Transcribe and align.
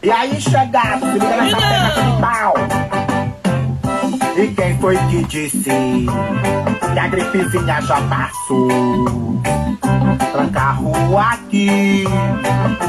E 0.00 0.10
aí, 0.10 0.40
chegasse, 0.40 1.04
liga 1.04 1.36
nessa 1.36 1.56
de 1.56 2.20
pau. 2.20 2.54
E 4.36 4.46
quem 4.54 4.78
foi 4.78 4.96
que 5.08 5.24
disse 5.24 5.64
que 5.64 6.98
a 6.98 7.08
gripezinha 7.08 7.82
já 7.82 8.00
passou? 8.02 8.68
Tranca 10.32 10.60
a 10.60 10.72
rua 10.72 11.22
aqui, 11.32 12.04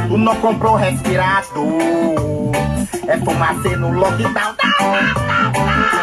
tu 0.07 0.17
não 0.17 0.35
comprou 0.35 0.75
respirador. 0.75 1.69
É 3.07 3.17
fumaça 3.17 3.69
no 3.77 3.91
lockdown, 3.91 4.55
não, 4.63 4.91
não, 4.91 5.51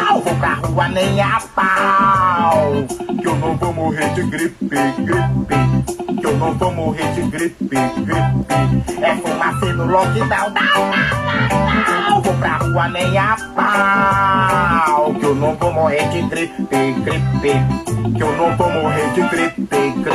não. 0.05 0.21
Vou 0.21 0.35
pra 0.35 0.53
rua 0.55 0.87
nem 0.89 1.21
a 1.21 1.39
pau, 1.55 2.85
que 3.19 3.27
eu 3.27 3.35
não 3.37 3.55
vou 3.57 3.73
morrer 3.73 4.09
de 4.13 4.23
gripe, 4.23 4.65
gripe. 4.65 6.19
Que 6.19 6.25
eu 6.25 6.37
não 6.37 6.53
vou 6.53 6.71
morrer 6.73 7.11
de 7.13 7.21
gripe, 7.21 7.63
gripe. 7.65 9.01
É 9.01 9.15
fumaça 9.15 9.73
no 9.73 9.85
lockdown, 9.85 10.49
não, 10.49 10.63
não, 10.63 10.89
não, 10.89 12.09
não. 12.09 12.21
Vou 12.21 12.33
pra 12.35 12.57
rua 12.57 12.87
nem 12.89 13.17
a 13.17 13.37
pau, 13.55 14.96
não 15.37 15.55
vou 15.55 15.71
morrer 15.71 16.09
de 16.09 16.21
gripe, 16.23 16.63
gripe. 16.63 18.15
Que 18.15 18.23
eu 18.23 18.31
não 18.35 18.57
vou 18.57 18.69
morrer 18.71 19.13
de 19.13 19.21
gripe, 19.29 19.61
gripe. 19.61 20.07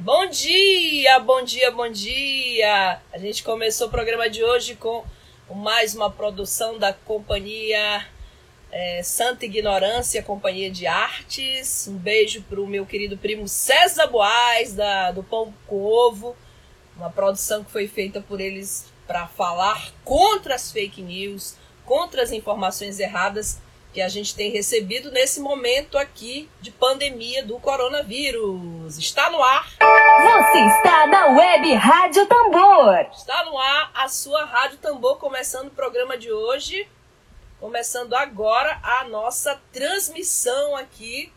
Bom 0.00 0.28
dia, 0.28 1.20
bom 1.20 1.44
dia, 1.44 1.70
bom 1.70 1.88
dia! 1.88 3.00
A 3.12 3.18
gente 3.18 3.44
começou 3.44 3.86
o 3.86 3.90
programa 3.90 4.28
de 4.28 4.42
hoje 4.42 4.74
com 4.74 5.04
mais 5.54 5.94
uma 5.94 6.10
produção 6.10 6.76
da 6.76 6.92
companhia 6.92 8.04
é, 8.72 9.02
Santa 9.02 9.44
Ignorância, 9.44 10.20
Companhia 10.20 10.70
de 10.70 10.88
Artes. 10.88 11.86
Um 11.86 11.96
beijo 11.96 12.42
para 12.42 12.60
o 12.60 12.66
meu 12.66 12.84
querido 12.84 13.16
primo 13.16 13.46
César 13.46 14.08
Boaz, 14.08 14.74
da, 14.74 15.12
do 15.12 15.22
Pão 15.22 15.54
com 15.68 15.84
Ovo. 15.84 16.34
Uma 16.96 17.10
produção 17.10 17.62
que 17.62 17.70
foi 17.70 17.86
feita 17.86 18.20
por 18.20 18.40
eles 18.40 18.86
para 19.06 19.28
falar 19.28 19.92
contra 20.04 20.56
as 20.56 20.70
fake 20.70 21.00
news, 21.00 21.56
contra 21.84 22.22
as 22.22 22.32
informações 22.32 22.98
erradas 22.98 23.58
que 23.92 24.00
a 24.00 24.08
gente 24.08 24.34
tem 24.34 24.50
recebido 24.50 25.10
nesse 25.10 25.40
momento 25.40 25.98
aqui 25.98 26.48
de 26.60 26.70
pandemia 26.70 27.44
do 27.44 27.58
coronavírus. 27.58 28.98
Está 28.98 29.30
no 29.30 29.42
ar. 29.42 29.68
Você 29.68 30.58
está 30.58 31.06
na 31.08 31.26
Web 31.36 31.74
Rádio 31.74 32.26
Tambor. 32.26 33.06
Está 33.12 33.44
no 33.44 33.58
ar 33.58 33.90
a 33.94 34.08
sua 34.08 34.44
Rádio 34.44 34.78
Tambor, 34.78 35.16
começando 35.18 35.68
o 35.68 35.72
programa 35.72 36.16
de 36.16 36.30
hoje. 36.30 36.88
Começando 37.58 38.14
agora 38.14 38.78
a 38.82 39.04
nossa 39.04 39.60
transmissão 39.72 40.76
aqui. 40.76 41.32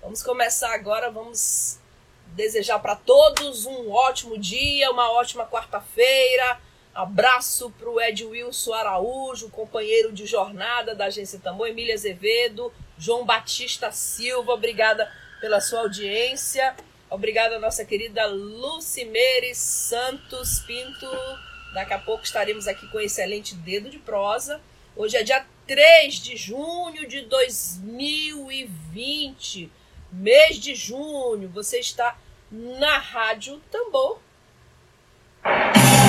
Vamos 0.00 0.22
começar 0.22 0.72
agora, 0.72 1.10
vamos 1.10 1.80
desejar 2.28 2.78
para 2.78 2.94
todos 2.94 3.66
um 3.66 3.90
ótimo 3.90 4.38
dia, 4.38 4.90
uma 4.90 5.10
ótima 5.10 5.44
quarta-feira 5.44 6.60
Abraço 6.98 7.70
para 7.78 7.88
o 7.88 7.98
Ed 8.00 8.24
Wilson 8.24 8.74
Araújo, 8.74 9.48
companheiro 9.50 10.10
de 10.10 10.26
jornada 10.26 10.96
da 10.96 11.04
Agência 11.04 11.38
Tambor, 11.38 11.68
Emília 11.68 11.94
Azevedo, 11.94 12.72
João 12.98 13.24
Batista 13.24 13.92
Silva, 13.92 14.50
obrigada 14.50 15.08
pela 15.40 15.60
sua 15.60 15.82
audiência. 15.82 16.74
Obrigada 17.08 17.54
à 17.54 17.60
nossa 17.60 17.84
querida 17.84 18.26
Lucimeire 18.26 19.54
Santos 19.54 20.58
Pinto. 20.66 21.06
Daqui 21.72 21.94
a 21.94 22.00
pouco 22.00 22.24
estaremos 22.24 22.66
aqui 22.66 22.88
com 22.88 22.98
excelente 22.98 23.54
dedo 23.54 23.88
de 23.88 24.00
prosa. 24.00 24.60
Hoje 24.96 25.16
é 25.16 25.22
dia 25.22 25.46
3 25.68 26.14
de 26.16 26.36
junho 26.36 27.06
de 27.06 27.20
2020, 27.20 29.70
mês 30.10 30.58
de 30.58 30.74
junho. 30.74 31.48
Você 31.50 31.78
está 31.78 32.18
na 32.50 32.98
Rádio 32.98 33.62
Tambor 33.70 34.18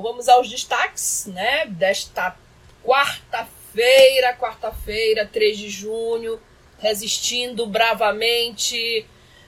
Vamos 0.00 0.28
aos 0.28 0.48
destaques, 0.48 1.26
né, 1.26 1.66
desta 1.66 2.36
quarta-feira, 2.84 4.34
quarta-feira, 4.34 5.26
3 5.26 5.58
de 5.58 5.68
junho, 5.68 6.40
resistindo 6.78 7.66
bravamente. 7.66 9.06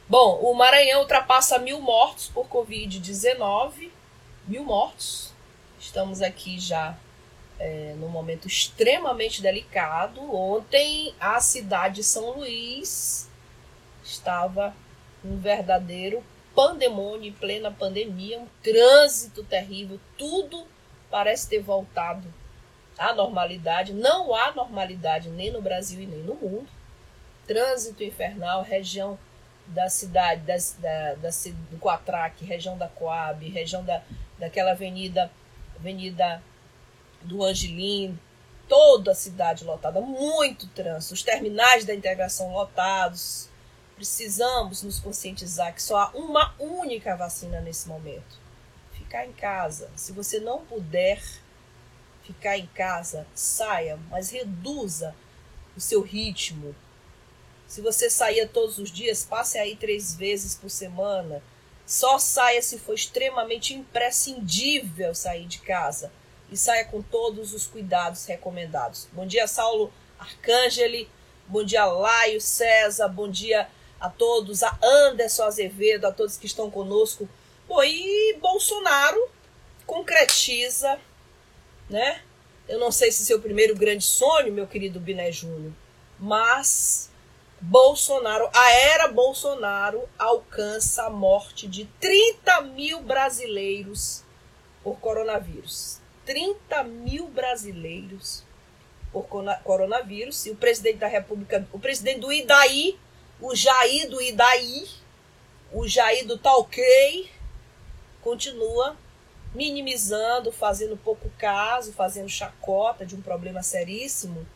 Bom, 0.09 0.41
o 0.43 0.55
Maranhão 0.55 1.01
ultrapassa 1.01 1.59
mil 1.59 1.81
mortos 1.81 2.29
por 2.29 2.49
Covid-19. 2.49 3.91
Mil 4.47 4.65
mortos. 4.65 5.33
Estamos 5.79 6.21
aqui 6.21 6.59
já 6.59 6.97
é, 7.59 7.95
num 7.99 8.09
momento 8.09 8.49
extremamente 8.49 9.41
delicado. 9.41 10.21
Ontem, 10.35 11.15
a 11.21 11.39
cidade 11.41 11.97
de 11.97 12.05
São 12.05 12.33
Luís 12.33 13.31
estava 14.03 14.75
um 15.25 15.39
verdadeiro 15.39 16.25
pandemônio, 16.55 17.29
em 17.29 17.33
plena 17.33 17.71
pandemia, 17.71 18.39
um 18.39 18.47
trânsito 18.63 19.43
terrível, 19.45 20.01
tudo 20.19 20.67
parece 21.11 21.49
ter 21.49 21.61
voltado 21.61 22.33
à 22.99 23.13
normalidade. 23.15 23.93
Não 23.93 24.35
há 24.35 24.53
normalidade 24.53 25.29
nem 25.29 25.51
no 25.51 25.63
Brasil 25.63 26.01
e 26.01 26.07
nem 26.07 26.21
no 26.21 26.35
mundo. 26.35 26.69
Trânsito 27.47 28.05
infernal, 28.05 28.63
região 28.63 29.19
da 29.67 29.89
cidade, 29.89 30.43
das, 30.43 30.77
da, 30.79 31.15
da, 31.15 31.31
do 31.71 31.79
Quatraque, 31.79 32.45
região 32.45 32.77
da 32.77 32.89
Coab, 32.89 33.49
região 33.49 33.85
da, 33.85 34.03
daquela 34.39 34.73
avenida, 34.73 35.31
avenida 35.77 36.43
do 37.23 37.45
Angelim, 37.45 38.19
toda 38.69 39.13
a 39.13 39.15
cidade 39.15 39.65
lotada, 39.65 40.01
muito 40.01 40.69
trânsito, 40.69 41.15
os 41.15 41.23
terminais 41.23 41.85
da 41.85 41.95
integração 41.95 42.53
lotados, 42.53 43.50
precisamos 44.01 44.83
nos 44.83 44.99
conscientizar 44.99 45.75
que 45.75 45.83
só 45.83 45.99
há 45.99 46.11
uma 46.15 46.55
única 46.59 47.15
vacina 47.15 47.61
nesse 47.61 47.87
momento. 47.87 48.39
Ficar 48.93 49.27
em 49.27 49.33
casa. 49.33 49.91
Se 49.95 50.11
você 50.11 50.41
não 50.41 50.65
puder 50.65 51.23
ficar 52.23 52.57
em 52.57 52.67
casa, 52.69 53.27
saia, 53.35 53.99
mas 54.09 54.31
reduza 54.31 55.15
o 55.77 55.81
seu 55.83 56.01
ritmo. 56.01 56.75
Se 57.67 57.83
você 57.83 58.09
saía 58.09 58.49
todos 58.49 58.79
os 58.79 58.91
dias, 58.91 59.23
passe 59.23 59.59
aí 59.59 59.77
três 59.77 60.15
vezes 60.15 60.55
por 60.55 60.71
semana. 60.71 61.43
Só 61.87 62.19
saia 62.19 62.63
se 62.63 62.79
for 62.79 62.95
extremamente 62.95 63.75
imprescindível 63.75 65.15
sair 65.15 65.47
de 65.47 65.59
casa. 65.59 66.11
E 66.51 66.57
saia 66.57 66.87
com 66.87 67.03
todos 67.03 67.53
os 67.53 67.67
cuidados 67.67 68.25
recomendados. 68.25 69.09
Bom 69.13 69.27
dia, 69.27 69.47
Saulo 69.47 69.93
Arcangeli. 70.19 71.07
Bom 71.47 71.63
dia, 71.63 71.85
Laio 71.85 72.41
César. 72.41 73.07
Bom 73.07 73.29
dia, 73.29 73.69
a 74.01 74.09
todos, 74.09 74.63
a 74.63 74.79
Anderson 74.83 75.45
Azevedo, 75.45 76.07
a 76.07 76.13
todos 76.13 76.37
que 76.37 76.47
estão 76.47 76.71
conosco. 76.71 77.29
Pô, 77.69 77.83
e 77.85 78.37
Bolsonaro 78.41 79.29
concretiza, 79.87 80.99
né? 81.89 82.23
Eu 82.69 82.79
não 82.79 82.91
sei 82.91 83.11
se 83.11 83.25
seu 83.25 83.41
primeiro 83.41 83.77
grande 83.77 84.05
sonho, 84.05 84.53
meu 84.53 84.67
querido 84.67 85.01
Biné 85.01 85.31
Júnior, 85.31 85.73
mas 86.19 87.11
Bolsonaro, 87.61 88.49
a 88.55 88.73
era 88.73 89.09
Bolsonaro 89.09 90.09
alcança 90.19 91.05
a 91.05 91.11
morte 91.11 91.69
de 91.69 91.85
30 92.01 92.63
mil 92.63 93.01
brasileiros 93.03 94.25
por 94.83 94.99
coronavírus. 94.99 95.99
30 96.25 96.85
mil 96.85 97.27
brasileiros 97.29 98.45
por 99.13 99.27
coronavírus. 99.63 100.47
E 100.47 100.51
o 100.51 100.57
presidente 100.57 100.99
da 100.99 101.07
República, 101.07 101.67
o 101.73 101.79
presidente 101.79 102.21
do 102.21 102.33
Idaí, 102.33 102.99
o 103.41 103.55
Jair 103.55 104.09
do 104.09 104.21
Idaí, 104.21 104.87
o 105.73 105.87
Jair 105.87 106.27
do 106.27 106.37
Talquei, 106.37 107.31
continua 108.21 108.97
minimizando, 109.55 110.53
fazendo 110.53 110.97
pouco 110.97 111.31
caso, 111.39 111.93
fazendo 111.93 112.29
chacota 112.29 113.05
de 113.05 113.17
um 113.17 113.23
problema 113.23 113.63
seríssimo. 113.63 114.47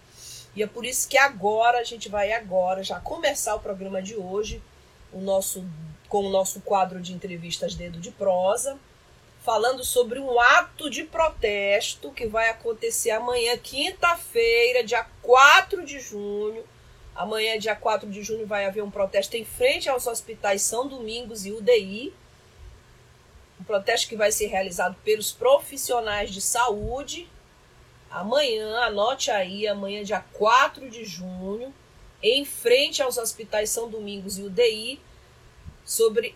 E 0.55 0.63
é 0.63 0.67
por 0.67 0.85
isso 0.85 1.09
que 1.09 1.19
agora 1.19 1.79
a 1.79 1.85
gente 1.85 2.09
vai 2.09 2.33
agora 2.33 2.83
já 2.83 3.01
começar 3.01 3.55
o 3.57 3.61
programa 3.61 4.01
de 4.01 4.17
hoje, 4.17 4.63
o 5.13 5.21
nosso 5.21 5.65
com 6.09 6.27
o 6.27 6.31
nosso 6.31 6.61
quadro 6.61 7.01
de 7.01 7.13
entrevistas 7.13 7.75
Dedo 7.75 7.99
de 7.99 8.13
Prosa, 8.13 8.79
falando 9.43 9.83
sobre 9.83 10.21
um 10.21 10.39
ato 10.39 10.89
de 10.89 11.03
protesto 11.03 12.13
que 12.13 12.27
vai 12.27 12.51
acontecer 12.51 13.11
amanhã, 13.11 13.59
quinta-feira, 13.59 14.85
dia 14.85 15.05
4 15.23 15.85
de 15.85 15.99
junho, 15.99 16.63
Amanhã, 17.15 17.57
dia 17.59 17.77
4 17.77 18.11
de 18.11 18.23
junho, 18.25 18.47
vai 18.47 18.67
haver 18.67 18.83
um 18.83 18.91
protesto 18.91 19.37
em 19.37 19.45
frente 19.45 19.89
aos 19.89 20.07
hospitais 20.07 20.63
São 20.63 20.89
Domingos 20.89 21.47
e 21.47 21.53
UDI. 21.53 22.13
Um 23.61 23.65
protesto 23.65 24.09
que 24.09 24.17
vai 24.17 24.33
ser 24.33 24.47
realizado 24.47 24.97
pelos 25.05 25.31
profissionais 25.31 26.31
de 26.31 26.41
saúde. 26.41 27.29
amanhã, 28.11 28.79
anote 28.79 29.31
aí, 29.31 29.67
amanhã, 29.67 30.03
dia 30.03 30.25
4 30.33 30.91
de 30.91 31.05
junho, 31.05 31.73
em 32.23 32.45
frente 32.45 33.01
aos 33.01 33.17
hospitais 33.17 33.71
São 33.71 33.89
Domingos 33.89 34.39
e 34.39 34.43
UDI, 34.43 35.01
sobre 35.85 36.35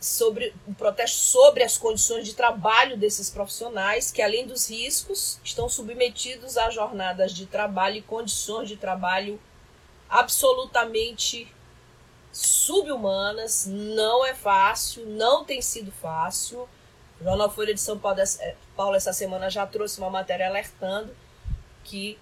sobre 0.00 0.54
um 0.68 0.74
protesto 0.74 1.16
sobre 1.16 1.62
as 1.62 1.78
condições 1.78 2.26
de 2.26 2.34
trabalho 2.34 2.94
desses 2.94 3.30
profissionais 3.30 4.12
que 4.12 4.20
além 4.20 4.46
dos 4.46 4.68
riscos 4.68 5.40
estão 5.42 5.66
submetidos 5.66 6.58
a 6.58 6.68
jornadas 6.68 7.32
de 7.32 7.46
trabalho 7.46 7.96
e 7.96 8.02
condições 8.02 8.68
de 8.68 8.76
trabalho 8.76 9.40
absolutamente 10.14 11.52
subhumanas, 12.30 13.66
não 13.66 14.24
é 14.24 14.32
fácil, 14.32 15.04
não 15.06 15.44
tem 15.44 15.60
sido 15.60 15.90
fácil. 15.90 16.68
O 17.20 17.24
Jornal 17.24 17.50
Folha 17.50 17.74
de 17.74 17.80
São 17.80 17.98
Paulo, 17.98 18.20
eh, 18.20 18.54
Paulo 18.76 18.94
essa 18.94 19.12
semana 19.12 19.50
já 19.50 19.66
trouxe 19.66 19.98
uma 19.98 20.10
matéria 20.10 20.46
alertando 20.46 21.12
que 21.82 22.16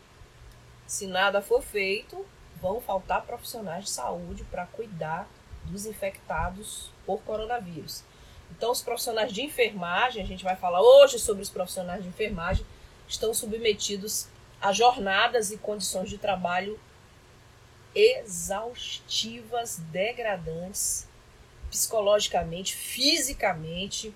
se 0.87 1.07
nada 1.07 1.43
for 1.43 1.63
feito, 1.63 2.25
vão 2.63 2.81
faltar 2.81 3.27
profissionais 3.27 3.85
de 3.85 3.91
saúde 3.91 4.43
para 4.45 4.65
cuidar 4.65 5.29
dos 5.65 5.85
infectados 5.85 6.91
por 7.05 7.21
coronavírus. 7.21 8.03
Então, 8.51 8.71
os 8.71 8.81
profissionais 8.81 9.31
de 9.31 9.43
enfermagem, 9.43 10.23
a 10.23 10.27
gente 10.27 10.45
vai 10.45 10.57
falar 10.57 10.81
hoje 10.81 11.19
sobre 11.19 11.43
os 11.43 11.51
profissionais 11.51 12.03
de 12.03 12.09
enfermagem, 12.09 12.65
estão 13.07 13.35
submetidos 13.35 14.29
a 14.63 14.73
jornadas 14.73 15.51
e 15.51 15.59
condições 15.59 16.09
de 16.09 16.17
trabalho 16.17 16.81
exaustivas, 17.95 19.79
degradantes, 19.91 21.07
psicologicamente, 21.71 22.75
fisicamente. 22.75 24.15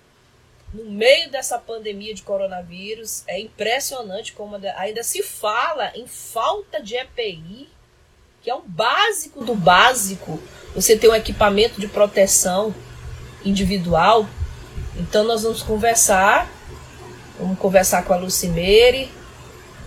No 0.73 0.85
meio 0.85 1.31
dessa 1.31 1.57
pandemia 1.57 2.13
de 2.13 2.23
coronavírus, 2.23 3.23
é 3.27 3.39
impressionante 3.39 4.33
como 4.33 4.57
ainda 4.75 5.03
se 5.03 5.23
fala 5.23 5.91
em 5.95 6.05
falta 6.07 6.81
de 6.81 6.95
EPI 6.95 7.69
que 8.47 8.51
é 8.51 8.55
o 8.55 8.61
básico 8.61 9.43
do 9.43 9.53
básico, 9.53 10.41
você 10.73 10.97
ter 10.97 11.09
um 11.09 11.13
equipamento 11.13 11.81
de 11.81 11.87
proteção 11.87 12.73
individual. 13.43 14.25
Então 14.95 15.25
nós 15.25 15.43
vamos 15.43 15.61
conversar, 15.61 16.49
vamos 17.37 17.59
conversar 17.59 18.05
com 18.05 18.13
a 18.13 18.15
Lucimeire, 18.15 19.11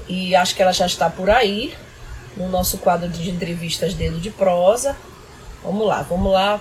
e 0.07 0.37
acho 0.37 0.55
que 0.55 0.61
ela 0.61 0.73
já 0.73 0.85
está 0.85 1.09
por 1.09 1.31
aí, 1.31 1.75
no 2.37 2.49
nosso 2.49 2.79
quadro 2.79 3.09
de 3.09 3.31
entrevistas 3.31 3.95
Dedo 3.95 4.19
de 4.19 4.31
Prosa. 4.31 4.97
Vamos 5.63 5.87
lá, 5.87 6.03
vamos 6.03 6.33
lá, 6.33 6.61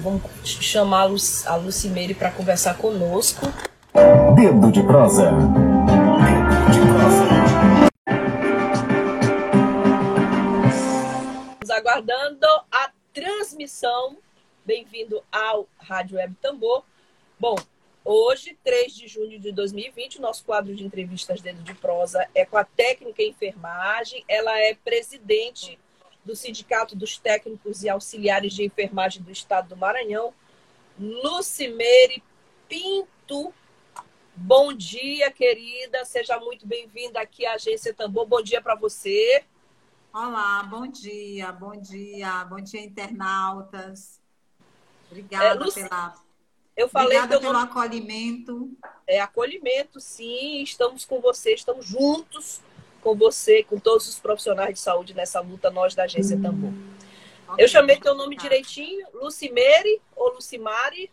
vamos 0.00 0.22
chamar 0.44 1.08
a 1.46 1.56
Lucimeire 1.56 2.14
para 2.14 2.30
conversar 2.30 2.76
conosco. 2.76 3.46
Dedo 4.34 4.70
de 4.70 4.82
Prosa. 4.82 5.30
Dedo 5.30 6.70
de 6.72 6.92
Prosa. 6.92 7.36
aguardando 11.76 12.46
a 12.72 12.90
transmissão. 13.12 14.16
Bem-vindo 14.64 15.22
ao 15.30 15.68
Rádio 15.78 16.16
Web 16.16 16.34
Tambor. 16.40 16.82
Bom, 17.38 17.54
hoje, 18.06 18.56
3 18.62 18.94
de 18.94 19.08
junho 19.08 19.38
de 19.38 19.50
2020, 19.50 20.18
o 20.18 20.22
nosso 20.22 20.44
quadro 20.44 20.74
de 20.74 20.84
entrevistas 20.84 21.40
dentro 21.40 21.62
de 21.64 21.74
prosa 21.74 22.26
é 22.34 22.44
com 22.44 22.56
a 22.56 22.64
técnica 22.64 23.22
em 23.22 23.30
enfermagem. 23.30 24.24
Ela 24.28 24.56
é 24.60 24.74
presidente 24.74 25.78
do 26.24 26.36
Sindicato 26.36 26.94
dos 26.94 27.18
Técnicos 27.18 27.82
e 27.82 27.88
Auxiliares 27.88 28.54
de 28.54 28.64
Enfermagem 28.64 29.22
do 29.22 29.30
Estado 29.30 29.68
do 29.68 29.76
Maranhão, 29.76 30.32
Lucimeire 30.98 32.22
Pinto. 32.68 33.52
Bom 34.34 34.72
dia, 34.72 35.30
querida. 35.30 36.04
Seja 36.04 36.38
muito 36.38 36.66
bem-vinda 36.66 37.20
aqui 37.20 37.44
à 37.44 37.54
Agência 37.54 37.92
Tambor. 37.92 38.26
Bom 38.26 38.42
dia 38.42 38.60
para 38.60 38.74
você. 38.74 39.44
Olá, 40.12 40.62
bom 40.62 40.86
dia, 40.86 41.52
bom 41.52 41.76
dia, 41.76 42.44
bom 42.44 42.60
dia, 42.60 42.80
internautas. 42.80 44.20
Obrigada 45.10 45.68
é, 45.68 45.70
pela. 45.72 46.25
Eu 46.76 46.88
falei 46.88 47.16
Obrigada 47.18 47.40
pelo 47.40 47.52
nome... 47.54 47.64
acolhimento. 47.64 48.70
É 49.06 49.20
acolhimento, 49.20 49.98
sim. 49.98 50.62
Estamos 50.62 51.04
com 51.04 51.20
você, 51.20 51.54
estamos 51.54 51.86
juntos 51.86 52.60
com 53.00 53.14
você, 53.14 53.62
com 53.62 53.78
todos 53.78 54.08
os 54.08 54.18
profissionais 54.18 54.74
de 54.74 54.80
saúde 54.80 55.14
nessa 55.14 55.40
luta, 55.40 55.70
nós 55.70 55.94
da 55.94 56.04
Agência 56.04 56.38
Tambor. 56.40 56.72
Okay, 57.48 57.64
Eu 57.64 57.68
chamei 57.68 57.98
teu 57.98 58.14
nome 58.14 58.36
direitinho, 58.36 59.06
Lucimeire 59.14 60.02
ou 60.14 60.34
Lucimari? 60.34 61.10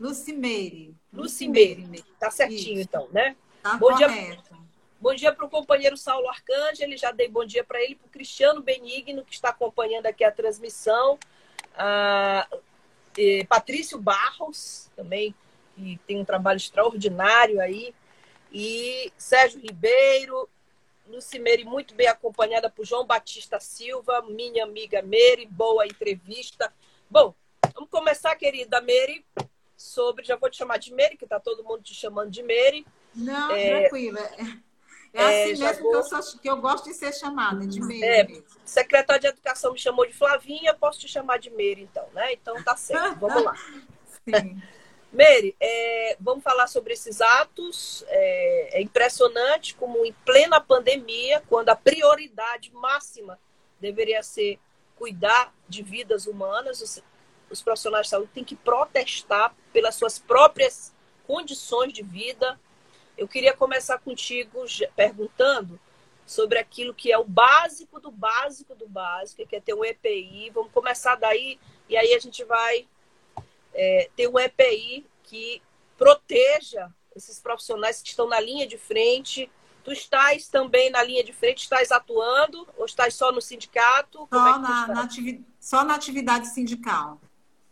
Lucimeire. 0.00 0.94
Lucimeire. 1.12 2.04
Tá 2.18 2.30
certinho, 2.30 2.80
Isso. 2.80 2.88
então, 2.88 3.08
né? 3.12 3.36
Tá 3.62 3.76
bom 3.76 3.88
correto. 3.88 4.08
dia. 4.08 4.64
Bom 5.00 5.14
dia 5.14 5.32
para 5.32 5.44
o 5.44 5.50
companheiro 5.50 5.96
Saulo 5.96 6.28
Arcângelo, 6.28 6.96
já 6.96 7.10
dei 7.10 7.28
bom 7.28 7.44
dia 7.44 7.62
para 7.62 7.82
ele, 7.82 7.96
para 7.96 8.06
o 8.06 8.10
Cristiano 8.10 8.62
Benigno, 8.62 9.24
que 9.24 9.34
está 9.34 9.50
acompanhando 9.50 10.06
aqui 10.06 10.24
a 10.24 10.30
transmissão. 10.30 11.18
Ah, 11.76 12.48
Patrício 13.48 13.98
Barros, 13.98 14.90
também, 14.96 15.34
que 15.74 15.98
tem 16.06 16.20
um 16.20 16.24
trabalho 16.24 16.56
extraordinário 16.56 17.60
aí. 17.60 17.94
E 18.52 19.12
Sérgio 19.18 19.60
Ribeiro, 19.60 20.48
Lucimeire, 21.08 21.64
muito 21.64 21.94
bem 21.94 22.06
acompanhada 22.06 22.70
por 22.70 22.86
João 22.86 23.04
Batista 23.04 23.60
Silva, 23.60 24.22
minha 24.22 24.64
amiga 24.64 25.02
Meire, 25.02 25.46
boa 25.46 25.86
entrevista. 25.86 26.72
Bom, 27.10 27.34
vamos 27.74 27.90
começar, 27.90 28.34
querida 28.36 28.80
Meire, 28.80 29.24
sobre. 29.76 30.24
Já 30.24 30.36
vou 30.36 30.48
te 30.48 30.56
chamar 30.56 30.78
de 30.78 30.94
Meire, 30.94 31.16
que 31.16 31.24
está 31.24 31.38
todo 31.38 31.64
mundo 31.64 31.82
te 31.82 31.94
chamando 31.94 32.30
de 32.30 32.42
Meire. 32.42 32.86
Não, 33.14 33.50
é, 33.52 33.88
tranquila. 33.88 34.20
É 35.14 35.22
assim 35.22 35.62
é, 35.62 35.66
mesmo 35.68 35.82
vou... 35.84 35.92
que, 35.92 35.96
eu 35.96 36.22
sou, 36.22 36.40
que 36.40 36.50
eu 36.50 36.56
gosto 36.56 36.86
de 36.86 36.94
ser 36.94 37.14
chamada, 37.14 37.64
de 37.64 37.80
Meire. 37.80 38.04
É, 38.04 38.42
secretário 38.64 39.22
de 39.22 39.28
Educação 39.28 39.72
me 39.72 39.78
chamou 39.78 40.04
de 40.04 40.12
Flavinha, 40.12 40.74
posso 40.74 40.98
te 40.98 41.06
chamar 41.06 41.38
de 41.38 41.50
Meire, 41.50 41.82
então, 41.82 42.04
né? 42.12 42.32
Então 42.32 42.60
tá 42.64 42.76
certo, 42.76 43.18
vamos 43.20 43.44
lá. 43.44 43.54
Sim. 44.24 44.60
Meire, 45.12 45.54
é, 45.60 46.16
vamos 46.18 46.42
falar 46.42 46.66
sobre 46.66 46.92
esses 46.92 47.20
atos. 47.20 48.04
É, 48.08 48.78
é, 48.78 48.82
impressionante 48.82 49.76
como 49.76 50.04
em 50.04 50.12
plena 50.24 50.60
pandemia, 50.60 51.40
quando 51.48 51.68
a 51.68 51.76
prioridade 51.76 52.72
máxima 52.74 53.38
deveria 53.80 54.20
ser 54.24 54.58
cuidar 54.96 55.54
de 55.68 55.84
vidas 55.84 56.26
humanas, 56.26 56.80
os, 56.80 57.00
os 57.48 57.62
profissionais 57.62 58.06
de 58.06 58.10
saúde 58.10 58.30
têm 58.34 58.42
que 58.42 58.56
protestar 58.56 59.54
pelas 59.72 59.94
suas 59.94 60.18
próprias 60.18 60.92
condições 61.24 61.92
de 61.92 62.02
vida, 62.02 62.58
eu 63.16 63.28
queria 63.28 63.54
começar 63.54 63.98
contigo 63.98 64.64
perguntando 64.96 65.78
sobre 66.26 66.58
aquilo 66.58 66.94
que 66.94 67.12
é 67.12 67.18
o 67.18 67.24
básico 67.24 68.00
do 68.00 68.10
básico 68.10 68.74
do 68.74 68.88
básico, 68.88 69.46
que 69.46 69.56
é 69.56 69.60
ter 69.60 69.74
um 69.74 69.84
EPI. 69.84 70.50
Vamos 70.50 70.72
começar 70.72 71.16
daí 71.16 71.58
e 71.88 71.96
aí 71.96 72.14
a 72.14 72.18
gente 72.18 72.44
vai 72.44 72.86
é, 73.72 74.10
ter 74.16 74.28
um 74.28 74.38
EPI 74.38 75.06
que 75.22 75.62
proteja 75.96 76.90
esses 77.14 77.38
profissionais 77.38 78.02
que 78.02 78.08
estão 78.08 78.28
na 78.28 78.40
linha 78.40 78.66
de 78.66 78.78
frente. 78.78 79.50
Tu 79.84 79.92
estás 79.92 80.48
também 80.48 80.90
na 80.90 81.02
linha 81.02 81.22
de 81.22 81.32
frente, 81.32 81.62
estás 81.62 81.92
atuando 81.92 82.66
ou 82.76 82.86
estás 82.86 83.14
só 83.14 83.30
no 83.30 83.40
sindicato? 83.40 84.26
Só, 84.32 84.48
é 84.48 84.58
na, 84.58 84.88
na 84.88 85.08
só 85.60 85.84
na 85.84 85.94
atividade 85.94 86.48
sindical. 86.48 87.20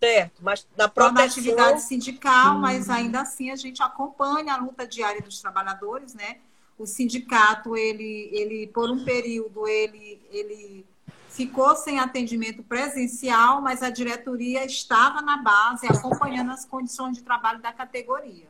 Certo, 0.02 0.42
mas 0.42 0.66
na 0.76 0.88
proteção... 0.88 1.14
na 1.14 1.24
atividade 1.24 1.82
sindical, 1.82 2.56
hum. 2.56 2.58
mas 2.58 2.90
ainda 2.90 3.20
assim 3.20 3.52
a 3.52 3.56
gente 3.56 3.80
acompanha 3.80 4.54
a 4.54 4.56
luta 4.56 4.84
diária 4.84 5.22
dos 5.22 5.40
trabalhadores, 5.40 6.12
né? 6.12 6.38
O 6.76 6.86
sindicato, 6.86 7.76
ele, 7.76 8.28
ele 8.32 8.66
por 8.66 8.90
um 8.90 9.04
período, 9.04 9.68
ele, 9.68 10.20
ele 10.32 10.84
ficou 11.28 11.76
sem 11.76 12.00
atendimento 12.00 12.64
presencial, 12.64 13.62
mas 13.62 13.80
a 13.80 13.90
diretoria 13.90 14.64
estava 14.64 15.22
na 15.22 15.36
base 15.36 15.86
acompanhando 15.86 16.50
as 16.50 16.64
condições 16.64 17.16
de 17.16 17.22
trabalho 17.22 17.62
da 17.62 17.72
categoria. 17.72 18.48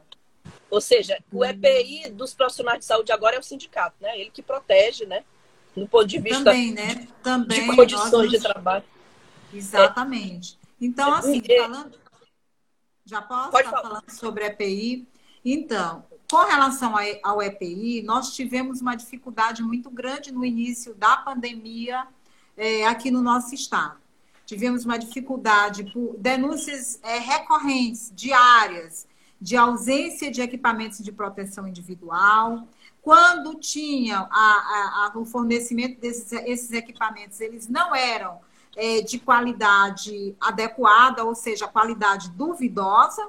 Ou 0.71 0.81
seja, 0.81 1.23
o 1.31 1.45
EPI 1.45 2.09
dos 2.13 2.33
profissionais 2.33 2.79
de 2.79 2.87
saúde 2.87 3.13
agora 3.13 3.37
é 3.37 3.39
o 3.39 3.43
sindicato, 3.43 3.97
né? 4.01 4.19
Ele 4.19 4.31
que 4.31 4.41
protege, 4.41 5.05
né? 5.05 5.23
Do 5.77 5.87
ponto 5.87 6.07
de 6.07 6.19
vista 6.19 6.45
Também, 6.45 6.73
né? 6.73 7.07
Também, 7.23 7.69
de 7.69 7.77
condições 7.77 8.31
de 8.31 8.41
trabalho. 8.41 8.85
Exatamente. 9.53 10.62
Então, 10.83 11.15
assim, 11.15 11.41
falando. 11.41 11.97
Já 13.05 13.23
posso 13.23 13.51
Pode 13.51 13.67
estar 13.67 13.83
falar. 13.83 13.89
falando 13.89 14.11
sobre 14.11 14.45
EPI? 14.47 15.07
Então, 15.45 16.05
com 16.29 16.45
relação 16.45 16.95
ao 17.23 17.41
EPI, 17.41 18.03
nós 18.03 18.35
tivemos 18.35 18.81
uma 18.81 18.97
dificuldade 18.97 19.63
muito 19.63 19.89
grande 19.91 20.33
no 20.33 20.45
início 20.45 20.95
da 20.95 21.17
pandemia 21.17 22.07
é, 22.57 22.87
aqui 22.87 23.11
no 23.11 23.23
nosso 23.23 23.55
estado. 23.55 23.97
Tivemos 24.45 24.85
uma 24.85 24.99
dificuldade 24.99 25.85
por 25.93 26.17
denúncias 26.19 26.99
é, 27.03 27.19
recorrentes, 27.19 28.13
diárias, 28.15 29.07
de 29.41 29.57
ausência 29.57 30.31
de 30.31 30.41
equipamentos 30.41 30.99
de 30.99 31.13
proteção 31.13 31.67
individual. 31.67 32.67
Quando 33.01 33.55
tinha 33.57 34.19
a, 34.19 34.31
a, 34.31 35.11
a, 35.13 35.19
o 35.19 35.25
fornecimento 35.25 36.01
desses 36.01 36.73
equipamentos, 36.73 37.41
eles 37.41 37.69
não 37.69 37.95
eram 37.95 38.41
é, 38.77 39.01
de 39.03 39.19
qualidade 39.19 40.35
adequada, 40.41 41.25
ou 41.25 41.35
seja, 41.35 41.69
qualidade 41.69 42.31
duvidosa. 42.31 43.29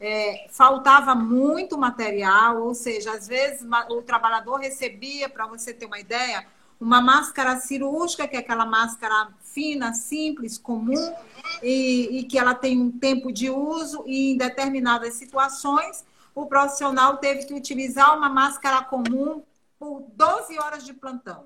é, 0.00 0.46
faltava 0.50 1.14
muito 1.14 1.78
material, 1.78 2.62
ou 2.62 2.74
seja, 2.74 3.12
às 3.12 3.26
vezes 3.26 3.66
o 3.88 4.02
trabalhador 4.02 4.56
recebia, 4.56 5.28
para 5.28 5.46
você 5.46 5.72
ter 5.72 5.86
uma 5.86 5.98
ideia, 5.98 6.46
uma 6.78 7.00
máscara 7.00 7.58
cirúrgica, 7.58 8.28
que 8.28 8.36
é 8.36 8.40
aquela 8.40 8.66
máscara 8.66 9.28
fina, 9.40 9.94
simples, 9.94 10.58
comum, 10.58 11.14
e, 11.62 12.18
e 12.18 12.24
que 12.24 12.38
ela 12.38 12.54
tem 12.54 12.78
um 12.78 12.90
tempo 12.90 13.32
de 13.32 13.48
uso, 13.48 14.04
e 14.06 14.32
em 14.32 14.36
determinadas 14.36 15.14
situações, 15.14 16.04
o 16.34 16.46
profissional 16.46 17.16
teve 17.18 17.46
que 17.46 17.54
utilizar 17.54 18.16
uma 18.16 18.28
máscara 18.28 18.82
comum 18.82 19.42
por 19.78 20.04
12 20.14 20.58
horas 20.58 20.84
de 20.84 20.92
plantão. 20.92 21.44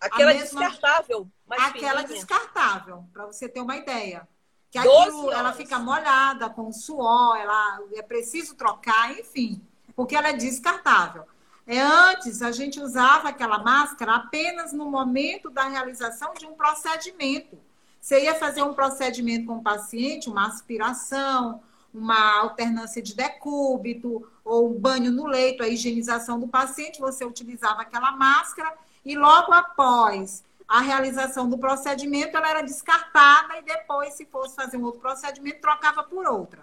Aquela 0.00 0.32
mesma, 0.32 0.68
descartável. 0.68 1.28
aquela 1.50 2.02
fininha. 2.02 2.18
descartável, 2.18 3.04
para 3.12 3.26
você 3.26 3.48
ter 3.48 3.60
uma 3.60 3.76
ideia. 3.76 4.28
Que 4.70 4.78
aquilo, 4.78 5.32
ela 5.32 5.52
fica 5.52 5.78
molhada 5.78 6.50
com 6.50 6.70
suor, 6.70 7.36
ela 7.36 7.80
é 7.94 8.02
preciso 8.02 8.54
trocar, 8.54 9.18
enfim, 9.18 9.62
porque 9.96 10.14
ela 10.14 10.28
é 10.28 10.34
descartável. 10.34 11.24
É, 11.66 11.80
antes, 11.80 12.40
a 12.42 12.50
gente 12.50 12.80
usava 12.80 13.28
aquela 13.28 13.58
máscara 13.58 14.16
apenas 14.16 14.72
no 14.72 14.90
momento 14.90 15.50
da 15.50 15.68
realização 15.68 16.32
de 16.34 16.46
um 16.46 16.54
procedimento. 16.54 17.58
Você 18.00 18.24
ia 18.24 18.34
fazer 18.34 18.62
um 18.62 18.72
procedimento 18.72 19.46
com 19.46 19.56
o 19.56 19.62
paciente, 19.62 20.30
uma 20.30 20.46
aspiração, 20.46 21.62
uma 21.92 22.38
alternância 22.38 23.02
de 23.02 23.14
decúbito, 23.14 24.26
ou 24.44 24.70
um 24.70 24.78
banho 24.78 25.10
no 25.10 25.26
leito, 25.26 25.62
a 25.62 25.68
higienização 25.68 26.38
do 26.38 26.48
paciente, 26.48 27.00
você 27.00 27.24
utilizava 27.24 27.82
aquela 27.82 28.12
máscara 28.12 28.72
e 29.08 29.16
logo 29.16 29.54
após 29.54 30.44
a 30.68 30.80
realização 30.80 31.48
do 31.48 31.56
procedimento, 31.56 32.36
ela 32.36 32.50
era 32.50 32.62
descartada 32.62 33.56
e 33.56 33.62
depois, 33.62 34.12
se 34.12 34.26
fosse 34.26 34.54
fazer 34.54 34.76
um 34.76 34.84
outro 34.84 35.00
procedimento, 35.00 35.62
trocava 35.62 36.02
por 36.02 36.26
outra. 36.26 36.62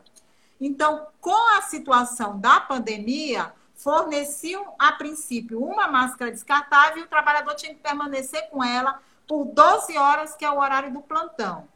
Então, 0.62 1.08
com 1.20 1.58
a 1.58 1.64
situação 1.64 2.40
da 2.40 2.60
pandemia, 2.60 3.52
forneciam, 3.74 4.76
a 4.78 4.92
princípio, 4.92 5.60
uma 5.60 5.88
máscara 5.88 6.30
descartável 6.30 7.00
e 7.00 7.06
o 7.08 7.10
trabalhador 7.10 7.56
tinha 7.56 7.74
que 7.74 7.82
permanecer 7.82 8.48
com 8.52 8.64
ela 8.64 9.02
por 9.28 9.46
12 9.46 9.98
horas, 9.98 10.36
que 10.36 10.46
é 10.46 10.52
o 10.52 10.60
horário 10.60 10.94
do 10.94 11.02
plantão. 11.02 11.68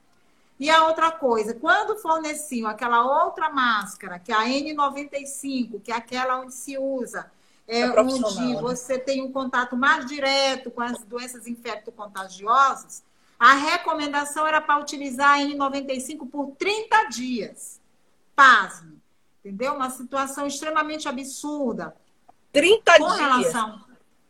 E 0.60 0.70
a 0.70 0.86
outra 0.86 1.10
coisa, 1.10 1.56
quando 1.56 1.98
forneciam 1.98 2.70
aquela 2.70 3.26
outra 3.26 3.50
máscara, 3.50 4.20
que 4.20 4.32
é 4.32 4.36
a 4.36 4.46
N95, 4.46 5.82
que 5.82 5.92
é 5.92 5.96
aquela 5.96 6.42
onde 6.42 6.54
se 6.54 6.78
usa 6.78 7.32
é, 7.70 7.82
é 7.82 8.02
onde 8.02 8.20
né? 8.20 8.60
você 8.60 8.98
tem 8.98 9.22
um 9.22 9.32
contato 9.32 9.78
mais 9.78 10.08
direto 10.08 10.72
com 10.72 10.82
as 10.82 11.04
doenças 11.04 11.46
infecto-contagiosas, 11.46 13.04
a 13.40 13.54
recomendação 13.54 14.46
era 14.46 14.60
para 14.60 14.80
utilizar 14.80 15.36
a 15.36 15.38
N95 15.38 16.28
por 16.30 16.56
30 16.58 17.04
dias. 17.10 17.80
Pasme. 18.36 19.00
Entendeu? 19.40 19.76
Uma 19.76 19.92
situação 19.92 20.48
extremamente 20.48 21.08
absurda. 21.08 21.96
30 22.52 22.98
com 22.98 23.06
dias? 23.06 23.20
relação 23.20 23.86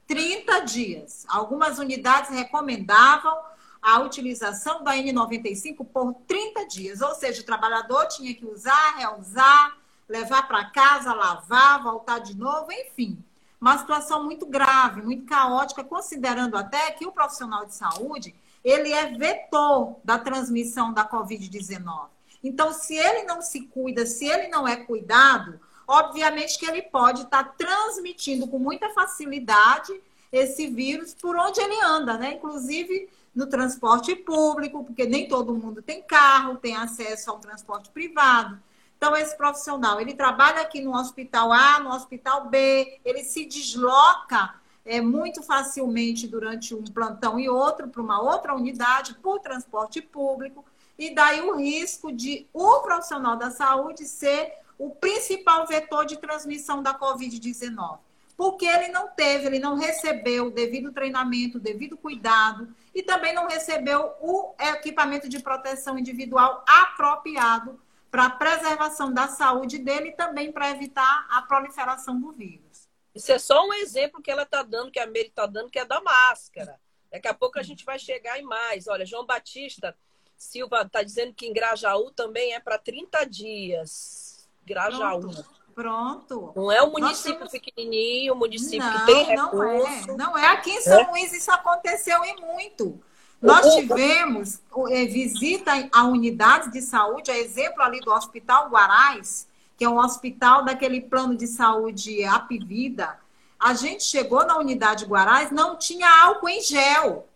30 0.05 0.59
dias. 0.61 1.25
Algumas 1.29 1.79
unidades 1.79 2.31
recomendavam 2.31 3.35
a 3.81 3.99
utilização 4.01 4.83
da 4.83 4.95
N95 4.95 5.85
por 5.85 6.13
30 6.27 6.67
dias. 6.67 6.99
Ou 6.99 7.15
seja, 7.15 7.41
o 7.41 7.45
trabalhador 7.45 8.05
tinha 8.07 8.33
que 8.35 8.45
usar, 8.45 8.97
reusar, 8.97 9.77
levar 10.09 10.47
para 10.47 10.65
casa, 10.71 11.13
lavar, 11.13 11.81
voltar 11.81 12.19
de 12.19 12.35
novo, 12.35 12.69
enfim 12.71 13.23
uma 13.59 13.77
situação 13.77 14.23
muito 14.23 14.45
grave, 14.45 15.01
muito 15.01 15.25
caótica, 15.25 15.83
considerando 15.83 16.55
até 16.55 16.91
que 16.91 17.05
o 17.05 17.11
profissional 17.11 17.65
de 17.65 17.75
saúde 17.75 18.33
ele 18.63 18.91
é 18.91 19.17
vetor 19.17 19.97
da 20.03 20.17
transmissão 20.17 20.93
da 20.93 21.07
Covid-19. 21.07 22.07
Então, 22.43 22.71
se 22.71 22.95
ele 22.95 23.23
não 23.23 23.41
se 23.41 23.61
cuida, 23.61 24.05
se 24.05 24.25
ele 24.25 24.47
não 24.47 24.67
é 24.67 24.77
cuidado, 24.77 25.59
obviamente 25.87 26.57
que 26.57 26.65
ele 26.65 26.81
pode 26.81 27.23
estar 27.23 27.55
transmitindo 27.57 28.47
com 28.47 28.59
muita 28.59 28.89
facilidade 28.89 29.93
esse 30.31 30.67
vírus 30.67 31.13
por 31.13 31.35
onde 31.35 31.59
ele 31.59 31.83
anda, 31.83 32.17
né? 32.17 32.35
Inclusive 32.35 33.09
no 33.33 33.47
transporte 33.47 34.15
público, 34.15 34.83
porque 34.83 35.05
nem 35.05 35.27
todo 35.27 35.55
mundo 35.55 35.81
tem 35.81 36.01
carro, 36.01 36.57
tem 36.57 36.75
acesso 36.75 37.31
ao 37.31 37.39
transporte 37.39 37.89
privado. 37.89 38.59
Então, 38.99 39.15
esse 39.15 39.35
profissional, 39.37 40.01
ele 40.01 40.13
trabalha 40.13 40.61
aqui 40.61 40.81
no 40.81 40.93
hospital 40.93 41.53
A, 41.53 41.79
no 41.79 41.89
hospital 41.89 42.49
B, 42.49 42.99
ele 43.05 43.23
se 43.23 43.45
desloca 43.45 44.55
é, 44.83 44.99
muito 44.99 45.41
facilmente 45.41 46.27
durante 46.27 46.75
um 46.75 46.83
plantão 46.83 47.39
e 47.39 47.47
outro 47.47 47.87
para 47.87 48.01
uma 48.01 48.21
outra 48.21 48.53
unidade 48.53 49.13
por 49.23 49.39
transporte 49.39 50.01
público, 50.01 50.65
e 50.97 51.15
daí 51.15 51.39
o 51.39 51.55
risco 51.55 52.11
de 52.11 52.45
o 52.51 52.81
profissional 52.81 53.37
da 53.37 53.49
saúde 53.49 54.05
ser 54.05 54.51
o 54.77 54.89
principal 54.89 55.65
vetor 55.65 56.05
de 56.05 56.17
transmissão 56.17 56.83
da 56.83 56.93
Covid-19. 56.93 57.99
Porque 58.35 58.65
ele 58.65 58.89
não 58.89 59.07
teve, 59.07 59.45
ele 59.45 59.59
não 59.59 59.77
recebeu 59.77 60.47
o 60.47 60.51
devido 60.51 60.91
treinamento, 60.91 61.57
o 61.57 61.61
devido 61.61 61.95
cuidado, 61.95 62.67
e 62.93 63.01
também 63.01 63.33
não 63.33 63.47
recebeu 63.47 64.11
o 64.19 64.53
equipamento 64.59 65.29
de 65.29 65.39
proteção 65.39 65.97
individual 65.97 66.65
apropriado 66.67 67.79
para 68.11 68.25
a 68.25 68.29
preservação 68.29 69.13
da 69.13 69.27
saúde 69.27 69.77
dele 69.77 70.09
e 70.09 70.15
também 70.15 70.51
para 70.51 70.69
evitar 70.71 71.27
a 71.29 71.41
proliferação 71.41 72.19
do 72.19 72.31
vírus. 72.31 72.87
Isso 73.13 73.31
é 73.31 73.39
só 73.39 73.65
um 73.67 73.73
exemplo 73.73 74.21
que 74.21 74.31
ela 74.31 74.43
está 74.43 74.63
dando, 74.63 74.91
que 74.91 74.99
a 74.99 75.05
Mary 75.05 75.27
está 75.27 75.45
dando, 75.45 75.69
que 75.69 75.79
é 75.79 75.85
da 75.85 76.01
máscara. 76.01 76.79
Daqui 77.11 77.27
a 77.27 77.33
pouco 77.33 77.59
a 77.59 77.63
gente 77.63 77.83
vai 77.83 77.97
chegar 77.97 78.39
em 78.39 78.43
mais. 78.43 78.87
Olha, 78.87 79.05
João 79.05 79.25
Batista 79.25 79.95
Silva 80.37 80.83
está 80.83 81.03
dizendo 81.03 81.33
que 81.33 81.45
em 81.45 81.53
Grajaú 81.53 82.11
também 82.11 82.53
é 82.53 82.59
para 82.59 82.77
30 82.77 83.25
dias. 83.25 84.49
Grajaú. 84.65 85.21
Pronto. 85.21 85.59
Pronto. 85.73 86.53
Não 86.55 86.71
é 86.71 86.83
um 86.83 86.91
município 86.91 87.35
temos... 87.35 87.51
pequenininho, 87.51 88.33
um 88.33 88.37
município 88.37 88.85
não, 88.85 88.99
que 88.99 89.05
tem 89.05 89.23
recurso. 89.23 90.07
Não 90.07 90.13
é. 90.13 90.17
não 90.17 90.37
é. 90.37 90.47
Aqui 90.47 90.71
em 90.71 90.81
São 90.81 90.99
é. 90.99 91.09
Luís 91.09 91.31
isso 91.31 91.49
aconteceu 91.51 92.23
e 92.25 92.41
muito. 92.41 93.01
Nós 93.41 93.73
tivemos 93.73 94.59
é, 94.89 95.05
visita 95.05 95.71
a 95.93 96.03
unidades 96.03 96.71
de 96.71 96.81
saúde, 96.81 97.31
a 97.31 97.37
exemplo 97.37 97.81
ali 97.81 97.99
do 98.01 98.11
Hospital 98.11 98.69
Guarais, 98.69 99.47
que 99.77 99.85
é 99.85 99.89
um 99.89 99.97
hospital 99.97 100.65
daquele 100.65 100.99
plano 100.99 101.35
de 101.35 101.47
saúde 101.47 102.23
Apivida. 102.25 103.17
A 103.57 103.73
gente 103.73 104.03
chegou 104.03 104.45
na 104.45 104.57
unidade 104.57 105.05
Guarais, 105.05 105.51
não 105.51 105.77
tinha 105.77 106.07
álcool 106.23 106.49
em 106.49 106.61
gel 106.61 107.27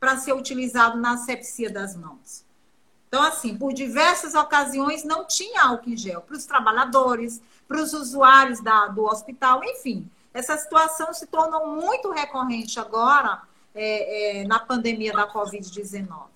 para 0.00 0.16
ser 0.16 0.32
utilizado 0.32 0.98
na 0.98 1.12
asepsia 1.12 1.70
das 1.70 1.94
mãos. 1.94 2.44
Então, 3.06 3.22
assim, 3.22 3.56
por 3.56 3.72
diversas 3.72 4.34
ocasiões 4.34 5.04
não 5.04 5.26
tinha 5.26 5.62
álcool 5.62 5.90
em 5.90 5.96
gel 5.96 6.22
para 6.22 6.36
os 6.36 6.44
trabalhadores, 6.44 7.40
para 7.68 7.80
os 7.80 7.92
usuários 7.92 8.60
da, 8.60 8.88
do 8.88 9.04
hospital, 9.04 9.62
enfim. 9.62 10.08
Essa 10.34 10.56
situação 10.56 11.12
se 11.12 11.26
tornou 11.26 11.76
muito 11.76 12.10
recorrente 12.10 12.80
agora 12.80 13.42
é, 13.74 14.40
é, 14.40 14.44
na 14.44 14.58
pandemia 14.58 15.12
da 15.12 15.26
Covid-19? 15.26 16.28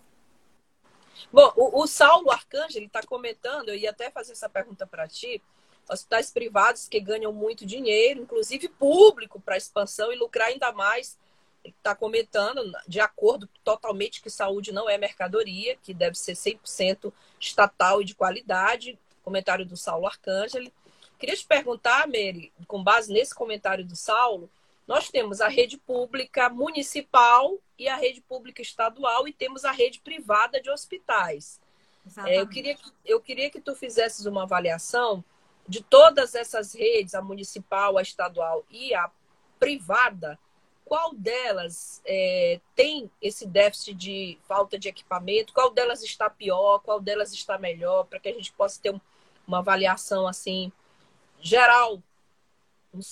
Bom, 1.32 1.52
o, 1.56 1.82
o 1.82 1.86
Saulo 1.86 2.30
Arcângelo 2.30 2.86
está 2.86 3.02
comentando, 3.02 3.68
eu 3.68 3.76
ia 3.76 3.90
até 3.90 4.10
fazer 4.10 4.32
essa 4.32 4.48
pergunta 4.48 4.86
para 4.86 5.08
ti, 5.08 5.42
hospitais 5.88 6.30
privados 6.30 6.88
que 6.88 7.00
ganham 7.00 7.32
muito 7.32 7.64
dinheiro, 7.64 8.22
inclusive 8.22 8.68
público, 8.68 9.40
para 9.40 9.56
expansão 9.56 10.12
e 10.12 10.16
lucrar 10.16 10.48
ainda 10.48 10.72
mais. 10.72 11.18
Ele 11.64 11.74
está 11.76 11.94
comentando, 11.94 12.62
de 12.86 13.00
acordo 13.00 13.48
totalmente 13.64 14.22
que 14.22 14.30
saúde 14.30 14.72
não 14.72 14.88
é 14.88 14.96
mercadoria, 14.98 15.76
que 15.82 15.92
deve 15.92 16.16
ser 16.16 16.34
100% 16.34 17.12
estatal 17.40 18.02
e 18.02 18.04
de 18.04 18.14
qualidade. 18.14 18.98
Comentário 19.22 19.66
do 19.66 19.76
Saulo 19.76 20.06
Arcângelo. 20.06 20.70
Queria 21.18 21.34
te 21.34 21.46
perguntar, 21.46 22.06
Mary, 22.06 22.52
com 22.68 22.82
base 22.82 23.12
nesse 23.12 23.34
comentário 23.34 23.84
do 23.84 23.96
Saulo, 23.96 24.50
nós 24.86 25.08
temos 25.08 25.40
a 25.40 25.48
rede 25.48 25.76
pública 25.76 26.48
municipal 26.48 27.58
e 27.78 27.88
a 27.88 27.96
rede 27.96 28.20
pública 28.20 28.62
estadual 28.62 29.26
e 29.26 29.32
temos 29.32 29.64
a 29.64 29.72
rede 29.72 30.00
privada 30.00 30.60
de 30.60 30.70
hospitais. 30.70 31.60
É, 32.24 32.40
eu, 32.40 32.46
queria, 32.46 32.76
eu 33.04 33.20
queria 33.20 33.50
que 33.50 33.60
tu 33.60 33.74
fizesses 33.74 34.26
uma 34.26 34.44
avaliação 34.44 35.24
de 35.68 35.82
todas 35.82 36.36
essas 36.36 36.72
redes, 36.72 37.14
a 37.14 37.20
municipal, 37.20 37.98
a 37.98 38.02
estadual 38.02 38.64
e 38.70 38.94
a 38.94 39.10
privada, 39.58 40.38
qual 40.84 41.12
delas 41.12 42.00
é, 42.04 42.60
tem 42.76 43.10
esse 43.20 43.44
déficit 43.44 43.92
de 43.94 44.38
falta 44.46 44.78
de 44.78 44.88
equipamento, 44.88 45.52
qual 45.52 45.70
delas 45.70 46.04
está 46.04 46.30
pior, 46.30 46.78
qual 46.78 47.00
delas 47.00 47.32
está 47.32 47.58
melhor, 47.58 48.04
para 48.04 48.20
que 48.20 48.28
a 48.28 48.32
gente 48.32 48.52
possa 48.52 48.80
ter 48.80 48.94
uma 49.46 49.58
avaliação 49.58 50.28
assim 50.28 50.70
geral 51.40 52.00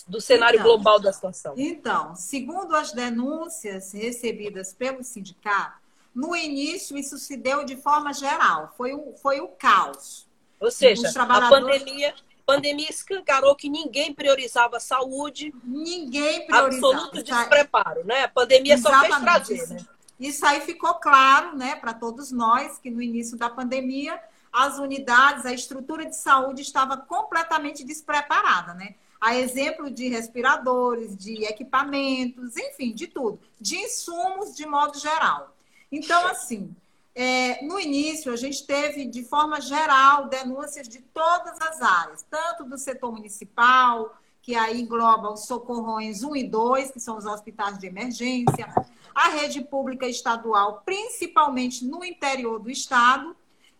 do 0.06 0.20
cenário 0.20 0.58
então, 0.58 0.70
global 0.70 1.00
da 1.00 1.12
situação. 1.12 1.54
Então, 1.56 2.14
segundo 2.14 2.74
as 2.74 2.92
denúncias 2.92 3.92
recebidas 3.92 4.72
pelo 4.72 5.02
sindicato, 5.02 5.78
no 6.14 6.34
início 6.34 6.96
isso 6.96 7.18
se 7.18 7.36
deu 7.36 7.64
de 7.64 7.76
forma 7.76 8.12
geral, 8.12 8.72
foi 8.76 8.94
o, 8.94 9.14
foi 9.20 9.40
o 9.40 9.48
caos. 9.48 10.28
Ou 10.60 10.70
seja, 10.70 11.12
trabalhadores... 11.12 11.64
a 11.64 11.78
pandemia, 11.78 12.14
pandemia 12.46 12.88
escancarou 12.88 13.54
que 13.54 13.68
ninguém 13.68 14.14
priorizava 14.14 14.76
a 14.76 14.80
saúde. 14.80 15.52
Ninguém 15.64 16.46
priorizava. 16.46 16.94
Absoluto 16.94 17.22
despreparo, 17.22 18.04
né? 18.04 18.24
A 18.24 18.28
pandemia 18.28 18.74
Exatamente. 18.74 19.12
só 19.12 19.20
fez 19.20 19.24
trazer, 19.24 19.74
né? 19.74 19.86
Isso 20.18 20.46
aí 20.46 20.60
ficou 20.60 20.94
claro, 20.94 21.56
né, 21.56 21.74
para 21.74 21.92
todos 21.92 22.30
nós, 22.30 22.78
que 22.78 22.88
no 22.88 23.02
início 23.02 23.36
da 23.36 23.50
pandemia 23.50 24.20
as 24.52 24.78
unidades, 24.78 25.44
a 25.44 25.52
estrutura 25.52 26.06
de 26.06 26.14
saúde 26.14 26.62
estava 26.62 26.96
completamente 26.96 27.82
despreparada, 27.82 28.72
né? 28.72 28.94
A 29.20 29.36
exemplo 29.36 29.90
de 29.90 30.08
respiradores, 30.08 31.16
de 31.16 31.44
equipamentos, 31.44 32.56
enfim, 32.56 32.92
de 32.92 33.06
tudo, 33.06 33.40
de 33.60 33.76
insumos 33.76 34.54
de 34.54 34.66
modo 34.66 34.98
geral. 34.98 35.54
Então, 35.90 36.26
assim, 36.26 36.74
é, 37.14 37.64
no 37.64 37.78
início, 37.78 38.32
a 38.32 38.36
gente 38.36 38.66
teve, 38.66 39.06
de 39.06 39.22
forma 39.24 39.60
geral, 39.60 40.28
denúncias 40.28 40.88
de 40.88 41.00
todas 41.00 41.60
as 41.60 41.80
áreas, 41.80 42.26
tanto 42.28 42.64
do 42.64 42.76
setor 42.76 43.12
municipal, 43.12 44.16
que 44.42 44.54
aí 44.54 44.80
engloba 44.80 45.32
os 45.32 45.46
socorrões 45.46 46.22
1 46.22 46.36
e 46.36 46.44
2, 46.44 46.90
que 46.90 47.00
são 47.00 47.16
os 47.16 47.24
hospitais 47.24 47.78
de 47.78 47.86
emergência, 47.86 48.66
a 49.14 49.28
rede 49.28 49.62
pública 49.62 50.06
estadual, 50.06 50.82
principalmente 50.84 51.84
no 51.84 52.04
interior 52.04 52.58
do 52.58 52.70
estado, 52.70 53.34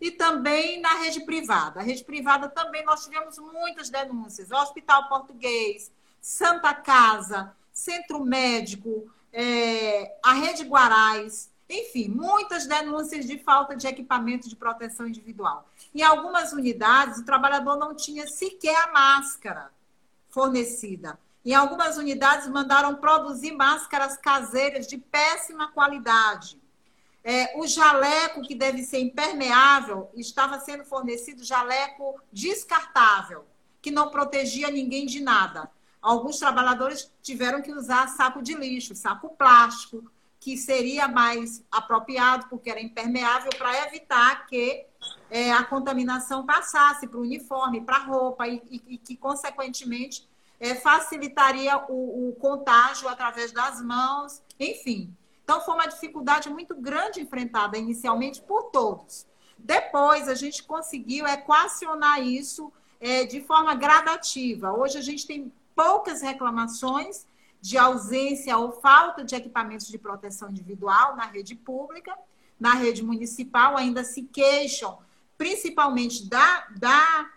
e 0.05 0.11
também 0.11 0.83
na 0.83 0.97
rede 0.97 1.21
privada. 1.21 1.81
A 1.81 1.83
rede 1.83 2.05
privada 2.05 2.47
também 2.47 2.85
nós 2.85 3.05
tivemos 3.05 3.39
muitas 3.39 3.89
denúncias. 3.89 4.51
Hospital 4.51 5.09
Português, 5.09 5.91
Santa 6.21 6.75
Casa, 6.75 7.57
Centro 7.73 8.23
Médico, 8.23 9.11
é, 9.33 10.15
a 10.23 10.35
Rede 10.35 10.63
Guarais, 10.65 11.51
enfim, 11.67 12.09
muitas 12.09 12.67
denúncias 12.67 13.25
de 13.25 13.39
falta 13.39 13.75
de 13.75 13.87
equipamento 13.87 14.47
de 14.47 14.55
proteção 14.55 15.09
individual. 15.09 15.67
Em 15.95 16.03
algumas 16.03 16.53
unidades, 16.53 17.21
o 17.21 17.25
trabalhador 17.25 17.79
não 17.79 17.97
tinha 17.97 18.27
sequer 18.27 18.77
a 18.77 18.93
máscara 18.93 19.71
fornecida. 20.29 21.19
Em 21.43 21.55
algumas 21.55 21.97
unidades, 21.97 22.47
mandaram 22.49 22.97
produzir 22.97 23.53
máscaras 23.53 24.19
caseiras 24.19 24.87
de 24.87 24.99
péssima 24.99 25.73
qualidade. 25.73 26.63
É, 27.27 27.59
o 27.59 27.67
jaleco, 27.67 28.43
que 28.43 28.55
deve 28.55 28.83
ser 28.83 28.99
impermeável, 28.99 30.11
estava 30.15 30.61
sendo 30.61 30.85
fornecido 30.85 31.43
jaleco 31.43 32.21
descartável, 32.31 33.47
que 33.81 33.91
não 33.91 34.11
protegia 34.11 34.71
ninguém 34.71 35.07
de 35.07 35.21
nada. 35.23 35.71
Alguns 36.03 36.39
trabalhadores 36.39 37.11
tiveram 37.23 37.63
que 37.63 37.73
usar 37.73 38.09
saco 38.09 38.43
de 38.43 38.53
lixo, 38.53 38.95
saco 38.95 39.31
plástico, 39.31 40.05
que 40.39 40.59
seria 40.59 41.09
mais 41.09 41.65
apropriado, 41.73 42.47
porque 42.51 42.69
era 42.69 42.79
impermeável, 42.79 43.49
para 43.57 43.87
evitar 43.87 44.47
que 44.47 44.85
é, 45.31 45.51
a 45.51 45.65
contaminação 45.65 46.45
passasse 46.45 47.07
para 47.07 47.19
o 47.19 47.23
uniforme, 47.23 47.81
para 47.81 47.97
a 47.97 48.05
roupa, 48.05 48.47
e, 48.47 48.63
e, 48.71 48.83
e, 48.87 48.99
que, 48.99 49.17
consequentemente, 49.17 50.29
é, 50.61 50.75
facilitaria 50.75 51.83
o, 51.89 52.29
o 52.29 52.33
contágio 52.35 53.09
através 53.09 53.53
das 53.53 53.81
mãos, 53.81 54.43
enfim. 54.61 55.17
Então, 55.45 55.61
foi 55.61 55.75
uma 55.75 55.87
dificuldade 55.87 56.49
muito 56.49 56.75
grande 56.75 57.21
enfrentada 57.21 57.79
inicialmente 57.79 58.41
por 58.41 58.65
todos. 58.65 59.27
Depois, 59.59 60.29
a 60.29 60.35
gente 60.35 60.65
conseguiu 60.65 61.27
equacionar 61.27 62.23
isso 62.23 62.73
é, 62.99 63.25
de 63.25 63.43
forma 63.43 63.75
gradativa. 63.75 64.73
Hoje, 64.73 64.99
a 64.99 65.03
gente 65.03 65.27
tem 65.27 65.53
poucas 65.77 66.23
reclamações 66.23 67.27
de 67.61 67.79
ausência 67.79 68.57
ou 68.57 68.73
falta 68.73 69.25
de 69.25 69.35
equipamentos 69.35 69.89
de 69.89 69.99
proteção 69.99 70.51
individual 70.51 71.17
na 71.17 71.25
rede 71.25 71.55
pública, 71.55 72.15
na 72.59 72.75
rede 72.75 73.03
municipal, 73.03 73.77
ainda 73.77 74.05
se 74.05 74.23
queixam, 74.23 74.99
principalmente 75.37 76.29
da, 76.29 76.67
da 76.77 77.31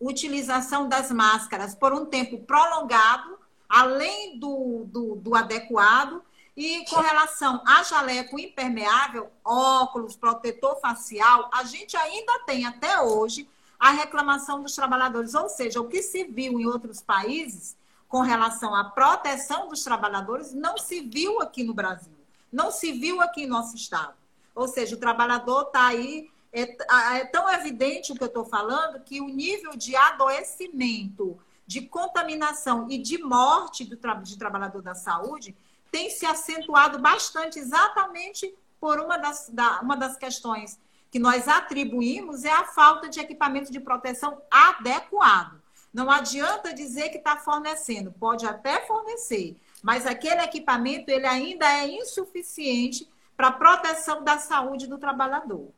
utilização 0.00 0.88
das 0.88 1.10
máscaras 1.10 1.74
por 1.74 1.92
um 1.92 2.06
tempo 2.06 2.38
prolongado, 2.38 3.38
além 3.68 4.38
do, 4.38 4.84
do, 4.86 5.16
do 5.16 5.34
adequado, 5.34 6.22
e 6.56 6.84
com 6.84 7.00
relação 7.00 7.62
a 7.66 7.82
jaleco 7.82 8.38
impermeável, 8.38 9.30
óculos, 9.44 10.16
protetor 10.16 10.78
facial, 10.80 11.48
a 11.52 11.64
gente 11.64 11.96
ainda 11.96 12.40
tem 12.40 12.66
até 12.66 13.00
hoje 13.00 13.48
a 13.78 13.90
reclamação 13.90 14.62
dos 14.62 14.74
trabalhadores, 14.74 15.34
ou 15.34 15.48
seja, 15.48 15.80
o 15.80 15.88
que 15.88 16.02
se 16.02 16.24
viu 16.24 16.60
em 16.60 16.66
outros 16.66 17.00
países 17.00 17.76
com 18.06 18.20
relação 18.20 18.74
à 18.74 18.84
proteção 18.84 19.68
dos 19.68 19.82
trabalhadores 19.82 20.52
não 20.52 20.76
se 20.76 21.00
viu 21.00 21.40
aqui 21.40 21.64
no 21.64 21.72
Brasil, 21.72 22.12
não 22.52 22.70
se 22.70 22.92
viu 22.92 23.20
aqui 23.20 23.44
em 23.44 23.46
nosso 23.46 23.74
estado. 23.74 24.14
Ou 24.54 24.68
seja, 24.68 24.94
o 24.94 25.00
trabalhador 25.00 25.62
está 25.62 25.86
aí, 25.86 26.30
é, 26.52 26.76
é, 27.16 27.24
tão 27.24 27.48
evidente 27.48 28.12
o 28.12 28.14
que 28.14 28.22
eu 28.22 28.28
estou 28.28 28.44
falando, 28.44 29.02
que 29.02 29.22
o 29.22 29.28
nível 29.28 29.74
de 29.74 29.96
adoecimento, 29.96 31.38
de 31.66 31.80
contaminação 31.80 32.86
e 32.90 32.98
de 32.98 33.16
morte 33.16 33.84
do 33.84 33.96
tra 33.96 34.14
de 34.14 34.36
trabalhador 34.36 34.82
da 34.82 34.94
saúde 34.94 35.56
tem 35.92 36.08
se 36.08 36.24
acentuado 36.24 36.98
bastante, 36.98 37.58
exatamente 37.58 38.52
por 38.80 38.98
uma 38.98 39.18
das, 39.18 39.48
da, 39.50 39.80
uma 39.82 39.94
das 39.94 40.16
questões 40.16 40.80
que 41.10 41.18
nós 41.18 41.46
atribuímos 41.46 42.44
é 42.44 42.50
a 42.50 42.64
falta 42.64 43.08
de 43.08 43.20
equipamento 43.20 43.70
de 43.70 43.78
proteção 43.78 44.40
adequado. 44.50 45.60
Não 45.92 46.10
adianta 46.10 46.72
dizer 46.72 47.10
que 47.10 47.18
está 47.18 47.36
fornecendo, 47.36 48.10
pode 48.10 48.46
até 48.46 48.80
fornecer, 48.86 49.54
mas 49.82 50.06
aquele 50.06 50.40
equipamento 50.40 51.10
ele 51.10 51.26
ainda 51.26 51.70
é 51.70 51.86
insuficiente 51.86 53.06
para 53.36 53.48
a 53.48 53.52
proteção 53.52 54.24
da 54.24 54.38
saúde 54.38 54.86
do 54.86 54.96
trabalhador. 54.96 55.68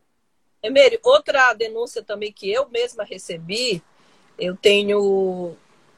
Emery, 0.63 1.01
outra 1.03 1.53
denúncia 1.53 2.03
também 2.03 2.33
que 2.33 2.51
eu 2.51 2.69
mesma 2.69 3.03
recebi, 3.03 3.83
eu 4.39 4.57
tenho, 4.57 5.57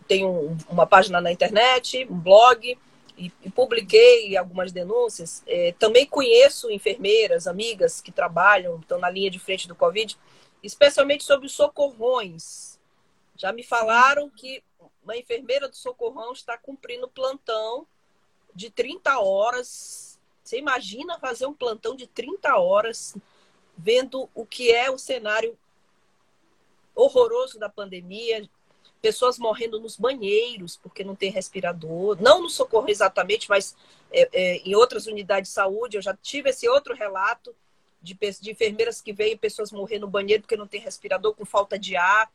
tenho 0.09 0.57
uma 0.69 0.87
página 0.87 1.21
na 1.21 1.31
internet, 1.31 2.07
um 2.11 2.19
blog, 2.19 2.79
e, 3.17 3.33
e 3.43 3.51
publiquei 3.51 4.37
algumas 4.37 4.73
denúncias. 4.73 5.43
É, 5.47 5.73
também 5.79 6.07
conheço 6.07 6.71
enfermeiras, 6.71 7.47
amigas 7.47 8.01
que 8.01 8.13
trabalham, 8.13 8.79
estão 8.79 8.99
na 8.99 9.11
linha 9.11 9.31
de 9.31 9.39
frente 9.39 9.69
do 9.69 9.75
Covid, 9.75 10.17
especialmente 10.63 11.25
sobre 11.25 11.47
os 11.47 11.53
socorrões 11.53 12.77
já 13.37 13.53
me 13.53 13.63
falaram 13.63 14.31
que 14.31 14.65
uma 15.05 15.17
enfermeira 15.17 15.69
do 15.69 15.77
Socorrão 15.77 16.33
está 16.33 16.57
cumprindo 16.57 17.07
plantão 17.07 17.87
de 18.55 18.71
30 18.71 19.19
horas. 19.21 20.19
Você 20.43 20.59
imagina 20.59 21.21
fazer 21.21 21.47
um 21.47 21.53
plantão 21.53 21.95
de 21.95 22.07
30 22.07 22.57
horas, 22.57 23.15
vendo 23.77 24.29
o 24.35 24.47
que 24.47 24.73
é 24.73 24.91
o 24.91 24.99
cenário 24.99 25.57
horroroso 26.95 27.59
da 27.59 27.69
pandemia, 27.69 28.49
pessoas 29.01 29.39
morrendo 29.39 29.81
nos 29.81 29.97
banheiros 29.97 30.77
porque 30.77 31.05
não 31.05 31.15
tem 31.15 31.31
respirador, 31.31 32.21
não 32.21 32.43
no 32.43 32.49
socorro 32.49 32.89
exatamente, 32.89 33.49
mas 33.49 33.77
é, 34.11 34.29
é, 34.33 34.57
em 34.59 34.75
outras 34.75 35.07
unidades 35.07 35.51
de 35.51 35.55
saúde. 35.55 35.97
Eu 35.97 36.03
já 36.03 36.17
tive 36.17 36.51
esse 36.51 36.69
outro 36.69 36.95
relato 36.95 37.55
de, 38.01 38.15
de 38.41 38.51
enfermeiras 38.51 39.01
que 39.01 39.13
veem 39.13 39.37
pessoas 39.37 39.73
morrer 39.73 39.99
no 39.99 40.07
banheiro 40.07 40.43
porque 40.43 40.57
não 40.57 40.67
tem 40.67 40.81
respirador, 40.81 41.35
com 41.35 41.45
falta 41.45 41.79
de 41.79 41.97
ar. 41.97 42.31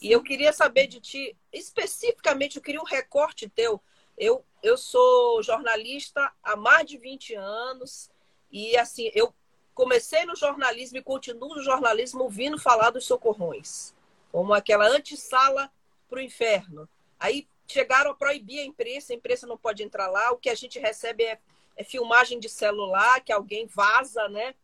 E 0.00 0.10
eu 0.10 0.22
queria 0.22 0.52
saber 0.52 0.86
de 0.86 1.00
ti, 1.00 1.36
especificamente, 1.52 2.56
eu 2.56 2.62
queria 2.62 2.80
um 2.80 2.84
recorte 2.84 3.48
teu. 3.48 3.80
Eu, 4.18 4.44
eu 4.62 4.76
sou 4.76 5.42
jornalista 5.42 6.30
há 6.42 6.56
mais 6.56 6.86
de 6.86 6.98
20 6.98 7.34
anos 7.34 8.10
e, 8.50 8.76
assim, 8.76 9.10
eu 9.14 9.32
comecei 9.74 10.24
no 10.26 10.36
jornalismo 10.36 10.98
e 10.98 11.02
continuo 11.02 11.54
no 11.54 11.62
jornalismo 11.62 12.24
ouvindo 12.24 12.58
falar 12.58 12.90
dos 12.90 13.06
socorrões, 13.06 13.94
como 14.30 14.52
aquela 14.52 14.86
antessala 14.88 15.70
para 16.12 16.20
o 16.20 16.22
inferno. 16.22 16.86
Aí 17.18 17.48
chegaram 17.66 18.10
a 18.10 18.14
proibir 18.14 18.60
a 18.60 18.64
imprensa, 18.66 19.14
a 19.14 19.16
imprensa 19.16 19.46
não 19.46 19.56
pode 19.56 19.82
entrar 19.82 20.08
lá, 20.08 20.30
o 20.30 20.36
que 20.36 20.50
a 20.50 20.54
gente 20.54 20.78
recebe 20.78 21.24
é, 21.24 21.38
é 21.74 21.82
filmagem 21.82 22.38
de 22.38 22.50
celular, 22.50 23.22
que 23.22 23.32
alguém 23.32 23.66
vaza, 23.66 24.28
né? 24.28 24.54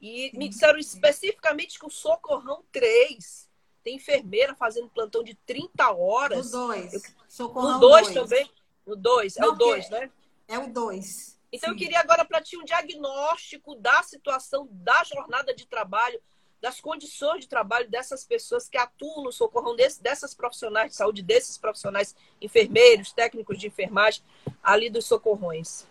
E 0.00 0.30
me 0.36 0.48
disseram 0.48 0.78
especificamente 0.78 1.78
que 1.78 1.84
o 1.84 1.90
Socorrão 1.90 2.64
3 2.72 3.46
tem 3.84 3.96
enfermeira 3.96 4.54
fazendo 4.54 4.88
plantão 4.88 5.22
de 5.22 5.34
30 5.34 5.90
horas. 5.92 6.52
No 6.52 6.68
2. 6.68 7.14
Socorrão 7.28 7.72
no 7.74 7.80
2 7.80 8.14
também? 8.14 8.50
No 8.86 8.96
2, 8.96 9.36
é 9.36 9.46
o 9.46 9.52
2, 9.52 9.90
né? 9.90 10.10
É 10.48 10.58
o 10.58 10.72
2. 10.72 11.38
Então 11.52 11.68
Sim. 11.68 11.74
eu 11.74 11.78
queria 11.78 12.00
agora 12.00 12.24
para 12.24 12.40
ti 12.40 12.56
um 12.56 12.64
diagnóstico 12.64 13.74
da 13.74 14.02
situação 14.02 14.66
da 14.70 15.04
jornada 15.04 15.54
de 15.54 15.66
trabalho, 15.66 16.20
das 16.60 16.80
condições 16.80 17.40
de 17.40 17.48
trabalho 17.48 17.88
dessas 17.88 18.24
pessoas 18.24 18.68
que 18.68 18.78
atuam 18.78 19.24
no 19.24 19.32
socorrão, 19.32 19.76
desse, 19.76 20.02
dessas 20.02 20.34
profissionais 20.34 20.90
de 20.90 20.96
saúde, 20.96 21.22
desses 21.22 21.58
profissionais 21.58 22.14
enfermeiros, 22.40 23.12
técnicos 23.12 23.58
de 23.58 23.66
enfermagem 23.66 24.22
ali 24.62 24.90
dos 24.90 25.06
socorrões. 25.06 25.86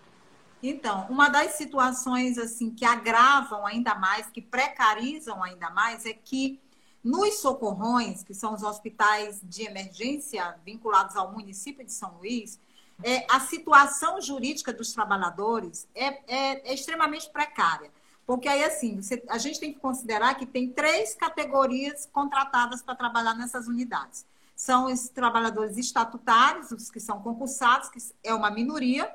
Então, 0.61 1.05
uma 1.09 1.29
das 1.29 1.53
situações 1.53 2.37
assim 2.37 2.71
que 2.71 2.85
agravam 2.85 3.65
ainda 3.65 3.93
mais, 3.95 4.27
que 4.27 4.41
precarizam 4.41 5.43
ainda 5.43 5.69
mais, 5.69 6.05
é 6.05 6.13
que 6.13 6.59
nos 7.03 7.35
socorrões, 7.35 8.23
que 8.23 8.33
são 8.33 8.53
os 8.53 8.63
hospitais 8.63 9.39
de 9.43 9.63
emergência 9.63 10.55
vinculados 10.65 11.15
ao 11.15 11.31
município 11.31 11.85
de 11.85 11.91
São 11.91 12.17
Luís, 12.17 12.59
é, 13.03 13.27
a 13.29 13.39
situação 13.41 14.19
jurídica 14.19 14.73
dos 14.73 14.91
trabalhadores 14.91 15.87
é, 15.93 16.05
é, 16.05 16.71
é 16.71 16.73
extremamente 16.73 17.29
precária. 17.29 17.91
Porque 18.25 18.47
aí, 18.47 18.63
assim, 18.63 19.01
você, 19.01 19.23
a 19.29 19.37
gente 19.37 19.59
tem 19.59 19.73
que 19.73 19.79
considerar 19.79 20.35
que 20.35 20.45
tem 20.45 20.71
três 20.71 21.13
categorias 21.13 22.07
contratadas 22.11 22.81
para 22.81 22.95
trabalhar 22.95 23.35
nessas 23.35 23.67
unidades. 23.67 24.25
São 24.55 24.85
os 24.85 25.09
trabalhadores 25.09 25.77
estatutários, 25.77 26.71
os 26.71 26.89
que 26.89 26.99
são 26.99 27.21
concursados, 27.21 27.89
que 27.89 27.99
é 28.23 28.33
uma 28.33 28.49
minoria, 28.49 29.13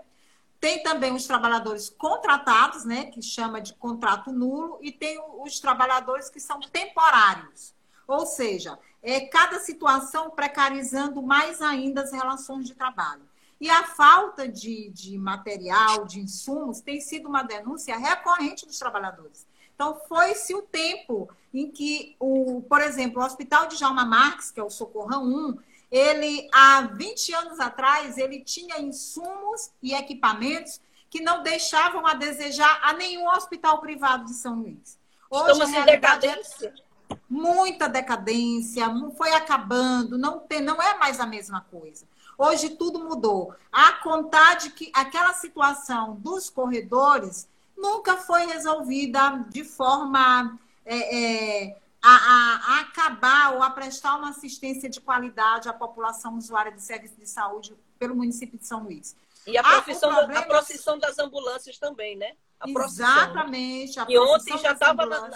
Tem 0.60 0.82
também 0.82 1.14
os 1.14 1.26
trabalhadores 1.26 1.88
contratados, 1.88 2.84
né, 2.84 3.06
que 3.06 3.22
chama 3.22 3.60
de 3.62 3.72
contrato 3.74 4.30
nulo, 4.30 4.78
e 4.82 4.92
tem 4.92 5.18
os 5.38 5.58
trabalhadores 5.58 6.28
que 6.28 6.38
são 6.38 6.60
temporários. 6.60 7.74
Ou 8.06 8.26
seja, 8.26 8.78
é 9.02 9.20
cada 9.22 9.58
situação 9.60 10.30
precarizando 10.30 11.22
mais 11.22 11.62
ainda 11.62 12.02
as 12.02 12.12
relações 12.12 12.66
de 12.66 12.74
trabalho. 12.74 13.22
E 13.60 13.68
a 13.68 13.84
falta 13.84 14.48
de, 14.48 14.88
de 14.90 15.18
material, 15.18 16.06
de 16.06 16.20
insumos, 16.20 16.80
tem 16.80 17.00
sido 17.00 17.28
uma 17.28 17.42
denúncia 17.42 17.96
recorrente 17.98 18.66
dos 18.66 18.78
trabalhadores. 18.78 19.46
Então, 19.74 20.00
foi-se 20.08 20.54
o 20.54 20.62
tempo 20.62 21.28
em 21.52 21.70
que, 21.70 22.16
o, 22.18 22.62
por 22.68 22.80
exemplo, 22.80 23.22
o 23.22 23.24
Hospital 23.24 23.66
de 23.66 23.76
Jalma 23.76 24.04
Marques, 24.04 24.50
que 24.50 24.60
é 24.60 24.62
o 24.62 24.70
Socorrão 24.70 25.24
1, 25.24 25.58
ele, 25.90 26.48
há 26.52 26.82
20 26.82 27.34
anos 27.34 27.60
atrás, 27.60 28.16
ele 28.16 28.40
tinha 28.40 28.80
insumos 28.80 29.70
e 29.82 29.92
equipamentos 29.92 30.80
que 31.10 31.20
não 31.20 31.42
deixavam 31.42 32.06
a 32.06 32.14
desejar 32.14 32.80
a 32.82 32.92
nenhum 32.92 33.26
hospital 33.28 33.80
privado 33.80 34.26
de 34.26 34.34
São 34.34 34.60
Luís. 34.60 34.98
Hoje, 35.28 35.52
Estamos 35.52 35.74
em 35.74 35.78
é 35.78 35.84
decadência. 35.84 36.74
É 37.08 37.16
muita 37.28 37.88
decadência, 37.88 38.86
foi 39.16 39.32
acabando, 39.32 40.16
não, 40.16 40.38
tem, 40.40 40.60
não 40.60 40.80
é 40.80 40.96
mais 40.96 41.18
a 41.18 41.26
mesma 41.26 41.60
coisa. 41.62 42.06
Hoje 42.40 42.70
tudo 42.70 42.98
mudou. 42.98 43.54
A 43.70 43.92
contar 43.92 44.54
de 44.54 44.70
que 44.70 44.90
aquela 44.94 45.34
situação 45.34 46.16
dos 46.16 46.48
corredores 46.48 47.46
nunca 47.76 48.16
foi 48.16 48.46
resolvida 48.46 49.44
de 49.50 49.62
forma 49.62 50.58
é, 50.86 51.66
é, 51.66 51.80
a, 52.02 52.08
a, 52.08 52.80
acabar 52.80 53.52
ou 53.52 53.62
a 53.62 53.68
prestar 53.68 54.16
uma 54.16 54.30
assistência 54.30 54.88
de 54.88 55.02
qualidade 55.02 55.68
à 55.68 55.72
população 55.74 56.38
usuária 56.38 56.72
de 56.72 56.80
serviço 56.80 57.16
de 57.16 57.28
saúde 57.28 57.76
pelo 57.98 58.16
município 58.16 58.58
de 58.58 58.66
São 58.66 58.84
Luís. 58.84 59.14
E 59.46 59.58
a, 59.58 59.62
profissão, 59.62 60.10
ah, 60.10 60.38
a 60.38 60.42
procissão 60.42 60.98
das 60.98 61.18
ambulâncias 61.18 61.78
também, 61.78 62.16
né? 62.16 62.36
A 62.58 62.70
Exatamente. 62.70 64.00
A 64.00 64.06
e 64.08 64.18
ontem 64.18 64.56
já 64.56 64.72
estava 64.72 65.04
na, 65.04 65.30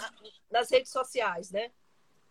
nas 0.49 0.71
redes 0.71 0.91
sociais, 0.91 1.51
né? 1.51 1.69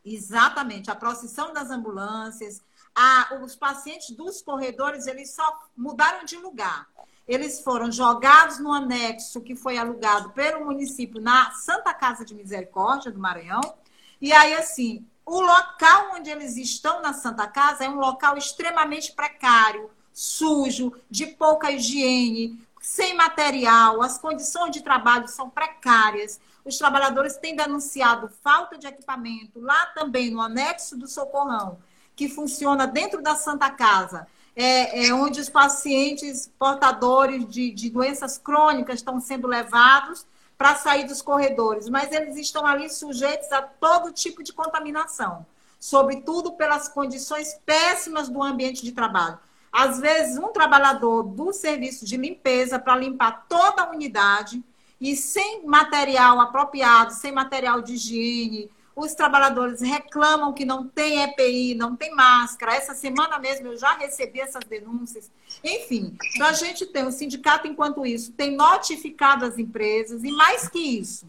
Exatamente. 0.05 0.91
A 0.91 0.97
procissão 0.97 1.53
das 1.53 1.71
ambulâncias. 1.71 2.61
A, 2.95 3.39
os 3.43 3.57
pacientes 3.57 4.11
dos 4.11 4.41
corredores, 4.41 5.07
eles 5.07 5.31
só 5.31 5.61
mudaram 5.77 6.25
de 6.25 6.37
lugar. 6.37 6.87
Eles 7.27 7.61
foram 7.61 7.91
jogados 7.91 8.59
no 8.59 8.73
anexo 8.73 9.41
que 9.41 9.57
foi 9.57 9.79
alugado 9.79 10.31
pelo 10.31 10.65
município 10.65 11.21
na 11.21 11.53
Santa 11.53 11.93
Casa 11.95 12.25
de 12.25 12.35
Misericórdia 12.35 13.11
do 13.11 13.19
Maranhão 13.19 13.63
e 14.25 14.33
aí, 14.33 14.55
assim, 14.55 15.07
o 15.27 15.39
local 15.39 16.13
onde 16.15 16.31
eles 16.31 16.57
estão 16.57 17.03
na 17.03 17.13
Santa 17.13 17.47
Casa 17.47 17.85
é 17.85 17.89
um 17.91 17.97
local 17.99 18.39
extremamente 18.39 19.13
precário, 19.13 19.91
sujo, 20.15 20.95
de 21.11 21.27
pouca 21.27 21.71
higiene, 21.71 22.59
sem 22.81 23.15
material, 23.15 24.01
as 24.01 24.17
condições 24.17 24.71
de 24.71 24.83
trabalho 24.83 25.29
são 25.29 25.51
precárias. 25.51 26.41
Os 26.65 26.79
trabalhadores 26.79 27.37
têm 27.37 27.55
denunciado 27.55 28.31
falta 28.43 28.79
de 28.79 28.87
equipamento 28.87 29.61
lá 29.61 29.85
também 29.87 30.31
no 30.31 30.41
anexo 30.41 30.97
do 30.97 31.07
Socorrão, 31.07 31.79
que 32.17 32.29
funciona 32.29 32.87
dentro 32.87 33.23
da 33.23 33.35
Santa 33.35 33.71
Casa, 33.71 34.27
é, 34.57 35.07
é 35.07 35.15
onde 35.15 35.41
os 35.41 35.49
pacientes 35.49 36.51
portadores 36.59 37.49
de, 37.49 37.71
de 37.71 37.91
doenças 37.91 38.39
crônicas 38.39 38.97
estão 38.97 39.21
sendo 39.21 39.49
levados 39.49 40.25
para 40.57 40.77
sair 40.77 41.05
dos 41.05 41.21
corredores, 41.21 41.89
mas 41.89 42.13
eles 42.13 42.37
estão 42.37 42.65
ali 42.65 42.89
sujeitos 42.89 43.51
a 43.53 43.61
todo 43.63 44.13
tipo 44.13 44.43
de 44.43 44.53
contaminação, 44.53 45.45
sobretudo 45.81 46.53
pelas 46.53 46.89
condições 46.89 47.59
péssimas 47.67 48.29
do 48.29 48.43
ambiente 48.43 48.83
de 48.83 48.93
trabalho. 48.93 49.39
Às 49.73 49.99
vezes, 49.99 50.39
um 50.39 50.53
trabalhador 50.53 51.25
do 51.25 51.53
serviço 51.53 52.07
de 52.07 52.17
limpeza 52.17 52.79
para 52.79 52.97
limpar 52.97 53.47
toda 53.49 53.83
a 53.83 53.91
unidade 53.91 54.63
e 55.01 55.17
sem 55.17 55.67
material 55.67 56.41
apropriado, 56.41 57.13
sem 57.13 57.33
material 57.33 57.83
de 57.83 57.95
higiene, 57.95 58.71
os 58.97 59.13
trabalhadores 59.15 59.81
reclamam 59.81 60.53
que 60.53 60.65
não 60.65 60.87
tem 60.87 61.23
EPI, 61.23 61.75
não 61.75 61.97
tem 61.97 62.15
máscara. 62.15 62.77
Essa 62.77 62.95
semana 62.95 63.39
mesmo 63.39 63.69
eu 63.69 63.77
já 63.77 63.95
recebi 63.95 64.41
essas 64.41 64.65
denúncias. 64.65 65.31
Enfim, 65.63 66.17
então 66.35 66.47
a 66.47 66.53
gente 66.53 66.87
tem 66.87 67.07
o 67.07 67.13
sindicato, 67.13 67.67
enquanto 67.67 68.07
isso, 68.07 68.33
tem 68.33 68.57
notificado 68.57 69.45
as 69.45 69.59
empresas, 69.59 70.23
e 70.23 70.31
mais 70.31 70.69
que 70.69 70.79
isso, 70.79 71.27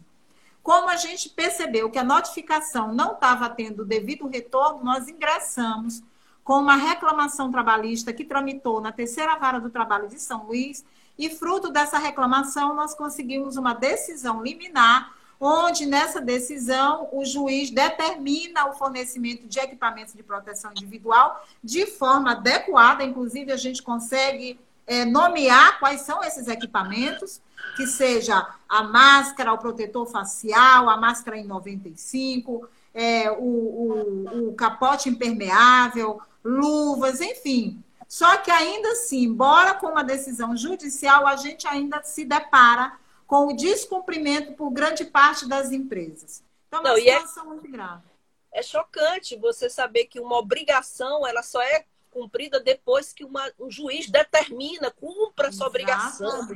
como 0.61 0.89
a 0.89 0.95
gente 0.95 1.29
percebeu 1.29 1.89
que 1.89 1.99
a 1.99 2.03
notificação 2.03 2.93
não 2.93 3.13
estava 3.13 3.49
tendo 3.49 3.81
o 3.81 3.85
devido 3.85 4.27
retorno, 4.27 4.83
nós 4.83 5.07
ingressamos 5.07 6.03
com 6.43 6.59
uma 6.59 6.75
reclamação 6.75 7.51
trabalhista 7.51 8.13
que 8.13 8.23
tramitou 8.23 8.79
na 8.79 8.91
terceira 8.91 9.35
vara 9.35 9.59
do 9.59 9.69
trabalho 9.69 10.07
de 10.07 10.19
São 10.19 10.45
Luís, 10.45 10.85
e 11.17 11.29
fruto 11.29 11.71
dessa 11.71 11.97
reclamação, 11.97 12.75
nós 12.75 12.93
conseguimos 12.93 13.55
uma 13.55 13.73
decisão 13.73 14.43
liminar 14.43 15.15
onde 15.39 15.85
nessa 15.85 16.21
decisão 16.21 17.09
o 17.11 17.25
juiz 17.25 17.69
determina 17.69 18.67
o 18.67 18.73
fornecimento 18.73 19.47
de 19.47 19.59
equipamentos 19.59 20.13
de 20.13 20.23
proteção 20.23 20.71
individual 20.71 21.45
de 21.63 21.85
forma 21.85 22.31
adequada, 22.31 23.03
inclusive 23.03 23.51
a 23.51 23.57
gente 23.57 23.81
consegue 23.81 24.59
é, 24.87 25.03
nomear 25.03 25.79
quais 25.79 26.01
são 26.01 26.23
esses 26.23 26.47
equipamentos, 26.47 27.41
que 27.75 27.87
seja 27.87 28.47
a 28.69 28.83
máscara, 28.83 29.53
o 29.53 29.57
protetor 29.57 30.05
facial, 30.05 30.89
a 30.89 30.97
máscara 30.97 31.37
em 31.37 31.45
95, 31.45 32.67
é, 32.93 33.31
o, 33.31 33.35
o, 33.43 34.49
o 34.49 34.53
capote 34.53 35.09
impermeável, 35.09 36.21
luvas, 36.43 37.19
enfim. 37.19 37.83
Só 38.07 38.37
que 38.37 38.51
ainda 38.51 38.91
assim, 38.91 39.23
embora 39.23 39.73
com 39.73 39.87
uma 39.87 40.03
decisão 40.03 40.55
judicial, 40.55 41.27
a 41.27 41.35
gente 41.35 41.67
ainda 41.67 42.01
se 42.03 42.23
depara 42.23 42.93
com 43.27 43.47
o 43.47 43.55
descumprimento 43.55 44.53
por 44.53 44.69
grande 44.71 45.05
parte 45.05 45.47
das 45.47 45.71
empresas. 45.71 46.43
Então, 46.67 46.79
é 46.79 46.83
uma 46.83 46.89
Não, 46.89 46.97
situação 46.97 47.43
é, 47.43 47.47
muito 47.47 47.71
grave. 47.71 48.03
É 48.51 48.61
chocante 48.61 49.35
você 49.35 49.69
saber 49.69 50.05
que 50.05 50.19
uma 50.19 50.37
obrigação 50.37 51.25
ela 51.25 51.43
só 51.43 51.61
é 51.61 51.85
cumprida 52.11 52.59
depois 52.59 53.11
que 53.11 53.25
uma, 53.25 53.51
um 53.59 53.69
juiz 53.69 54.09
determina, 54.09 54.89
cumpra 54.91 55.49
essa 55.49 55.65
obrigação. 55.65 56.47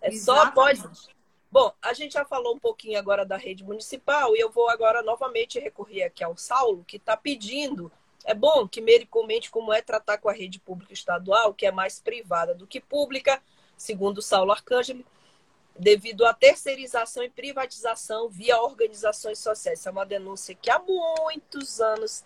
É 0.00 0.08
Exatamente. 0.08 0.18
só 0.18 0.42
após. 0.42 1.08
Bom, 1.50 1.72
a 1.80 1.92
gente 1.92 2.14
já 2.14 2.24
falou 2.24 2.54
um 2.54 2.58
pouquinho 2.58 2.98
agora 2.98 3.24
da 3.24 3.36
rede 3.36 3.62
municipal 3.62 4.34
e 4.34 4.40
eu 4.40 4.50
vou 4.50 4.68
agora 4.70 5.02
novamente 5.02 5.60
recorrer 5.60 6.04
aqui 6.04 6.24
ao 6.24 6.36
Saulo, 6.36 6.84
que 6.84 6.96
está 6.96 7.16
pedindo. 7.16 7.92
É 8.24 8.34
bom 8.34 8.66
que 8.66 8.80
Meire 8.80 9.06
comente 9.06 9.50
como 9.50 9.72
é 9.72 9.82
tratar 9.82 10.18
com 10.18 10.28
a 10.28 10.32
rede 10.32 10.58
pública 10.58 10.94
estadual, 10.94 11.52
que 11.52 11.66
é 11.66 11.70
mais 11.70 12.00
privada 12.00 12.54
do 12.54 12.66
que 12.66 12.80
pública, 12.80 13.40
segundo 13.76 14.22
Saulo 14.22 14.50
Arcângelo 14.50 15.04
devido 15.78 16.24
à 16.24 16.32
terceirização 16.32 17.22
e 17.22 17.30
privatização 17.30 18.28
via 18.28 18.60
organizações 18.60 19.38
sociais. 19.38 19.84
É 19.86 19.90
uma 19.90 20.06
denúncia 20.06 20.54
que 20.54 20.70
há 20.70 20.78
muitos 20.78 21.80
anos 21.80 22.24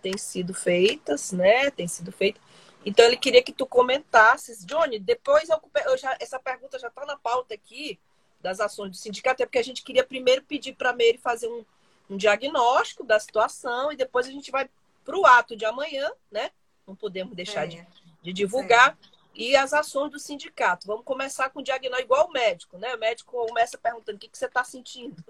tem 0.00 0.16
sido 0.16 0.54
feitas, 0.54 1.32
né? 1.32 1.70
Tem 1.70 1.86
sido 1.86 2.10
feita. 2.10 2.40
Então 2.84 3.04
ele 3.04 3.16
queria 3.16 3.42
que 3.42 3.52
tu 3.52 3.66
comentasses, 3.66 4.64
Johnny. 4.64 4.98
Depois 4.98 5.48
eu, 5.48 5.60
eu 5.86 5.98
já, 5.98 6.16
essa 6.20 6.38
pergunta 6.38 6.78
já 6.78 6.88
está 6.88 7.04
na 7.04 7.16
pauta 7.16 7.54
aqui 7.54 7.98
das 8.40 8.60
ações 8.60 8.90
do 8.90 8.96
sindicato, 8.96 9.42
é 9.42 9.46
porque 9.46 9.58
a 9.58 9.64
gente 9.64 9.82
queria 9.82 10.04
primeiro 10.04 10.42
pedir 10.42 10.74
para 10.74 10.90
a 10.90 10.92
Meire 10.92 11.18
fazer 11.18 11.48
um, 11.48 11.64
um 12.08 12.16
diagnóstico 12.16 13.04
da 13.04 13.18
situação 13.18 13.92
e 13.92 13.96
depois 13.96 14.26
a 14.26 14.30
gente 14.30 14.50
vai 14.50 14.70
para 15.04 15.18
o 15.18 15.26
ato 15.26 15.56
de 15.56 15.64
amanhã, 15.64 16.10
né? 16.30 16.50
Não 16.86 16.94
podemos 16.94 17.34
deixar 17.34 17.64
é. 17.64 17.66
de, 17.66 17.86
de, 18.22 18.32
divulgar 18.32 18.96
e 19.38 19.54
as 19.54 19.72
ações 19.72 20.10
do 20.10 20.18
sindicato. 20.18 20.84
Vamos 20.84 21.04
começar 21.04 21.48
com 21.50 21.60
o 21.60 21.62
diagnóstico, 21.62 22.12
igual 22.12 22.26
o 22.26 22.32
médico, 22.32 22.76
né? 22.76 22.96
O 22.96 22.98
médico 22.98 23.46
começa 23.46 23.78
perguntando 23.78 24.16
o 24.16 24.18
que, 24.18 24.28
que 24.28 24.36
você 24.36 24.46
está 24.46 24.64
sentindo. 24.64 25.24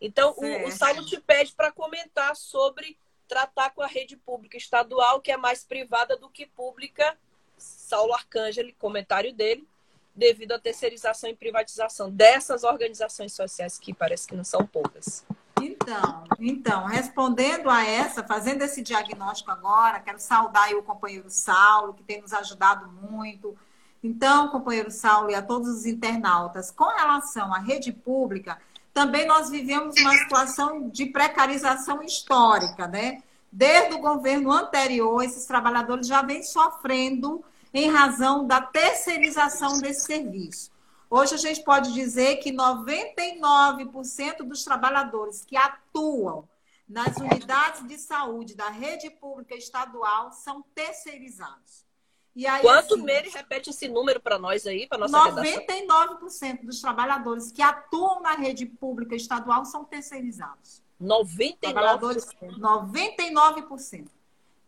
Então, 0.00 0.34
o, 0.36 0.66
o 0.66 0.72
Saulo 0.72 1.06
te 1.06 1.20
pede 1.20 1.52
para 1.52 1.70
comentar 1.70 2.34
sobre 2.34 2.98
tratar 3.28 3.70
com 3.70 3.80
a 3.80 3.86
rede 3.86 4.16
pública 4.16 4.56
estadual, 4.56 5.20
que 5.20 5.30
é 5.30 5.36
mais 5.36 5.62
privada 5.62 6.16
do 6.16 6.28
que 6.28 6.44
pública. 6.44 7.16
Saulo 7.56 8.12
Arcângelo, 8.12 8.72
comentário 8.80 9.32
dele, 9.32 9.64
devido 10.12 10.52
à 10.52 10.58
terceirização 10.58 11.30
e 11.30 11.36
privatização 11.36 12.10
dessas 12.10 12.64
organizações 12.64 13.32
sociais, 13.32 13.78
que 13.78 13.94
parece 13.94 14.26
que 14.26 14.34
não 14.34 14.42
são 14.42 14.66
poucas. 14.66 15.24
Então, 15.62 16.24
então, 16.40 16.86
respondendo 16.86 17.70
a 17.70 17.84
essa, 17.84 18.24
fazendo 18.24 18.62
esse 18.62 18.82
diagnóstico 18.82 19.52
agora, 19.52 20.00
quero 20.00 20.18
saudar 20.18 20.74
o 20.74 20.82
companheiro 20.82 21.30
Saulo, 21.30 21.94
que 21.94 22.02
tem 22.02 22.20
nos 22.20 22.32
ajudado 22.32 22.90
muito. 22.90 23.56
Então, 24.02 24.48
companheiro 24.48 24.90
Saulo 24.90 25.30
e 25.30 25.36
a 25.36 25.42
todos 25.42 25.68
os 25.68 25.86
internautas, 25.86 26.72
com 26.72 26.88
relação 26.88 27.54
à 27.54 27.58
rede 27.58 27.92
pública, 27.92 28.58
também 28.92 29.24
nós 29.24 29.50
vivemos 29.50 29.94
uma 30.00 30.16
situação 30.16 30.88
de 30.88 31.06
precarização 31.06 32.02
histórica, 32.02 32.88
né? 32.88 33.22
Desde 33.50 33.94
o 33.94 34.00
governo 34.00 34.50
anterior, 34.50 35.22
esses 35.22 35.46
trabalhadores 35.46 36.08
já 36.08 36.22
vêm 36.22 36.42
sofrendo 36.42 37.44
em 37.72 37.88
razão 37.88 38.46
da 38.46 38.60
terceirização 38.60 39.78
desse 39.80 40.06
serviço. 40.06 40.71
Hoje 41.14 41.34
a 41.34 41.36
gente 41.36 41.62
pode 41.62 41.92
dizer 41.92 42.36
que 42.36 42.50
99% 42.50 44.44
dos 44.44 44.64
trabalhadores 44.64 45.44
que 45.44 45.54
atuam 45.58 46.48
nas 46.88 47.18
unidades 47.18 47.86
de 47.86 47.98
saúde 47.98 48.54
da 48.54 48.70
rede 48.70 49.10
pública 49.10 49.54
estadual 49.54 50.32
são 50.32 50.62
terceirizados. 50.74 51.84
E 52.34 52.46
aí, 52.46 52.62
Quanto 52.62 52.94
assim, 52.94 53.02
Meire 53.02 53.28
repete 53.28 53.68
esse 53.68 53.88
número 53.88 54.20
para 54.20 54.38
nós 54.38 54.66
aí, 54.66 54.86
para 54.86 55.06
nossa 55.06 55.32
99% 55.32 56.64
dos 56.64 56.80
trabalhadores 56.80 57.52
que 57.52 57.60
atuam 57.60 58.22
na 58.22 58.32
rede 58.32 58.64
pública 58.64 59.14
estadual 59.14 59.66
são 59.66 59.84
terceirizados. 59.84 60.82
99%. 60.98 61.58
Trabalhadores, 61.60 62.26
99%. 62.58 64.08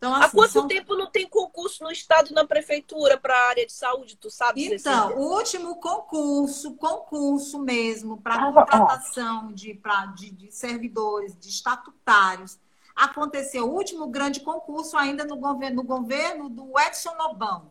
Então, 0.04 0.14
assim, 0.14 0.24
Há 0.24 0.30
quanto 0.30 0.52
são... 0.52 0.68
tempo 0.68 0.94
não 0.94 1.10
tem 1.10 1.26
concurso 1.26 1.82
no 1.82 1.90
estado 1.90 2.30
e 2.30 2.34
na 2.34 2.44
prefeitura 2.46 3.16
para 3.16 3.34
a 3.34 3.48
área 3.48 3.64
de 3.64 3.72
saúde? 3.72 4.16
Tu 4.16 4.30
sabe 4.30 4.66
Então, 4.66 5.16
o 5.16 5.34
último 5.34 5.76
concurso, 5.76 6.74
concurso 6.74 7.58
mesmo, 7.58 8.20
para 8.20 8.34
ah, 8.34 8.52
contratação 8.52 9.50
de, 9.52 9.72
pra, 9.72 10.06
de, 10.06 10.30
de 10.30 10.52
servidores, 10.52 11.34
de 11.38 11.48
estatutários, 11.48 12.58
aconteceu 12.94 13.66
o 13.66 13.74
último 13.74 14.06
grande 14.08 14.40
concurso 14.40 14.94
ainda 14.98 15.24
no 15.24 15.36
governo, 15.36 15.76
no 15.76 15.82
governo 15.82 16.50
do 16.50 16.78
Edson 16.78 17.14
Lobão. 17.16 17.70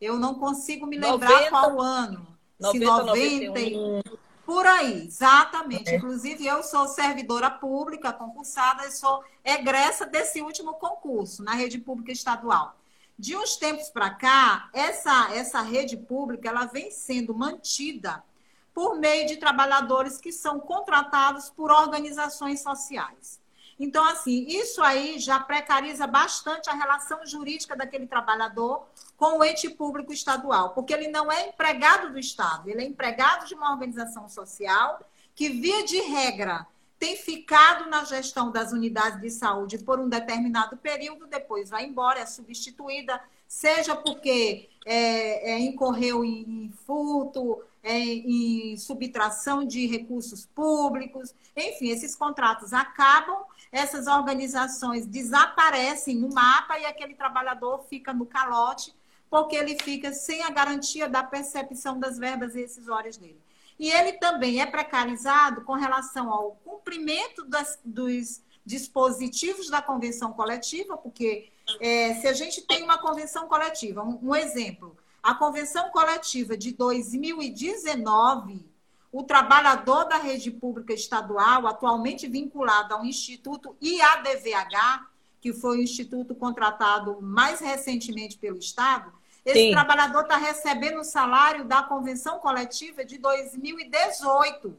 Eu 0.00 0.18
não 0.18 0.34
consigo 0.34 0.84
me 0.84 0.98
lembrar 0.98 1.28
90, 1.28 1.50
qual 1.50 1.80
ano. 1.80 2.26
90, 2.58 2.72
se 2.72 2.84
90, 2.84 3.46
91. 3.46 4.02
Por 4.48 4.66
aí, 4.66 5.04
exatamente. 5.04 5.90
É. 5.90 5.96
Inclusive, 5.96 6.46
eu 6.46 6.62
sou 6.62 6.88
servidora 6.88 7.50
pública, 7.50 8.14
concursada, 8.14 8.86
e 8.86 8.90
sou 8.90 9.22
egressa 9.44 10.06
desse 10.06 10.40
último 10.40 10.72
concurso 10.72 11.42
na 11.42 11.52
rede 11.52 11.76
pública 11.76 12.12
estadual. 12.12 12.74
De 13.18 13.36
uns 13.36 13.56
tempos 13.56 13.90
para 13.90 14.08
cá, 14.08 14.70
essa, 14.72 15.34
essa 15.34 15.60
rede 15.60 15.98
pública 15.98 16.48
ela 16.48 16.64
vem 16.64 16.90
sendo 16.90 17.34
mantida 17.34 18.24
por 18.72 18.98
meio 18.98 19.26
de 19.26 19.36
trabalhadores 19.36 20.16
que 20.16 20.32
são 20.32 20.58
contratados 20.58 21.50
por 21.50 21.70
organizações 21.70 22.62
sociais. 22.62 23.38
Então, 23.78 24.04
assim, 24.04 24.44
isso 24.48 24.82
aí 24.82 25.18
já 25.18 25.38
precariza 25.38 26.06
bastante 26.06 26.68
a 26.68 26.74
relação 26.74 27.24
jurídica 27.24 27.76
daquele 27.76 28.06
trabalhador 28.06 28.84
com 29.16 29.38
o 29.38 29.44
ente 29.44 29.68
público 29.70 30.12
estadual, 30.12 30.70
porque 30.70 30.92
ele 30.92 31.08
não 31.08 31.30
é 31.30 31.48
empregado 31.48 32.12
do 32.12 32.18
Estado, 32.18 32.68
ele 32.68 32.82
é 32.82 32.86
empregado 32.86 33.46
de 33.46 33.54
uma 33.54 33.70
organização 33.70 34.28
social 34.28 35.00
que, 35.34 35.48
via 35.48 35.84
de 35.84 36.00
regra, 36.00 36.66
tem 36.98 37.16
ficado 37.16 37.88
na 37.88 38.04
gestão 38.04 38.50
das 38.50 38.72
unidades 38.72 39.20
de 39.20 39.30
saúde 39.30 39.78
por 39.78 40.00
um 40.00 40.08
determinado 40.08 40.76
período, 40.76 41.26
depois 41.26 41.70
vai 41.70 41.84
embora, 41.84 42.20
é 42.20 42.26
substituída, 42.26 43.20
seja 43.46 43.94
porque 43.94 44.68
é, 44.84 45.52
é, 45.52 45.58
incorreu 45.60 46.24
em 46.24 46.72
furto, 46.84 47.62
é, 47.82 47.98
em 47.98 48.76
subtração 48.76 49.64
de 49.64 49.86
recursos 49.86 50.44
públicos, 50.46 51.34
enfim, 51.56 51.88
esses 51.88 52.16
contratos 52.16 52.72
acabam, 52.72 53.44
essas 53.70 54.06
organizações 54.06 55.06
desaparecem 55.06 56.16
no 56.16 56.32
mapa 56.32 56.78
e 56.78 56.86
aquele 56.86 57.14
trabalhador 57.14 57.84
fica 57.88 58.12
no 58.12 58.26
calote 58.26 58.94
porque 59.30 59.56
ele 59.56 59.76
fica 59.82 60.12
sem 60.12 60.42
a 60.42 60.50
garantia 60.50 61.08
da 61.08 61.22
percepção 61.22 61.98
das 61.98 62.18
verbas 62.18 62.54
rescisórias 62.54 63.16
dele. 63.16 63.40
E 63.78 63.90
ele 63.90 64.14
também 64.14 64.60
é 64.60 64.66
precarizado 64.66 65.60
com 65.62 65.74
relação 65.74 66.32
ao 66.32 66.52
cumprimento 66.64 67.44
das, 67.44 67.78
dos 67.84 68.42
dispositivos 68.64 69.70
da 69.70 69.80
convenção 69.80 70.32
coletiva, 70.32 70.96
porque 70.96 71.50
é, 71.80 72.14
se 72.14 72.26
a 72.26 72.32
gente 72.32 72.62
tem 72.62 72.82
uma 72.82 72.98
convenção 72.98 73.46
coletiva, 73.46 74.02
um, 74.02 74.18
um 74.22 74.34
exemplo, 74.34 74.96
a 75.22 75.34
convenção 75.34 75.90
coletiva 75.90 76.56
de 76.56 76.72
2019, 76.72 78.64
o 79.10 79.22
trabalhador 79.22 80.04
da 80.04 80.16
rede 80.16 80.50
pública 80.50 80.92
estadual, 80.92 81.66
atualmente 81.66 82.28
vinculado 82.28 82.94
ao 82.94 83.04
Instituto 83.04 83.76
IADVH, 83.80 85.06
que 85.40 85.52
foi 85.52 85.78
o 85.78 85.82
instituto 85.82 86.34
contratado 86.34 87.20
mais 87.22 87.60
recentemente 87.60 88.36
pelo 88.36 88.58
Estado, 88.58 89.12
esse 89.44 89.68
Sim. 89.68 89.70
trabalhador 89.70 90.22
está 90.22 90.36
recebendo 90.36 91.00
o 91.00 91.04
salário 91.04 91.64
da 91.64 91.82
convenção 91.82 92.38
coletiva 92.38 93.04
de 93.04 93.16
2018. 93.16 94.76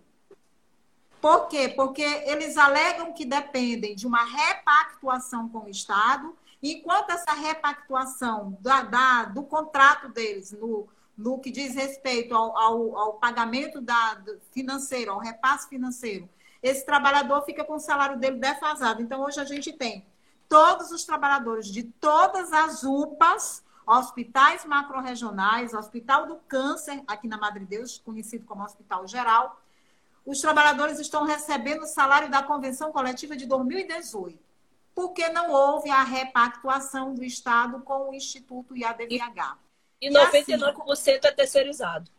Por 1.20 1.48
quê? 1.48 1.70
Porque 1.70 2.04
eles 2.04 2.56
alegam 2.56 3.12
que 3.14 3.26
dependem 3.26 3.96
de 3.96 4.06
uma 4.06 4.24
repactuação 4.24 5.50
com 5.50 5.66
o 5.66 5.70
Estado, 5.70 6.38
enquanto 6.62 7.10
essa 7.10 7.34
repactuação 7.34 8.58
da, 8.62 8.84
da 8.84 9.26
do 9.26 9.44
contrato 9.44 10.10
deles, 10.10 10.52
no, 10.52 10.88
no 11.20 11.38
que 11.38 11.52
diz 11.52 11.76
respeito 11.76 12.34
ao, 12.34 12.58
ao, 12.58 12.98
ao 12.98 13.14
pagamento 13.16 13.82
da, 13.82 14.22
financeiro, 14.52 15.12
ao 15.12 15.20
repasse 15.20 15.68
financeiro, 15.68 16.30
esse 16.64 16.86
trabalhador 16.86 17.44
fica 17.44 17.64
com 17.64 17.74
o 17.74 17.80
salário 17.80 18.18
dele 18.18 18.38
defasado. 18.38 19.02
Então, 19.02 19.22
hoje 19.22 19.40
a 19.40 19.44
gente 19.44 19.74
tem 19.74 20.06
todos 20.48 20.92
os 20.92 21.04
trabalhadores 21.04 21.68
de 21.68 21.84
todas 21.84 22.54
as 22.54 22.84
UPAs 22.84 23.64
hospitais 23.86 24.64
macro-regionais, 24.64 25.74
Hospital 25.74 26.26
do 26.26 26.38
Câncer, 26.48 27.04
aqui 27.06 27.28
na 27.28 27.38
Madre 27.38 27.66
Deus, 27.66 27.98
conhecido 27.98 28.46
como 28.46 28.64
Hospital 28.64 29.06
Geral, 29.06 29.62
os 30.26 30.40
trabalhadores 30.40 31.00
estão 31.00 31.26
recebendo 31.26 31.84
o 31.84 31.88
salário 31.88 32.30
da 32.30 32.44
convenção 32.44 32.92
coletiva 32.94 33.36
de 33.36 33.46
2018, 33.46 34.40
porque 34.96 35.28
não 35.30 35.52
houve 35.52 35.90
a 35.90 36.04
repactuação 36.04 37.14
do 37.14 37.24
Estado 37.24 37.82
com 37.82 38.10
o 38.10 38.14
Instituto. 38.14 38.78
E, 38.78 38.86
e 40.02 40.10
99% 40.10 40.92
assim, 40.92 41.12
é 41.12 41.32
terceirizado. 41.32 42.10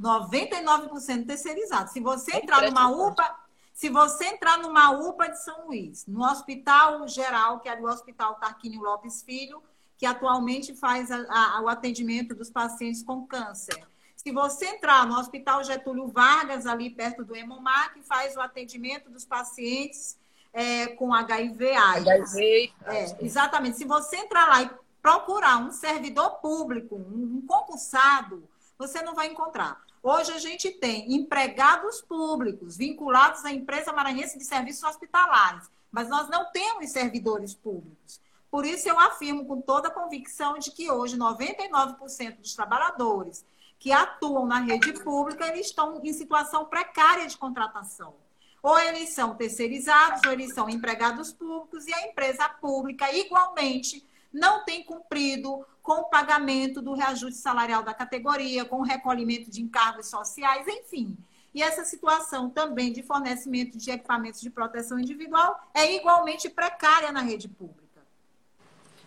99% 0.00 1.26
terceirizado. 1.26 1.90
Se 1.90 2.00
você 2.00 2.36
é 2.36 2.38
entrar 2.38 2.62
numa 2.62 2.88
UPA, 2.90 3.36
se 3.72 3.88
você 3.88 4.26
entrar 4.26 4.58
numa 4.58 4.90
UPA 4.90 5.28
de 5.28 5.42
São 5.42 5.66
Luís, 5.66 6.06
no 6.06 6.24
Hospital 6.24 7.06
Geral, 7.08 7.60
que 7.60 7.68
é 7.68 7.74
o 7.74 7.84
Hospital 7.84 8.34
Tarquínio 8.34 8.82
Lopes 8.82 9.22
Filho, 9.22 9.62
que 9.96 10.06
atualmente 10.06 10.74
faz 10.74 11.10
a, 11.10 11.24
a, 11.28 11.60
o 11.62 11.68
atendimento 11.68 12.34
dos 12.34 12.50
pacientes 12.50 13.02
com 13.02 13.26
câncer. 13.26 13.82
Se 14.16 14.32
você 14.32 14.66
entrar 14.66 15.06
no 15.06 15.18
Hospital 15.18 15.62
Getúlio 15.64 16.08
Vargas, 16.08 16.66
ali 16.66 16.90
perto 16.90 17.24
do 17.24 17.36
Hemomar, 17.36 17.92
que 17.92 18.02
faz 18.02 18.36
o 18.36 18.40
atendimento 18.40 19.10
dos 19.10 19.24
pacientes 19.24 20.16
é, 20.52 20.86
com 20.88 21.12
HIV 21.12 21.74
AIDS. 21.74 22.08
HIV. 22.08 22.72
É, 22.86 23.24
exatamente. 23.24 23.76
Se 23.76 23.84
você 23.84 24.16
entrar 24.16 24.48
lá 24.48 24.62
e 24.62 24.70
procurar 25.04 25.58
um 25.58 25.70
servidor 25.70 26.36
público, 26.36 26.96
um, 26.96 27.44
concursado, 27.46 28.48
você 28.78 29.02
não 29.02 29.14
vai 29.14 29.26
encontrar. 29.26 29.84
Hoje 30.02 30.32
a 30.32 30.38
gente 30.38 30.70
tem 30.70 31.14
empregados 31.14 32.00
públicos 32.00 32.78
vinculados 32.78 33.44
à 33.44 33.52
empresa 33.52 33.92
maranhense 33.92 34.38
de 34.38 34.46
serviços 34.46 34.82
hospitalares, 34.82 35.70
mas 35.92 36.08
nós 36.08 36.30
não 36.30 36.50
temos 36.50 36.90
servidores 36.90 37.54
públicos. 37.54 38.18
Por 38.50 38.64
isso, 38.64 38.88
eu 38.88 38.98
afirmo 38.98 39.44
com 39.44 39.60
toda 39.60 39.88
a 39.88 39.90
convicção 39.90 40.58
de 40.58 40.70
que 40.70 40.90
hoje 40.90 41.18
99% 41.18 42.38
dos 42.38 42.54
trabalhadores 42.54 43.44
que 43.78 43.92
atuam 43.92 44.46
na 44.46 44.60
rede 44.60 44.94
pública 44.94 45.48
eles 45.48 45.66
estão 45.66 46.00
em 46.02 46.12
situação 46.14 46.64
precária 46.64 47.26
de 47.26 47.36
contratação. 47.36 48.14
Ou 48.62 48.78
eles 48.78 49.10
são 49.10 49.34
terceirizados, 49.34 50.22
ou 50.24 50.32
eles 50.32 50.54
são 50.54 50.66
empregados 50.70 51.30
públicos, 51.30 51.86
e 51.86 51.92
a 51.92 52.06
empresa 52.06 52.48
pública, 52.48 53.12
igualmente, 53.12 54.02
não 54.34 54.64
tem 54.64 54.82
cumprido 54.82 55.64
com 55.80 56.00
o 56.00 56.04
pagamento 56.04 56.82
do 56.82 56.92
reajuste 56.92 57.40
salarial 57.40 57.84
da 57.84 57.94
categoria, 57.94 58.64
com 58.64 58.80
o 58.80 58.82
recolhimento 58.82 59.48
de 59.48 59.62
encargos 59.62 60.08
sociais, 60.08 60.66
enfim. 60.66 61.16
E 61.54 61.62
essa 61.62 61.84
situação 61.84 62.50
também 62.50 62.92
de 62.92 63.02
fornecimento 63.02 63.78
de 63.78 63.90
equipamentos 63.92 64.40
de 64.40 64.50
proteção 64.50 64.98
individual 64.98 65.56
é 65.72 65.94
igualmente 65.94 66.50
precária 66.50 67.12
na 67.12 67.20
rede 67.20 67.48
pública. 67.48 68.02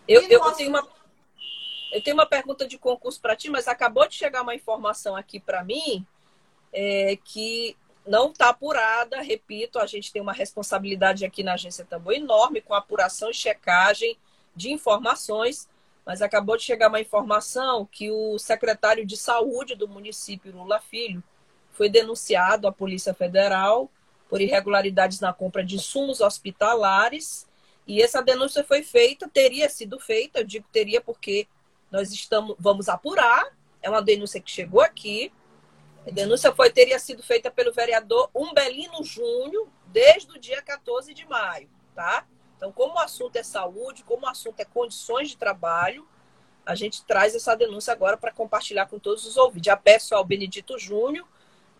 Eu, 0.06 0.22
eu, 0.22 0.40
posso... 0.40 0.56
tenho 0.56 0.70
uma, 0.70 0.88
eu 1.92 2.02
tenho 2.02 2.16
uma 2.16 2.26
pergunta 2.26 2.66
de 2.66 2.78
concurso 2.78 3.20
para 3.20 3.36
ti, 3.36 3.50
mas 3.50 3.68
acabou 3.68 4.08
de 4.08 4.14
chegar 4.14 4.40
uma 4.40 4.54
informação 4.54 5.14
aqui 5.14 5.38
para 5.38 5.62
mim 5.62 6.06
é, 6.72 7.18
que 7.22 7.76
não 8.06 8.30
está 8.30 8.48
apurada. 8.48 9.20
Repito, 9.20 9.78
a 9.78 9.84
gente 9.86 10.10
tem 10.10 10.22
uma 10.22 10.32
responsabilidade 10.32 11.26
aqui 11.26 11.42
na 11.42 11.52
agência 11.52 11.84
também 11.84 12.22
enorme 12.22 12.62
com 12.62 12.72
apuração 12.72 13.28
e 13.28 13.34
checagem 13.34 14.16
de 14.58 14.70
informações, 14.70 15.68
mas 16.04 16.20
acabou 16.20 16.56
de 16.56 16.64
chegar 16.64 16.88
uma 16.88 17.00
informação 17.00 17.86
que 17.90 18.10
o 18.10 18.38
secretário 18.38 19.06
de 19.06 19.16
saúde 19.16 19.74
do 19.74 19.88
município, 19.88 20.54
Lula 20.54 20.80
Filho, 20.80 21.22
foi 21.72 21.88
denunciado 21.88 22.66
à 22.66 22.72
Polícia 22.72 23.14
Federal 23.14 23.90
por 24.28 24.40
irregularidades 24.40 25.20
na 25.20 25.32
compra 25.32 25.64
de 25.64 25.76
insumos 25.76 26.20
hospitalares 26.20 27.48
e 27.88 28.02
essa 28.02 28.22
denúncia 28.22 28.62
foi 28.62 28.82
feita, 28.82 29.26
teria 29.26 29.66
sido 29.70 29.98
feita, 29.98 30.40
eu 30.40 30.44
digo 30.44 30.66
teria 30.70 31.00
porque 31.00 31.48
nós 31.90 32.12
estamos, 32.12 32.54
vamos 32.58 32.86
apurar. 32.86 33.50
É 33.80 33.88
uma 33.88 34.02
denúncia 34.02 34.40
que 34.40 34.50
chegou 34.50 34.82
aqui. 34.82 35.32
A 36.06 36.10
denúncia 36.10 36.54
foi 36.54 36.70
teria 36.70 36.98
sido 36.98 37.22
feita 37.22 37.50
pelo 37.50 37.72
vereador 37.72 38.28
Umbelino 38.34 39.02
Júnior 39.02 39.68
desde 39.86 40.30
o 40.32 40.38
dia 40.38 40.60
14 40.60 41.14
de 41.14 41.26
maio, 41.26 41.68
tá? 41.94 42.26
Então, 42.58 42.72
como 42.72 42.96
o 42.96 42.98
assunto 42.98 43.36
é 43.36 43.42
saúde, 43.42 44.02
como 44.02 44.26
o 44.26 44.28
assunto 44.28 44.58
é 44.58 44.64
condições 44.64 45.28
de 45.28 45.36
trabalho, 45.36 46.06
a 46.66 46.74
gente 46.74 47.04
traz 47.04 47.34
essa 47.34 47.54
denúncia 47.56 47.92
agora 47.92 48.16
para 48.16 48.32
compartilhar 48.32 48.86
com 48.86 48.98
todos 48.98 49.24
os 49.24 49.36
ouvintes. 49.36 49.66
Já 49.66 49.76
peço 49.76 50.14
ao 50.14 50.24
Benedito 50.24 50.76
Júnior 50.76 51.26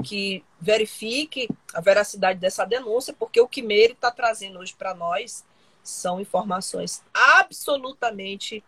que 0.04 0.44
verifique 0.60 1.48
a 1.74 1.80
veracidade 1.80 2.38
dessa 2.38 2.64
denúncia, 2.64 3.12
porque 3.12 3.40
o 3.40 3.48
Quimeire 3.48 3.92
está 3.92 4.10
trazendo 4.12 4.60
hoje 4.60 4.72
para 4.72 4.94
nós 4.94 5.44
são 5.82 6.20
informações 6.20 7.02
absolutamente 7.12 8.62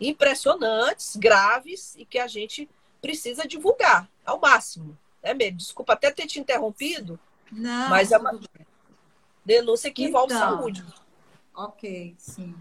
impressionantes, 0.00 1.16
graves 1.16 1.94
e 1.96 2.04
que 2.04 2.18
a 2.18 2.26
gente 2.26 2.68
precisa 3.00 3.46
divulgar 3.46 4.08
ao 4.24 4.40
máximo. 4.40 4.98
Né, 5.22 5.32
Meire? 5.32 5.54
Desculpa 5.54 5.92
até 5.92 6.10
ter 6.10 6.26
te 6.26 6.40
interrompido, 6.40 7.20
Não, 7.50 7.88
mas 7.88 8.10
é 8.10 8.18
uma 8.18 8.38
denúncia 9.44 9.92
que 9.92 10.04
envolve 10.04 10.34
Então, 10.34 10.56
saúde. 10.56 10.84
Ok, 11.54 12.14
sim. 12.18 12.54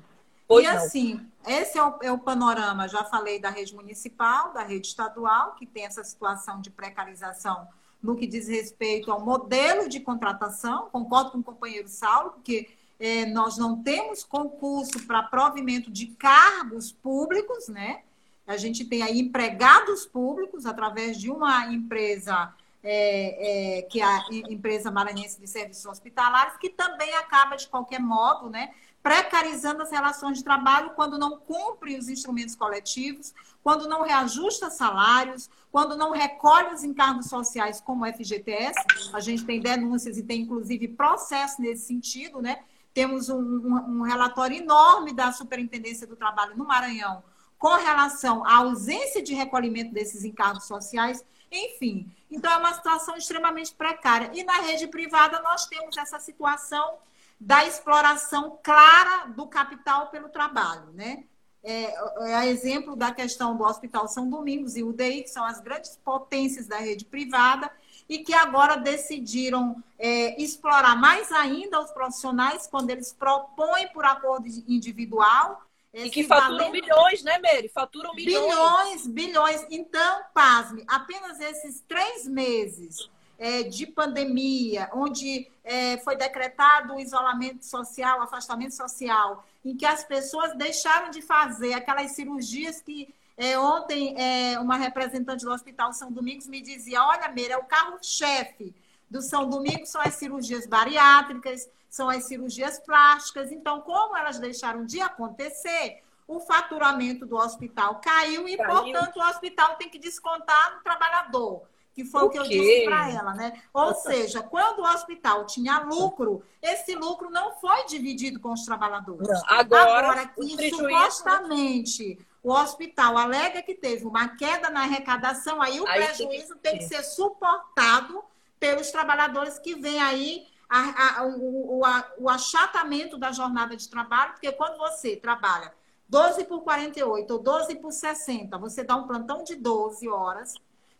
Pois 0.47 0.65
e 0.65 0.69
não. 0.69 0.77
assim, 0.77 1.25
esse 1.47 1.77
é 1.77 1.83
o, 1.83 1.95
é 2.01 2.11
o 2.11 2.19
panorama. 2.19 2.87
Já 2.87 3.05
falei 3.05 3.39
da 3.39 3.49
rede 3.49 3.73
municipal, 3.73 4.51
da 4.53 4.63
rede 4.63 4.87
estadual, 4.87 5.55
que 5.55 5.65
tem 5.65 5.85
essa 5.85 6.03
situação 6.03 6.59
de 6.59 6.69
precarização 6.69 7.67
no 8.01 8.15
que 8.15 8.27
diz 8.27 8.47
respeito 8.47 9.11
ao 9.11 9.23
modelo 9.23 9.87
de 9.87 9.99
contratação. 9.99 10.89
Concordo 10.91 11.31
com 11.31 11.37
o 11.37 11.43
companheiro 11.43 11.87
Saulo, 11.87 12.31
porque 12.31 12.69
eh, 12.99 13.25
nós 13.27 13.57
não 13.57 13.81
temos 13.81 14.23
concurso 14.23 15.05
para 15.05 15.23
provimento 15.23 15.89
de 15.89 16.07
cargos 16.07 16.91
públicos, 16.91 17.67
né? 17.67 18.01
A 18.45 18.57
gente 18.57 18.83
tem 18.83 19.03
aí 19.03 19.19
empregados 19.19 20.05
públicos 20.05 20.65
através 20.65 21.17
de 21.17 21.29
uma 21.31 21.67
empresa 21.67 22.53
é, 22.83 23.77
é, 23.77 23.81
que 23.83 24.01
é 24.01 24.03
a 24.03 24.25
empresa 24.49 24.89
maranhense 24.89 25.39
de 25.39 25.47
serviços 25.47 25.85
hospitalares, 25.85 26.57
que 26.57 26.69
também 26.69 27.13
acaba, 27.15 27.55
de 27.55 27.67
qualquer 27.67 27.99
modo, 27.99 28.49
né, 28.49 28.71
precarizando 29.03 29.81
as 29.81 29.91
relações 29.91 30.37
de 30.37 30.43
trabalho 30.43 30.91
quando 30.91 31.17
não 31.17 31.37
cumpre 31.37 31.97
os 31.97 32.07
instrumentos 32.07 32.55
coletivos, 32.55 33.33
quando 33.63 33.87
não 33.87 34.03
reajusta 34.03 34.69
salários, 34.69 35.49
quando 35.71 35.95
não 35.95 36.11
recolhe 36.11 36.73
os 36.73 36.83
encargos 36.83 37.27
sociais 37.27 37.81
como 37.81 38.05
o 38.05 38.13
FGTS. 38.13 38.79
A 39.13 39.19
gente 39.19 39.45
tem 39.45 39.59
denúncias 39.59 40.17
e 40.17 40.23
tem, 40.23 40.41
inclusive, 40.41 40.87
processo 40.87 41.61
nesse 41.61 41.87
sentido, 41.87 42.41
né? 42.41 42.59
Temos 42.93 43.29
um, 43.29 43.37
um 43.37 44.01
relatório 44.01 44.57
enorme 44.57 45.13
da 45.13 45.31
Superintendência 45.31 46.05
do 46.05 46.15
Trabalho 46.15 46.57
no 46.57 46.65
Maranhão 46.65 47.23
com 47.61 47.75
relação 47.75 48.43
à 48.43 48.55
ausência 48.55 49.21
de 49.21 49.35
recolhimento 49.35 49.93
desses 49.93 50.23
encargos 50.23 50.63
sociais, 50.65 51.23
enfim. 51.51 52.11
Então, 52.31 52.51
é 52.51 52.57
uma 52.57 52.73
situação 52.73 53.15
extremamente 53.15 53.71
precária. 53.75 54.31
E 54.33 54.43
na 54.43 54.61
rede 54.61 54.87
privada, 54.87 55.39
nós 55.43 55.67
temos 55.67 55.95
essa 55.95 56.19
situação 56.19 56.95
da 57.39 57.63
exploração 57.63 58.57
clara 58.63 59.27
do 59.27 59.45
capital 59.45 60.07
pelo 60.07 60.29
trabalho, 60.29 60.91
né? 60.93 61.23
É, 61.63 61.93
é 62.31 62.47
exemplo 62.47 62.95
da 62.95 63.11
questão 63.11 63.55
do 63.55 63.63
Hospital 63.63 64.07
São 64.07 64.27
Domingos 64.27 64.75
e 64.75 64.81
UDI, 64.81 65.21
que 65.21 65.29
são 65.29 65.45
as 65.45 65.59
grandes 65.59 65.99
potências 66.03 66.65
da 66.65 66.77
rede 66.77 67.05
privada, 67.05 67.71
e 68.09 68.19
que 68.19 68.33
agora 68.33 68.75
decidiram 68.75 69.83
é, 69.99 70.41
explorar 70.41 70.95
mais 70.95 71.31
ainda 71.31 71.79
os 71.79 71.91
profissionais 71.91 72.65
quando 72.65 72.89
eles 72.89 73.13
propõem 73.13 73.87
por 73.89 74.03
acordo 74.03 74.47
individual 74.67 75.61
e 75.93 76.09
que 76.09 76.23
faturam 76.23 76.57
valendo... 76.57 76.71
bilhões, 76.71 77.23
né, 77.23 77.37
Mary? 77.39 77.69
Faturam 77.69 78.13
bilhões. 78.15 78.45
Bilhões, 78.45 79.07
bilhões. 79.07 79.67
Então, 79.69 80.23
pasme, 80.33 80.83
apenas 80.87 81.39
esses 81.39 81.81
três 81.81 82.25
meses 82.27 83.09
é, 83.37 83.63
de 83.63 83.85
pandemia, 83.87 84.89
onde 84.93 85.49
é, 85.63 85.97
foi 85.97 86.15
decretado 86.15 86.95
o 86.95 86.99
isolamento 86.99 87.65
social, 87.65 88.21
afastamento 88.21 88.73
social, 88.73 89.45
em 89.65 89.75
que 89.75 89.85
as 89.85 90.03
pessoas 90.03 90.55
deixaram 90.55 91.09
de 91.09 91.21
fazer 91.21 91.73
aquelas 91.73 92.11
cirurgias 92.11 92.81
que 92.81 93.13
é, 93.37 93.57
ontem 93.57 94.15
é, 94.17 94.59
uma 94.59 94.77
representante 94.77 95.43
do 95.43 95.51
Hospital 95.51 95.91
São 95.93 96.11
Domingos 96.11 96.47
me 96.47 96.61
dizia: 96.61 97.03
olha, 97.03 97.27
Meira, 97.29 97.55
é 97.55 97.57
o 97.57 97.63
carro-chefe 97.63 98.73
do 99.11 99.21
São 99.21 99.47
Domingos 99.47 99.89
são 99.89 100.01
as 100.01 100.15
cirurgias 100.15 100.65
bariátricas, 100.65 101.69
são 101.89 102.09
as 102.09 102.23
cirurgias 102.23 102.79
plásticas. 102.79 103.51
Então, 103.51 103.81
como 103.81 104.15
elas 104.15 104.39
deixaram 104.39 104.85
de 104.85 105.01
acontecer, 105.01 106.01
o 106.25 106.39
faturamento 106.39 107.25
do 107.25 107.35
hospital 107.35 107.99
caiu 108.01 108.47
e, 108.47 108.55
caiu. 108.55 108.69
portanto, 108.69 109.17
o 109.17 109.29
hospital 109.29 109.75
tem 109.75 109.89
que 109.89 109.99
descontar 109.99 110.75
no 110.75 110.81
trabalhador. 110.81 111.63
Que 111.93 112.05
foi 112.05 112.21
o, 112.21 112.25
o 112.27 112.29
que 112.29 112.39
eu 112.39 112.43
disse 112.43 112.85
para 112.85 113.09
ela, 113.09 113.33
né? 113.33 113.61
Ou 113.73 113.93
seja, 113.93 114.41
quando 114.41 114.79
o 114.79 114.89
hospital 114.89 115.45
tinha 115.45 115.79
lucro, 115.79 116.41
esse 116.61 116.95
lucro 116.95 117.29
não 117.29 117.51
foi 117.55 117.83
dividido 117.83 118.39
com 118.39 118.53
os 118.53 118.63
trabalhadores. 118.63 119.27
Não. 119.27 119.43
Agora, 119.45 119.83
Agora 119.83 120.27
que 120.27 120.55
prejuízo... 120.55 120.77
supostamente 120.77 122.17
o 122.41 122.53
hospital 122.53 123.17
alega 123.17 123.61
que 123.61 123.75
teve 123.75 124.05
uma 124.05 124.29
queda 124.37 124.69
na 124.69 124.83
arrecadação, 124.83 125.61
aí 125.61 125.81
o 125.81 125.85
aí 125.85 126.05
prejuízo 126.05 126.55
tem 126.55 126.77
que... 126.77 126.77
tem 126.77 126.77
que 126.77 126.85
ser 126.85 127.03
suportado 127.03 128.23
pelos 128.61 128.91
trabalhadores 128.91 129.57
que 129.57 129.73
vêm 129.73 129.99
aí 129.99 130.47
a, 130.69 131.21
a, 131.21 131.25
o, 131.25 131.83
a, 131.83 132.13
o 132.19 132.29
achatamento 132.29 133.17
da 133.17 133.31
jornada 133.31 133.75
de 133.75 133.89
trabalho, 133.89 134.33
porque 134.33 134.51
quando 134.51 134.77
você 134.77 135.15
trabalha 135.17 135.73
12 136.07 136.45
por 136.45 136.61
48 136.61 137.31
ou 137.31 137.39
12 137.39 137.75
por 137.77 137.91
60, 137.91 138.55
você 138.59 138.83
dá 138.83 138.95
um 138.95 139.07
plantão 139.07 139.43
de 139.43 139.55
12 139.55 140.07
horas, 140.07 140.53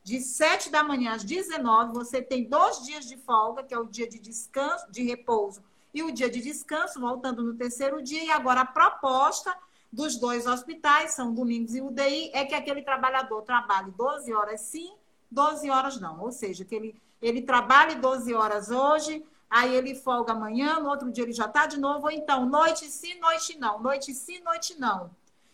de 0.04 0.20
7 0.20 0.72
da 0.72 0.84
manhã 0.84 1.14
às 1.14 1.24
19, 1.24 1.94
você 1.94 2.20
tem 2.20 2.50
dois 2.50 2.84
dias 2.84 3.06
de 3.06 3.16
folga, 3.18 3.62
que 3.62 3.76
é 3.76 3.78
o 3.78 3.86
dia 3.86 4.10
de 4.10 4.18
descanso, 4.18 4.92
de 4.92 5.04
repouso, 5.04 5.62
e 5.94 6.02
o 6.02 6.12
dia 6.12 6.32
de 6.32 6.42
descanso, 6.42 7.00
voltando 7.00 7.44
no 7.44 7.54
terceiro 7.54 8.02
dia, 8.02 8.24
e 8.24 8.32
agora 8.32 8.62
a 8.62 8.66
proposta 8.66 9.56
dos 9.94 10.18
dois 10.18 10.48
hospitais, 10.48 11.12
São 11.12 11.32
Domingos 11.32 11.76
e 11.76 11.82
UDI, 11.82 12.32
é 12.34 12.44
que 12.44 12.56
aquele 12.56 12.82
trabalhador 12.82 13.44
trabalhe 13.44 13.92
12 13.92 14.34
horas 14.34 14.62
sim, 14.62 14.96
12 15.30 15.70
horas 15.70 16.00
não. 16.00 16.20
Ou 16.22 16.32
seja, 16.32 16.66
que 16.66 16.74
ele, 16.74 17.02
ele 17.22 17.42
trabalhe 17.42 17.96
12 17.96 18.34
horas 18.34 18.70
hoje, 18.70 19.24
aí 19.50 19.76
ele 19.76 19.96
folga 19.96 20.34
amanhã, 20.34 20.80
no 20.80 20.90
outro 20.90 21.12
dia 21.12 21.24
ele 21.24 21.34
já 21.34 21.46
está 21.46 21.66
de 21.66 21.80
novo, 21.80 22.06
ou 22.06 22.12
então 22.12 22.46
noite 22.46 22.86
sim, 22.90 23.20
noite 23.20 23.58
não, 23.58 23.82
noite 23.82 24.14
sim, 24.14 24.40
noite 24.42 24.80
não. 24.80 25.12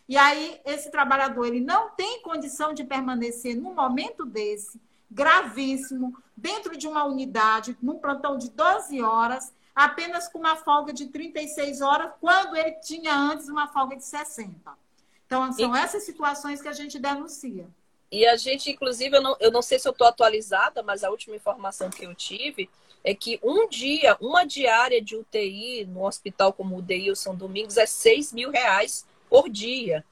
E 0.07 0.15
aí 0.15 0.61
esse 0.63 0.89
trabalhador 0.89 1.45
ele 1.45 1.59
não 1.59 1.89
tem 1.89 2.21
condição 2.21 2.73
de 2.73 2.83
permanecer 2.83 3.55
num 3.55 3.73
momento 3.73 4.25
desse, 4.25 4.79
gravíssimo, 5.09 6.15
dentro 6.35 6.77
de 6.77 6.87
uma 6.87 7.03
unidade, 7.03 7.77
num 7.81 7.97
plantão 7.97 8.37
de 8.37 8.49
12 8.51 9.01
horas, 9.01 9.53
apenas 9.75 10.27
com 10.27 10.39
uma 10.39 10.55
folga 10.55 10.93
de 10.93 11.07
36 11.07 11.81
horas, 11.81 12.11
quando 12.19 12.55
ele 12.55 12.73
tinha 12.73 13.15
antes 13.15 13.47
uma 13.47 13.67
folga 13.67 13.95
de 13.95 14.05
60. 14.05 14.53
Então, 15.25 15.51
são 15.51 15.75
essas 15.75 16.03
situações 16.03 16.61
que 16.61 16.67
a 16.67 16.73
gente 16.73 16.97
denuncia. 16.97 17.67
E 18.11 18.25
a 18.25 18.37
gente, 18.37 18.71
inclusive, 18.71 19.17
eu 19.17 19.21
não, 19.21 19.35
eu 19.39 19.51
não 19.51 19.61
sei 19.61 19.79
se 19.79 19.87
eu 19.87 19.91
estou 19.91 20.07
atualizada, 20.07 20.81
mas 20.81 21.03
a 21.03 21.09
última 21.09 21.35
informação 21.35 21.89
que 21.89 22.05
eu 22.05 22.15
tive 22.15 22.69
é 23.03 23.13
que 23.13 23.39
um 23.43 23.67
dia, 23.67 24.17
uma 24.19 24.45
diária 24.45 25.01
de 25.01 25.15
UTI 25.15 25.85
no 25.85 26.05
hospital 26.05 26.53
como 26.53 26.75
o 26.75 26.79
UDI 26.79 27.09
ou 27.09 27.15
São 27.15 27.35
Domingos 27.35 27.77
é 27.77 27.85
6 27.85 28.33
mil 28.33 28.49
reais 28.49 29.05
por 29.29 29.49
dia, 29.49 30.05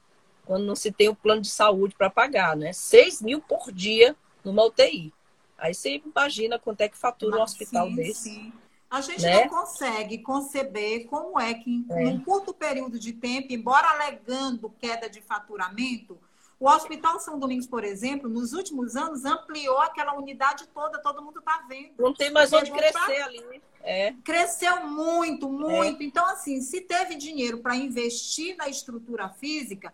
quando 0.44 0.64
não 0.64 0.76
se 0.76 0.92
tem 0.92 1.08
o 1.08 1.14
plano 1.14 1.40
de 1.40 1.50
saúde 1.50 1.94
para 1.96 2.10
pagar, 2.10 2.56
né? 2.56 2.72
6 2.72 3.22
mil 3.22 3.40
por 3.40 3.72
dia 3.72 4.14
numa 4.44 4.64
UTI. 4.64 5.12
Aí 5.58 5.74
você 5.74 6.02
imagina 6.04 6.58
quanto 6.58 6.82
é 6.82 6.88
que 6.88 6.96
fatura 6.96 7.32
Mas, 7.32 7.40
um 7.40 7.44
hospital 7.44 7.88
sim, 7.88 7.94
desse. 7.96 8.30
Sim. 8.30 8.52
A 8.88 9.00
gente 9.00 9.22
né? 9.22 9.44
não 9.44 9.48
consegue 9.48 10.18
conceber 10.18 11.06
como 11.06 11.40
é 11.40 11.54
que, 11.54 11.70
em 11.70 11.86
é. 11.90 12.06
um 12.06 12.20
curto 12.20 12.54
período 12.54 12.98
de 12.98 13.12
tempo, 13.12 13.52
embora 13.52 13.88
alegando 13.88 14.70
queda 14.78 15.08
de 15.08 15.20
faturamento, 15.20 16.18
o 16.58 16.68
Hospital 16.68 17.20
São 17.20 17.38
Domingos, 17.38 17.66
por 17.66 17.84
exemplo, 17.84 18.30
nos 18.30 18.52
últimos 18.54 18.96
anos 18.96 19.24
ampliou 19.24 19.78
aquela 19.78 20.14
unidade 20.14 20.66
toda, 20.68 20.98
todo 21.00 21.22
mundo 21.22 21.38
está 21.38 21.64
vendo. 21.68 21.92
Não 21.98 22.14
tem 22.14 22.30
mais 22.30 22.52
onde 22.52 22.70
crescer 22.70 23.20
ali. 23.22 23.62
É. 23.82 24.14
Cresceu 24.24 24.86
muito, 24.86 25.48
muito. 25.50 26.02
É. 26.02 26.04
Então, 26.04 26.24
assim, 26.26 26.60
se 26.62 26.80
teve 26.80 27.14
dinheiro 27.14 27.58
para 27.58 27.76
investir 27.76 28.56
na 28.56 28.68
estrutura 28.68 29.28
física, 29.28 29.92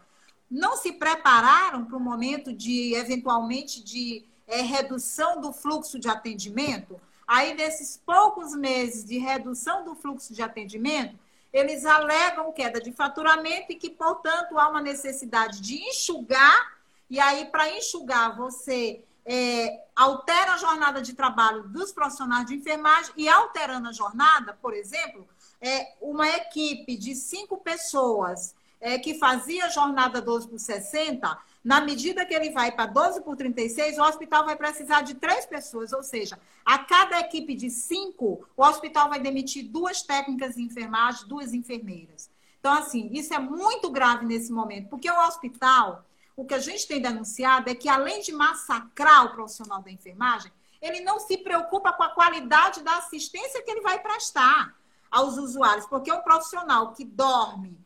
não 0.49 0.77
se 0.77 0.93
prepararam 0.93 1.85
para 1.85 1.97
o 1.97 2.01
momento 2.01 2.53
de, 2.53 2.95
eventualmente, 2.95 3.83
de 3.83 4.25
é, 4.47 4.63
redução 4.63 5.41
do 5.41 5.53
fluxo 5.53 5.99
de 5.99 6.09
atendimento. 6.09 7.01
Aí, 7.27 7.55
nesses 7.55 8.01
poucos 8.05 8.55
meses 8.55 9.05
de 9.05 9.19
redução 9.19 9.85
do 9.85 9.97
fluxo 9.97 10.33
de 10.33 10.43
atendimento, 10.43 11.19
eles 11.53 11.85
alegam 11.85 12.53
queda 12.53 12.81
de 12.81 12.93
faturamento 12.93 13.73
e 13.73 13.77
que, 13.77 13.91
portanto, 13.91 14.59
há 14.59 14.69
uma 14.69 14.81
necessidade 14.81 15.61
de 15.61 15.77
enxugar, 15.77 16.79
e 17.11 17.21
aí, 17.21 17.45
para 17.47 17.77
enxugar, 17.77 18.35
você 18.37 19.05
é, 19.27 19.85
altera 19.95 20.55
a 20.55 20.57
jornada 20.57 21.03
de 21.03 21.13
trabalho 21.13 21.65
dos 21.65 21.93
profissionais 21.93 22.47
de 22.47 22.55
enfermagem. 22.55 23.13
E, 23.17 23.29
alterando 23.29 23.89
a 23.89 23.93
jornada, 23.93 24.59
por 24.63 24.73
exemplo, 24.73 25.29
é, 25.61 25.95
uma 26.01 26.29
equipe 26.29 26.97
de 26.97 27.15
cinco 27.15 27.59
pessoas 27.59 28.55
é, 28.83 28.99
que 28.99 29.15
fazia 29.15 29.71
jornada 29.71 30.21
12 30.21 30.49
por 30.49 30.59
60 30.59 31.39
na 31.65 31.81
medida 31.81 32.27
que 32.27 32.35
ele 32.35 32.51
vai 32.51 32.73
para 32.73 32.87
12 32.87 33.23
por 33.23 33.37
36, 33.37 33.97
o 33.97 34.03
hospital 34.03 34.45
vai 34.45 34.57
precisar 34.57 35.03
de 35.03 35.15
três 35.15 35.47
pessoas, 35.47 35.93
ou 35.93 36.03
seja, 36.03 36.37
a 36.65 36.79
cada 36.79 37.21
equipe 37.21 37.55
de 37.55 37.71
cinco, 37.71 38.45
o 38.57 38.65
hospital 38.65 39.09
vai 39.09 39.21
demitir 39.21 39.69
duas 39.69 40.03
técnicas 40.03 40.57
de 40.57 40.63
enfermagem, 40.63 41.29
duas 41.29 41.55
enfermeiras. 41.55 42.29
Então, 42.59 42.73
assim, 42.73 43.09
isso 43.13 43.33
é 43.33 43.39
muito 43.39 43.91
grave 43.91 44.27
nesse 44.27 44.53
momento, 44.53 44.89
porque 44.89 45.09
o 45.09 45.27
hospital, 45.27 46.05
o 46.37 46.45
que 46.45 46.55
a 46.55 46.59
gente 46.59 46.89
tem 46.89 47.01
denunciado 47.01 47.71
é 47.71 47.77
que, 47.77 47.89
além 47.89 48.21
de 48.21 48.33
massacrar 48.33 49.27
o 49.27 49.33
profissional 49.33 49.81
da 49.81 49.91
enfermagem, 49.93 50.51
ele 50.81 51.01
não 51.01 51.21
se 51.21 51.39
preocupa 51.39 51.93
com 51.93 52.03
a 52.03 52.09
qualidade 52.09 52.83
da 52.83 52.97
assistência 52.97 53.63
que 53.63 53.71
ele 53.71 53.83
vai 53.83 54.01
prestar 54.01 54.75
aos 55.09 55.37
usuários, 55.37 55.87
porque 55.87 56.13
um 56.13 56.23
profissional 56.23 56.93
que 56.93 57.05
dorme 57.05 57.79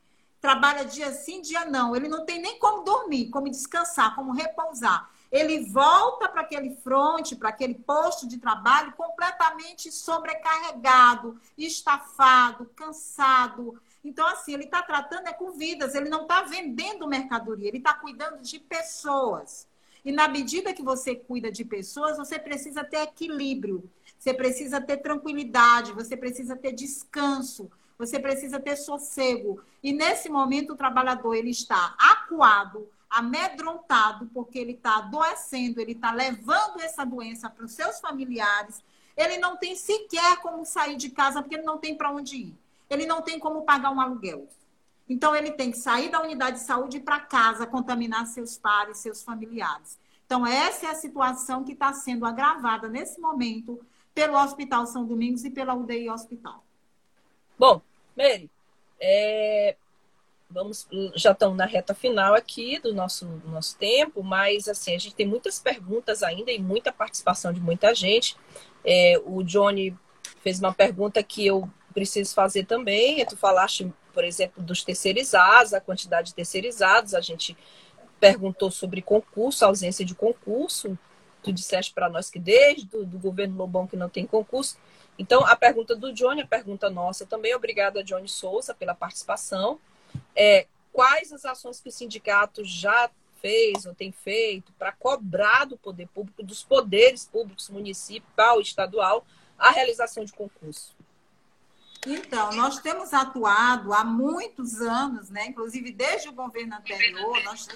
trabalha 0.46 0.84
dia 0.84 1.10
sim, 1.10 1.40
dia 1.40 1.64
não. 1.64 1.96
Ele 1.96 2.06
não 2.06 2.24
tem 2.24 2.40
nem 2.40 2.56
como 2.60 2.84
dormir, 2.84 3.30
como 3.30 3.50
descansar, 3.50 4.14
como 4.14 4.30
repousar. 4.30 5.10
Ele 5.32 5.64
volta 5.64 6.28
para 6.28 6.42
aquele 6.42 6.76
fronte, 6.76 7.34
para 7.34 7.48
aquele 7.48 7.74
posto 7.74 8.28
de 8.28 8.38
trabalho 8.38 8.92
completamente 8.92 9.90
sobrecarregado, 9.90 11.36
estafado, 11.58 12.70
cansado. 12.76 13.80
Então, 14.04 14.24
assim, 14.28 14.54
ele 14.54 14.64
está 14.64 14.82
tratando 14.82 15.26
é 15.26 15.32
com 15.32 15.50
vidas, 15.50 15.96
ele 15.96 16.08
não 16.08 16.22
está 16.22 16.42
vendendo 16.42 17.08
mercadoria, 17.08 17.66
ele 17.66 17.78
está 17.78 17.94
cuidando 17.94 18.40
de 18.40 18.60
pessoas. 18.60 19.66
E 20.04 20.12
na 20.12 20.28
medida 20.28 20.72
que 20.72 20.82
você 20.82 21.16
cuida 21.16 21.50
de 21.50 21.64
pessoas, 21.64 22.16
você 22.16 22.38
precisa 22.38 22.84
ter 22.84 22.98
equilíbrio, 22.98 23.90
você 24.16 24.32
precisa 24.32 24.80
ter 24.80 24.98
tranquilidade, 24.98 25.92
você 25.92 26.16
precisa 26.16 26.54
ter 26.54 26.70
descanso, 26.70 27.68
você 27.98 28.18
precisa 28.18 28.60
ter 28.60 28.76
sossego. 28.76 29.60
E 29.82 29.92
nesse 29.92 30.28
momento 30.28 30.72
o 30.72 30.76
trabalhador 30.76 31.34
ele 31.34 31.50
está 31.50 31.94
acuado, 31.98 32.88
amedrontado, 33.08 34.28
porque 34.32 34.58
ele 34.58 34.72
está 34.72 34.98
adoecendo, 34.98 35.80
ele 35.80 35.92
está 35.92 36.12
levando 36.12 36.80
essa 36.80 37.04
doença 37.04 37.48
para 37.48 37.64
os 37.64 37.72
seus 37.72 38.00
familiares. 38.00 38.82
Ele 39.16 39.38
não 39.38 39.56
tem 39.56 39.74
sequer 39.74 40.36
como 40.38 40.64
sair 40.64 40.96
de 40.96 41.10
casa 41.10 41.40
porque 41.40 41.54
ele 41.54 41.64
não 41.64 41.78
tem 41.78 41.96
para 41.96 42.10
onde 42.10 42.36
ir. 42.36 42.54
Ele 42.90 43.06
não 43.06 43.22
tem 43.22 43.38
como 43.38 43.62
pagar 43.62 43.90
um 43.90 44.00
aluguel. 44.00 44.46
Então 45.08 45.34
ele 45.34 45.52
tem 45.52 45.70
que 45.70 45.78
sair 45.78 46.10
da 46.10 46.20
unidade 46.20 46.58
de 46.58 46.64
saúde 46.64 46.96
e 46.96 47.00
ir 47.00 47.02
para 47.02 47.20
casa 47.20 47.66
contaminar 47.66 48.26
seus 48.26 48.58
pares, 48.58 48.98
seus 48.98 49.22
familiares. 49.22 49.98
Então 50.26 50.46
essa 50.46 50.86
é 50.86 50.90
a 50.90 50.94
situação 50.94 51.64
que 51.64 51.72
está 51.72 51.92
sendo 51.92 52.26
agravada 52.26 52.88
nesse 52.88 53.20
momento 53.20 53.80
pelo 54.12 54.36
Hospital 54.36 54.86
São 54.86 55.04
Domingos 55.04 55.44
e 55.44 55.50
pela 55.50 55.74
UDI 55.74 56.10
Hospital. 56.10 56.65
Bom, 57.58 57.80
Mary, 58.16 58.50
é, 59.00 59.76
vamos, 60.50 60.86
já 61.14 61.32
estamos 61.32 61.56
na 61.56 61.64
reta 61.64 61.94
final 61.94 62.34
aqui 62.34 62.78
do 62.78 62.94
nosso, 62.94 63.24
do 63.24 63.48
nosso 63.48 63.76
tempo, 63.78 64.22
mas 64.22 64.68
assim, 64.68 64.94
a 64.94 64.98
gente 64.98 65.14
tem 65.14 65.26
muitas 65.26 65.58
perguntas 65.58 66.22
ainda 66.22 66.52
e 66.52 66.58
muita 66.58 66.92
participação 66.92 67.52
de 67.52 67.60
muita 67.60 67.94
gente. 67.94 68.36
É, 68.84 69.20
o 69.24 69.42
Johnny 69.42 69.96
fez 70.42 70.58
uma 70.58 70.72
pergunta 70.72 71.22
que 71.22 71.46
eu 71.46 71.68
preciso 71.94 72.34
fazer 72.34 72.66
também. 72.66 73.24
Tu 73.24 73.36
falaste, 73.36 73.90
por 74.12 74.22
exemplo, 74.22 74.62
dos 74.62 74.84
terceirizados, 74.84 75.72
a 75.72 75.80
quantidade 75.80 76.28
de 76.28 76.34
terceirizados, 76.34 77.14
a 77.14 77.20
gente 77.20 77.56
perguntou 78.20 78.70
sobre 78.70 79.00
concurso, 79.00 79.64
ausência 79.64 80.04
de 80.04 80.14
concurso. 80.14 80.98
Tu 81.42 81.52
disseste 81.52 81.92
para 81.92 82.08
nós 82.08 82.28
que 82.28 82.38
desde 82.38 82.88
o 82.96 83.04
do 83.04 83.18
governo 83.18 83.56
Lobão 83.56 83.86
que 83.86 83.96
não 83.96 84.08
tem 84.08 84.26
concurso. 84.26 84.76
Então, 85.18 85.44
a 85.46 85.56
pergunta 85.56 85.96
do 85.96 86.12
Johnny, 86.12 86.42
a 86.42 86.46
pergunta 86.46 86.90
nossa 86.90 87.24
também, 87.24 87.54
obrigada, 87.54 88.04
Johnny 88.04 88.28
Souza, 88.28 88.74
pela 88.74 88.94
participação. 88.94 89.80
É, 90.34 90.66
quais 90.92 91.32
as 91.32 91.44
ações 91.44 91.80
que 91.80 91.88
o 91.88 91.92
sindicato 91.92 92.64
já 92.64 93.10
fez 93.40 93.86
ou 93.86 93.94
tem 93.94 94.12
feito 94.12 94.72
para 94.78 94.92
cobrar 94.92 95.64
do 95.64 95.76
poder 95.76 96.08
público, 96.08 96.42
dos 96.42 96.62
poderes 96.62 97.24
públicos 97.24 97.68
municipal 97.68 98.58
e 98.58 98.62
estadual, 98.62 99.24
a 99.58 99.70
realização 99.70 100.24
de 100.24 100.32
concurso? 100.32 100.94
Então, 102.06 102.52
nós 102.52 102.78
temos 102.80 103.12
atuado 103.12 103.92
há 103.92 104.04
muitos 104.04 104.80
anos, 104.80 105.30
né? 105.30 105.46
inclusive 105.46 105.90
desde 105.90 106.28
o 106.28 106.32
governo 106.32 106.76
anterior, 106.76 107.42
nós, 107.42 107.68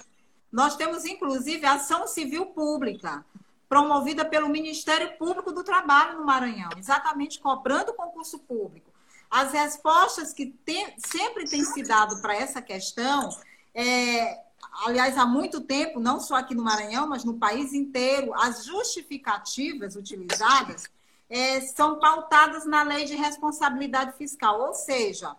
nós 0.53 0.77
temos, 0.77 1.05
inclusive, 1.05 1.67
ação 1.67 2.07
civil 2.07 2.47
pública 2.47 3.25
promovida 3.71 4.25
pelo 4.25 4.49
Ministério 4.49 5.17
Público 5.17 5.53
do 5.53 5.63
Trabalho 5.63 6.19
no 6.19 6.27
Maranhão, 6.27 6.71
exatamente 6.77 7.39
cobrando 7.39 7.95
concurso 7.95 8.41
público. 8.41 8.91
As 9.31 9.53
respostas 9.53 10.33
que 10.33 10.47
tem, 10.47 10.93
sempre 10.99 11.49
têm 11.49 11.65
se 11.65 11.81
dado 11.85 12.21
para 12.21 12.35
essa 12.35 12.61
questão, 12.61 13.31
é, 13.73 14.43
aliás, 14.85 15.17
há 15.17 15.25
muito 15.25 15.61
tempo, 15.61 16.01
não 16.01 16.19
só 16.19 16.35
aqui 16.35 16.53
no 16.53 16.65
Maranhão, 16.65 17.07
mas 17.07 17.23
no 17.23 17.39
país 17.39 17.73
inteiro, 17.73 18.35
as 18.35 18.65
justificativas 18.65 19.95
utilizadas 19.95 20.91
é, 21.29 21.61
são 21.61 22.01
pautadas 22.01 22.67
na 22.67 22.83
lei 22.83 23.05
de 23.05 23.15
responsabilidade 23.15 24.19
fiscal, 24.19 24.63
ou 24.63 24.75
seja, 24.75 25.37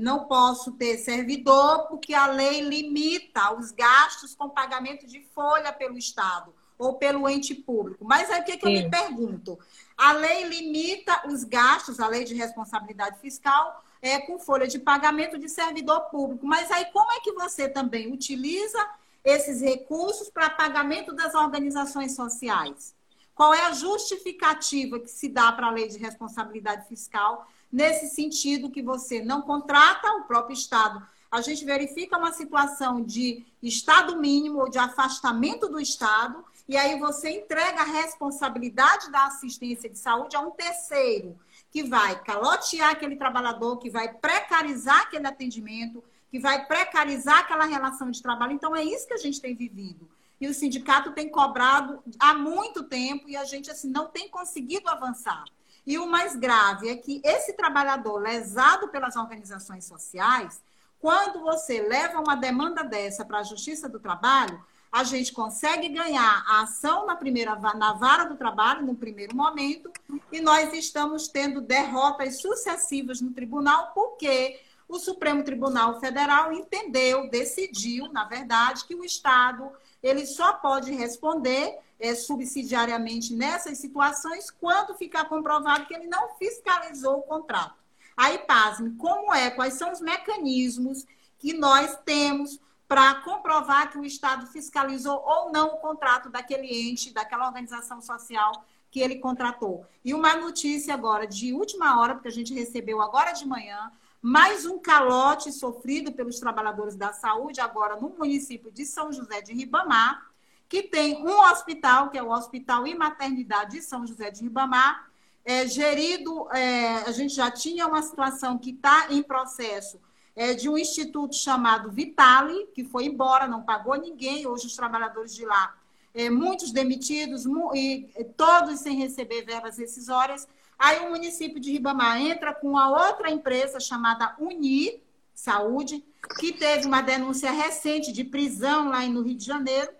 não 0.00 0.24
posso 0.24 0.72
ter 0.72 0.98
servidor 0.98 1.86
porque 1.86 2.12
a 2.12 2.26
lei 2.26 2.60
limita 2.60 3.54
os 3.54 3.70
gastos 3.70 4.34
com 4.34 4.48
pagamento 4.48 5.06
de 5.06 5.20
folha 5.32 5.72
pelo 5.72 5.96
Estado 5.96 6.57
ou 6.78 6.94
pelo 6.94 7.28
ente 7.28 7.54
público. 7.54 8.04
Mas 8.04 8.30
aí 8.30 8.40
o 8.40 8.44
que, 8.44 8.56
que 8.56 8.66
eu 8.66 8.70
me 8.70 8.88
pergunto? 8.88 9.58
A 9.96 10.12
lei 10.12 10.44
limita 10.44 11.26
os 11.26 11.42
gastos, 11.42 11.98
a 11.98 12.06
lei 12.06 12.24
de 12.24 12.34
responsabilidade 12.34 13.18
fiscal, 13.18 13.84
é, 14.00 14.20
com 14.20 14.38
folha 14.38 14.68
de 14.68 14.78
pagamento 14.78 15.36
de 15.36 15.48
servidor 15.48 16.02
público. 16.02 16.46
Mas 16.46 16.70
aí 16.70 16.86
como 16.86 17.10
é 17.12 17.20
que 17.20 17.32
você 17.32 17.68
também 17.68 18.12
utiliza 18.12 18.78
esses 19.24 19.60
recursos 19.60 20.30
para 20.30 20.48
pagamento 20.50 21.12
das 21.12 21.34
organizações 21.34 22.14
sociais? 22.14 22.94
Qual 23.34 23.52
é 23.52 23.66
a 23.66 23.72
justificativa 23.72 24.98
que 24.98 25.10
se 25.10 25.28
dá 25.28 25.52
para 25.52 25.66
a 25.66 25.70
lei 25.70 25.88
de 25.88 25.98
responsabilidade 25.98 26.88
fiscal 26.88 27.48
nesse 27.70 28.08
sentido 28.08 28.70
que 28.70 28.82
você 28.82 29.22
não 29.22 29.42
contrata 29.42 30.12
o 30.14 30.24
próprio 30.24 30.54
Estado? 30.54 31.06
A 31.30 31.40
gente 31.40 31.64
verifica 31.64 32.16
uma 32.16 32.32
situação 32.32 33.02
de 33.02 33.44
Estado 33.62 34.16
mínimo 34.16 34.60
ou 34.60 34.68
de 34.68 34.78
afastamento 34.78 35.68
do 35.68 35.78
Estado 35.78 36.44
e 36.68 36.76
aí 36.76 36.98
você 36.98 37.30
entrega 37.30 37.80
a 37.80 37.84
responsabilidade 37.84 39.10
da 39.10 39.24
assistência 39.24 39.88
de 39.88 39.98
saúde 39.98 40.36
a 40.36 40.40
um 40.40 40.50
terceiro, 40.50 41.38
que 41.70 41.82
vai 41.82 42.22
calotear 42.22 42.90
aquele 42.90 43.16
trabalhador, 43.16 43.78
que 43.78 43.88
vai 43.88 44.12
precarizar 44.12 45.00
aquele 45.00 45.26
atendimento, 45.26 46.04
que 46.30 46.38
vai 46.38 46.66
precarizar 46.66 47.38
aquela 47.38 47.64
relação 47.64 48.10
de 48.10 48.22
trabalho. 48.22 48.52
Então, 48.52 48.76
é 48.76 48.84
isso 48.84 49.06
que 49.06 49.14
a 49.14 49.18
gente 49.18 49.40
tem 49.40 49.54
vivido. 49.54 50.10
E 50.38 50.46
o 50.46 50.52
sindicato 50.52 51.12
tem 51.12 51.30
cobrado 51.30 52.02
há 52.18 52.34
muito 52.34 52.84
tempo 52.84 53.28
e 53.28 53.36
a 53.36 53.44
gente 53.44 53.70
assim 53.70 53.88
não 53.88 54.06
tem 54.08 54.28
conseguido 54.28 54.88
avançar. 54.88 55.44
E 55.86 55.98
o 55.98 56.06
mais 56.06 56.36
grave 56.36 56.90
é 56.90 56.96
que 56.96 57.22
esse 57.24 57.54
trabalhador 57.54 58.18
lesado 58.18 58.88
pelas 58.88 59.16
organizações 59.16 59.86
sociais, 59.86 60.62
quando 61.00 61.40
você 61.40 61.80
leva 61.80 62.20
uma 62.20 62.36
demanda 62.36 62.84
dessa 62.84 63.24
para 63.24 63.38
a 63.38 63.42
Justiça 63.42 63.88
do 63.88 63.98
Trabalho, 63.98 64.62
a 64.90 65.04
gente 65.04 65.32
consegue 65.32 65.88
ganhar 65.88 66.44
a 66.46 66.62
ação 66.62 67.06
na 67.06 67.14
primeira 67.14 67.54
na 67.56 67.92
vara 67.92 68.24
do 68.24 68.36
trabalho 68.36 68.86
no 68.86 68.94
primeiro 68.94 69.36
momento 69.36 69.90
e 70.32 70.40
nós 70.40 70.72
estamos 70.72 71.28
tendo 71.28 71.60
derrotas 71.60 72.40
sucessivas 72.40 73.20
no 73.20 73.30
tribunal 73.32 73.92
porque 73.94 74.60
o 74.88 74.98
Supremo 74.98 75.44
Tribunal 75.44 76.00
Federal 76.00 76.50
entendeu, 76.50 77.28
decidiu, 77.28 78.10
na 78.10 78.24
verdade, 78.24 78.86
que 78.86 78.94
o 78.94 79.04
Estado 79.04 79.70
ele 80.02 80.24
só 80.24 80.54
pode 80.54 80.92
responder 80.92 81.78
é, 82.00 82.14
subsidiariamente 82.14 83.34
nessas 83.34 83.78
situações 83.78 84.50
quando 84.50 84.94
ficar 84.94 85.26
comprovado 85.26 85.86
que 85.86 85.94
ele 85.94 86.06
não 86.06 86.36
fiscalizou 86.36 87.18
o 87.18 87.22
contrato. 87.22 87.74
Aí, 88.16 88.38
pasme, 88.38 88.94
como 88.96 89.34
é? 89.34 89.50
Quais 89.50 89.74
são 89.74 89.92
os 89.92 90.00
mecanismos 90.00 91.06
que 91.38 91.52
nós 91.52 91.96
temos 92.04 92.58
para 92.88 93.16
comprovar 93.16 93.90
que 93.90 93.98
o 93.98 94.04
Estado 94.04 94.46
fiscalizou 94.46 95.22
ou 95.22 95.52
não 95.52 95.74
o 95.74 95.76
contrato 95.76 96.30
daquele 96.30 96.66
ente, 96.66 97.12
daquela 97.12 97.46
organização 97.46 98.00
social 98.00 98.64
que 98.90 99.00
ele 99.00 99.16
contratou. 99.16 99.86
E 100.02 100.14
uma 100.14 100.34
notícia 100.34 100.94
agora 100.94 101.26
de 101.26 101.52
última 101.52 102.00
hora, 102.00 102.14
porque 102.14 102.28
a 102.28 102.32
gente 102.32 102.54
recebeu 102.54 103.02
agora 103.02 103.32
de 103.32 103.46
manhã, 103.46 103.92
mais 104.22 104.64
um 104.64 104.78
calote 104.78 105.52
sofrido 105.52 106.12
pelos 106.12 106.40
trabalhadores 106.40 106.96
da 106.96 107.12
saúde, 107.12 107.60
agora 107.60 107.96
no 107.96 108.08
município 108.08 108.72
de 108.72 108.86
São 108.86 109.12
José 109.12 109.42
de 109.42 109.52
Ribamar, 109.52 110.26
que 110.66 110.82
tem 110.82 111.22
um 111.22 111.40
hospital, 111.50 112.08
que 112.08 112.16
é 112.16 112.22
o 112.22 112.30
Hospital 112.30 112.86
e 112.86 112.94
Maternidade 112.94 113.72
de 113.72 113.82
São 113.82 114.06
José 114.06 114.30
de 114.30 114.42
Ribamar, 114.42 115.10
é, 115.44 115.66
gerido, 115.66 116.50
é, 116.52 117.04
a 117.06 117.12
gente 117.12 117.34
já 117.34 117.50
tinha 117.50 117.86
uma 117.86 118.02
situação 118.02 118.58
que 118.58 118.70
está 118.70 119.06
em 119.10 119.22
processo 119.22 120.00
é, 120.38 120.54
de 120.54 120.68
um 120.68 120.78
instituto 120.78 121.34
chamado 121.34 121.90
Vitale, 121.90 122.68
que 122.72 122.84
foi 122.84 123.06
embora, 123.06 123.48
não 123.48 123.60
pagou 123.60 123.96
ninguém. 123.96 124.46
Hoje, 124.46 124.68
os 124.68 124.76
trabalhadores 124.76 125.34
de 125.34 125.44
lá, 125.44 125.76
é, 126.14 126.30
muitos 126.30 126.70
demitidos, 126.70 127.44
mu 127.44 127.74
e 127.74 128.08
todos 128.36 128.78
sem 128.78 128.96
receber 128.96 129.44
verbas 129.44 129.76
rescisórias. 129.78 130.46
Aí, 130.78 131.04
o 131.04 131.10
município 131.10 131.58
de 131.58 131.72
Ribamar 131.72 132.22
entra 132.22 132.54
com 132.54 132.78
a 132.78 132.88
outra 133.08 133.32
empresa 133.32 133.80
chamada 133.80 134.36
Uni 134.38 135.02
Saúde, 135.34 136.04
que 136.38 136.52
teve 136.52 136.86
uma 136.86 137.00
denúncia 137.00 137.50
recente 137.50 138.12
de 138.12 138.22
prisão 138.22 138.90
lá 138.90 139.04
no 139.08 139.22
Rio 139.22 139.36
de 139.36 139.44
Janeiro. 139.44 139.90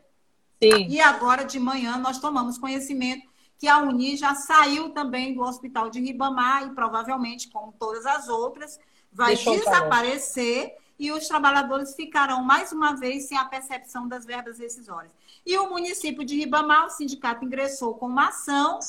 Sim. 0.63 0.87
E 0.89 1.01
agora, 1.01 1.43
de 1.43 1.59
manhã, 1.59 1.99
nós 1.99 2.21
tomamos 2.21 2.57
conhecimento 2.59 3.27
que 3.59 3.67
a 3.67 3.79
Uni 3.79 4.17
já 4.17 4.37
saiu 4.37 4.91
também 4.91 5.35
do 5.35 5.43
hospital 5.43 5.91
de 5.91 5.99
Ribamar 6.01 6.65
e 6.69 6.71
provavelmente, 6.77 7.49
como 7.49 7.75
todas 7.77 8.07
as 8.07 8.29
outras, 8.29 8.79
vai 9.13 9.35
desaparecer 9.35 10.77
e 10.99 11.13
os 11.13 11.29
trabalhadores 11.29 11.95
ficarão 11.95 12.43
mais 12.43 12.73
uma 12.73 12.95
vez 12.95 13.25
sem 13.25 13.39
a 13.39 13.45
percepção 13.45 14.09
das 14.09 14.27
verbas 14.27 14.59
rescisórias. 14.59 15.13
E 15.47 15.57
o 15.57 15.69
município 15.69 16.25
de 16.25 16.37
Ribamar, 16.37 16.87
o 16.87 16.91
sindicato 16.91 17.45
ingressou 17.45 17.95
com 17.95 18.07
uma 18.07 18.29
ação 18.29 18.81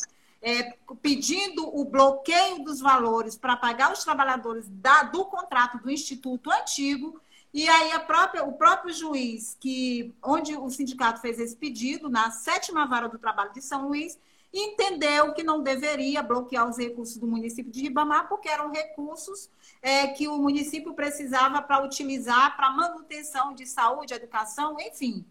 é, 0.42 0.74
pedindo 1.02 1.68
o 1.68 1.86
bloqueio 1.86 2.64
dos 2.64 2.80
valores 2.80 3.36
para 3.36 3.56
pagar 3.58 3.92
os 3.92 4.04
trabalhadores 4.04 4.68
da, 4.70 5.04
do 5.04 5.26
contrato 5.26 5.78
do 5.78 5.92
instituto 5.92 6.50
antigo 6.50 7.20
E 7.54 7.68
aí 7.68 7.92
a 7.92 8.00
própria, 8.00 8.44
o 8.44 8.54
próprio 8.54 8.94
juiz, 8.94 9.58
que 9.60 10.14
onde 10.24 10.56
o 10.56 10.70
sindicato 10.70 11.20
fez 11.20 11.40
esse 11.40 11.56
pedido, 11.56 12.10
na 12.10 12.32
sétima 12.32 12.86
vara 12.86 13.10
do 13.10 13.20
trabalho 13.20 13.52
de 13.54 13.62
São 13.62 13.88
Luís, 13.88 14.18
entendeu 14.54 15.34
que 15.34 15.44
não 15.44 15.62
deveria 15.62 16.24
bloquear 16.24 16.68
os 16.68 16.78
recursos 16.78 17.18
do 17.18 17.28
município 17.28 17.72
de 17.72 17.82
Ribamar, 17.82 18.28
porque 18.28 18.50
eram 18.50 18.72
recursos 18.72 19.50
é, 19.82 20.08
que 20.08 20.28
o 20.28 20.38
município 20.38 20.94
precisava 20.94 21.62
para 21.62 21.84
utilizar 21.84 22.56
para 22.56 22.72
manutenção 22.72 23.54
de 23.54 23.66
saúde, 23.66 24.14
educação, 24.14 24.78
enfim. 24.80 25.26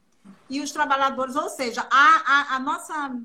E 0.48 0.60
os 0.60 0.72
trabalhadores, 0.72 1.36
ou 1.36 1.48
seja, 1.48 1.86
a, 1.90 2.54
a, 2.54 2.56
a 2.56 2.58
nossa 2.58 3.16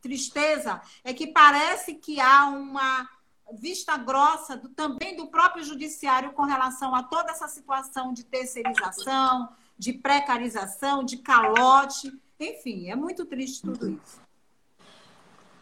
tristeza 0.00 0.82
é 1.02 1.14
que 1.14 1.28
parece 1.28 1.94
que 1.94 2.20
há 2.20 2.46
uma 2.46 3.08
vista 3.52 3.96
grossa 3.96 4.56
do, 4.56 4.68
também 4.68 5.16
do 5.16 5.28
próprio 5.28 5.64
judiciário 5.64 6.32
com 6.32 6.42
relação 6.42 6.94
a 6.94 7.02
toda 7.02 7.30
essa 7.30 7.48
situação 7.48 8.12
de 8.12 8.24
terceirização, 8.24 9.48
de 9.78 9.92
precarização, 9.92 11.04
de 11.04 11.18
calote, 11.18 12.12
enfim, 12.38 12.90
é 12.90 12.96
muito 12.96 13.24
triste 13.24 13.62
tudo 13.62 13.90
isso. 13.90 14.23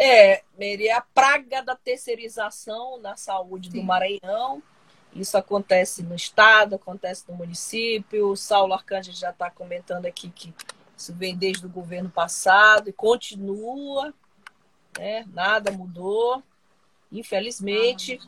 É, 0.03 0.43
Mary, 0.59 0.89
é 0.89 0.95
a 0.95 1.01
praga 1.01 1.63
da 1.63 1.77
terceirização 1.77 2.99
na 3.01 3.17
saúde 3.17 3.71
Sim. 3.71 3.79
do 3.79 3.85
Maranhão. 3.85 4.63
Isso 5.15 5.37
acontece 5.37 6.03
no 6.03 6.15
estado, 6.15 6.75
acontece 6.75 7.25
no 7.29 7.37
município. 7.37 8.31
O 8.31 8.37
Saulo 8.37 8.73
Arcanjo 8.73 9.13
já 9.13 9.31
está 9.31 9.51
comentando 9.51 10.07
aqui 10.07 10.31
que 10.31 10.53
isso 10.97 11.15
vem 11.15 11.37
desde 11.37 11.67
o 11.67 11.69
governo 11.69 12.11
passado 12.11 12.89
e 12.89 12.93
continua, 12.93 14.13
né? 14.99 15.25
nada 15.33 15.71
mudou 15.71 16.43
infelizmente. 17.13 18.19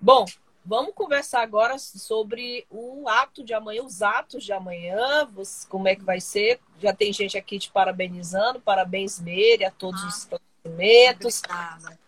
Bom, 0.00 0.24
vamos 0.64 0.94
conversar 0.94 1.42
agora 1.42 1.78
sobre 1.78 2.66
o 2.68 3.08
ato 3.08 3.44
de 3.44 3.54
amanhã, 3.54 3.82
os 3.82 4.02
atos 4.02 4.44
de 4.44 4.52
amanhã, 4.52 5.28
como 5.68 5.88
é 5.88 5.94
que 5.94 6.04
vai 6.04 6.20
ser. 6.20 6.60
Já 6.80 6.92
tem 6.92 7.12
gente 7.12 7.38
aqui 7.38 7.58
te 7.58 7.70
parabenizando, 7.70 8.60
parabéns, 8.60 9.20
Meire, 9.20 9.64
a 9.64 9.70
todos 9.70 10.02
ah, 10.02 10.08
os 10.08 10.24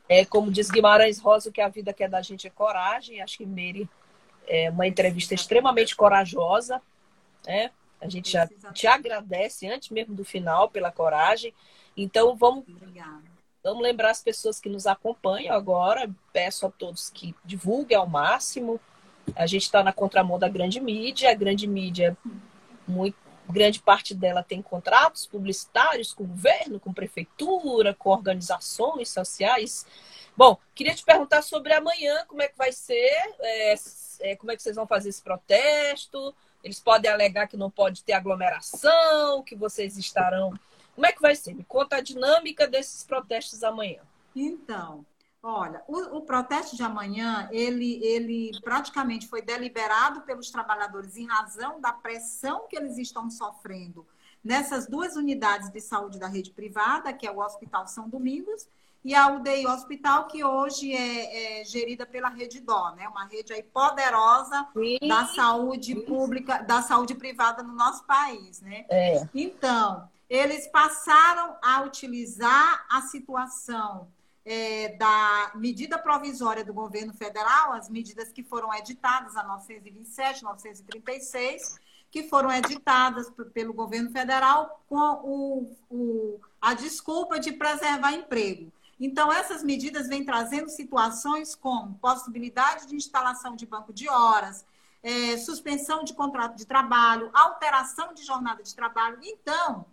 É, 0.09 0.25
como 0.25 0.51
diz 0.51 0.71
Guimarães 0.71 1.19
Rosa, 1.19 1.49
o 1.49 1.53
que 1.53 1.61
a 1.61 1.69
vida 1.69 1.93
quer 1.93 2.09
da 2.09 2.23
gente 2.23 2.47
é 2.47 2.51
coragem. 2.51 3.21
Acho 3.21 3.39
que 3.39 3.47
Meire 3.47 3.89
é 4.47 4.71
uma 4.71 4.87
entrevista 4.87 5.35
extremamente 5.35 5.97
corajosa. 5.97 6.81
Né? 7.47 7.71
A 8.01 8.09
gente 8.09 8.31
já 8.31 8.47
te 8.73 8.87
agradece 8.87 9.67
antes 9.67 9.91
mesmo 9.91 10.15
do 10.15 10.25
final 10.25 10.69
pela 10.69 10.93
coragem. 10.93 11.55
Então 11.97 12.37
vamos 12.37 12.65
Obrigada 12.69 13.35
Vamos 13.65 13.83
lembrar 13.83 14.11
as 14.11 14.23
pessoas 14.23 14.61
que 14.61 14.69
nos 14.69 14.87
acompanham 14.87 15.57
agora. 15.57 16.11
Peço 16.35 16.67
a 16.67 16.71
todos 16.71 17.09
que 17.09 17.35
divulguem 17.43 17.97
ao 17.97 18.07
máximo. 18.07 18.79
A 19.35 19.47
gente 19.47 19.63
está 19.63 19.83
na 19.83 19.91
contramão 19.91 20.39
da 20.39 20.51
grande 20.51 20.79
mídia. 20.79 21.31
A 21.31 21.35
grande 21.35 21.67
mídia, 21.67 22.15
muito, 22.87 23.17
grande 23.53 23.81
parte 23.81 24.15
dela 24.15 24.43
tem 24.43 24.63
contratos 24.63 25.27
publicitários 25.27 26.13
com 26.13 26.25
o 26.25 26.27
governo, 26.27 26.81
com 26.81 26.93
prefeitura, 26.93 27.95
com 27.95 28.11
organizações 28.11 29.09
sociais. 29.11 29.87
Bom, 30.37 30.59
queria 30.75 30.95
te 30.95 31.05
perguntar 31.05 31.43
sobre 31.43 31.73
amanhã, 31.73 32.25
como 32.27 32.43
é 32.43 32.49
que 32.49 32.57
vai 32.59 32.73
ser, 32.73 33.13
é, 33.41 33.75
é, 34.21 34.37
como 34.37 34.51
é 34.51 34.57
que 34.57 34.63
vocês 34.63 34.77
vão 34.77 34.87
fazer 34.87 35.11
esse 35.11 35.23
protesto? 35.23 36.35
Eles 36.63 36.81
podem 36.81 37.11
alegar 37.11 37.47
que 37.47 37.57
não 37.57 37.71
pode 37.71 38.03
ter 38.03 38.15
aglomeração, 38.15 39.43
que 39.43 39.55
vocês 39.55 39.99
estarão 39.99 40.53
como 40.95 41.07
é 41.07 41.13
que 41.13 41.21
vai 41.21 41.35
ser? 41.35 41.55
Me 41.55 41.65
conta 41.65 41.97
a 41.97 42.01
dinâmica 42.01 42.67
desses 42.67 43.05
protestos 43.05 43.65
amanhã. 43.65 44.01
Então, 44.35 45.05
olha, 45.45 45.83
o, 45.87 46.17
o, 46.17 46.23
protesto 46.23 46.75
de 46.75 46.83
amanhã, 46.83 47.49
ele, 47.53 48.03
ele 48.03 48.51
praticamente 48.63 49.29
foi 49.29 49.43
deliberado 49.43 50.23
pelos 50.23 50.51
trabalhadores 50.51 51.17
em 51.17 51.27
razão 51.27 51.81
da 51.81 51.93
pressão 51.93 52.67
que 52.69 52.77
eles 52.77 52.97
estão 52.97 53.31
sofrendo 53.31 54.07
nessas 54.43 54.87
duas 54.87 55.17
unidades 55.17 55.71
de 55.71 55.81
saúde 55.81 56.19
da 56.19 56.27
rede 56.27 56.51
privada, 56.51 57.13
que 57.13 57.27
é 57.27 57.31
o 57.31 57.41
Hospital 57.41 57.87
São 57.87 58.09
Domingos 58.09 58.67
e 59.05 59.15
a 59.15 59.29
UDI 59.29 59.67
Hospital, 59.67 60.27
que 60.29 60.43
hoje 60.43 60.95
é, 60.95 61.61
é 61.61 61.65
gerida 61.65 62.07
pela 62.07 62.31
Rede 62.31 62.59
Dó, 62.61 62.93
né? 62.97 63.07
Uma 63.07 63.27
rede 63.27 63.53
aí 63.53 63.63
poderosa 63.63 64.67
Sim. 64.73 64.99
da 65.07 65.27
saúde 65.27 65.95
pública, 65.95 66.63
da 66.63 66.81
saúde 66.81 67.15
privada 67.15 67.63
no 67.63 67.75
nosso 67.75 68.05
país, 68.07 68.63
né? 68.63 68.87
É. 68.89 69.29
Então, 69.35 70.09
eles 70.29 70.67
passaram 70.69 71.55
a 71.63 71.83
utilizar 71.83 72.87
a 72.91 73.03
situação 73.03 74.09
é, 74.45 74.97
da 74.97 75.53
medida 75.55 75.99
provisória 75.99 76.65
do 76.65 76.75
governo 76.75 77.15
federal, 77.15 77.73
as 77.73 77.89
medidas 77.89 78.31
que 78.31 78.43
foram 78.43 78.73
editadas, 78.75 79.37
a 79.37 79.43
927, 79.43 80.43
936, 80.43 81.79
que 82.11 82.25
foram 82.25 82.53
editadas 82.53 83.31
pelo 83.53 83.73
governo 83.73 84.11
federal 84.11 84.85
com 84.87 85.21
o, 85.25 85.77
o, 85.91 86.41
a 86.61 86.75
desculpa 86.75 87.41
de 87.41 87.53
preservar 87.53 88.13
emprego. 88.13 88.71
Então, 89.01 89.33
essas 89.33 89.65
medidas 89.65 90.07
vêm 90.07 90.25
trazendo 90.25 90.69
situações 90.69 91.55
como 91.55 91.99
possibilidade 91.99 92.87
de 92.87 92.95
instalação 92.95 93.57
de 93.57 93.67
banco 93.67 93.93
de 93.93 94.09
horas, 94.09 94.65
é, 95.03 95.37
suspensão 95.37 96.05
de 96.05 96.15
contrato 96.15 96.57
de 96.57 96.65
trabalho, 96.65 97.31
alteração 97.35 98.15
de 98.15 98.23
jornada 98.23 98.63
de 98.63 98.75
trabalho. 98.75 99.19
Então, 99.23 99.85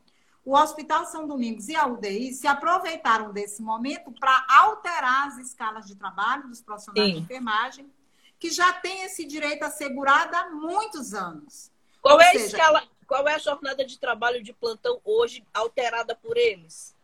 o 0.44 0.56
Hospital 0.56 1.06
São 1.06 1.28
Domingos 1.28 1.70
e 1.70 1.76
a 1.76 1.86
UDI 1.86 2.34
se 2.34 2.48
aproveitaram 2.48 3.32
desse 3.32 3.62
momento 3.62 4.12
para 4.12 4.46
alterar 4.50 5.28
as 5.28 5.38
escalas 5.38 5.86
de 5.86 5.96
trabalho 5.96 6.48
dos 6.48 6.62
profissionais 6.62 7.10
Sim. 7.10 7.16
de 7.16 7.22
enfermagem, 7.22 7.92
que 8.39 8.50
já 8.50 8.74
têm 8.74 9.04
esse 9.04 9.24
direito 9.26 9.64
assegurado 9.64 10.36
há 10.36 10.50
muitos 10.50 11.14
anos. 11.14 11.72
Qual 12.02 12.16
Ou 12.16 12.22
é, 12.22 12.32
seja, 12.32 12.44
a 12.44 12.48
escala, 12.48 12.84
qual 13.08 13.28
é 13.28 13.36
a 13.36 13.39
jornada 13.39 13.86
de 13.86 14.00
trabalho 14.00 14.42
de 14.42 14.52
plantão 14.52 15.00
hoje 15.06 15.46
alterada 15.54 16.16
por 16.16 16.36
eles? 16.36 16.96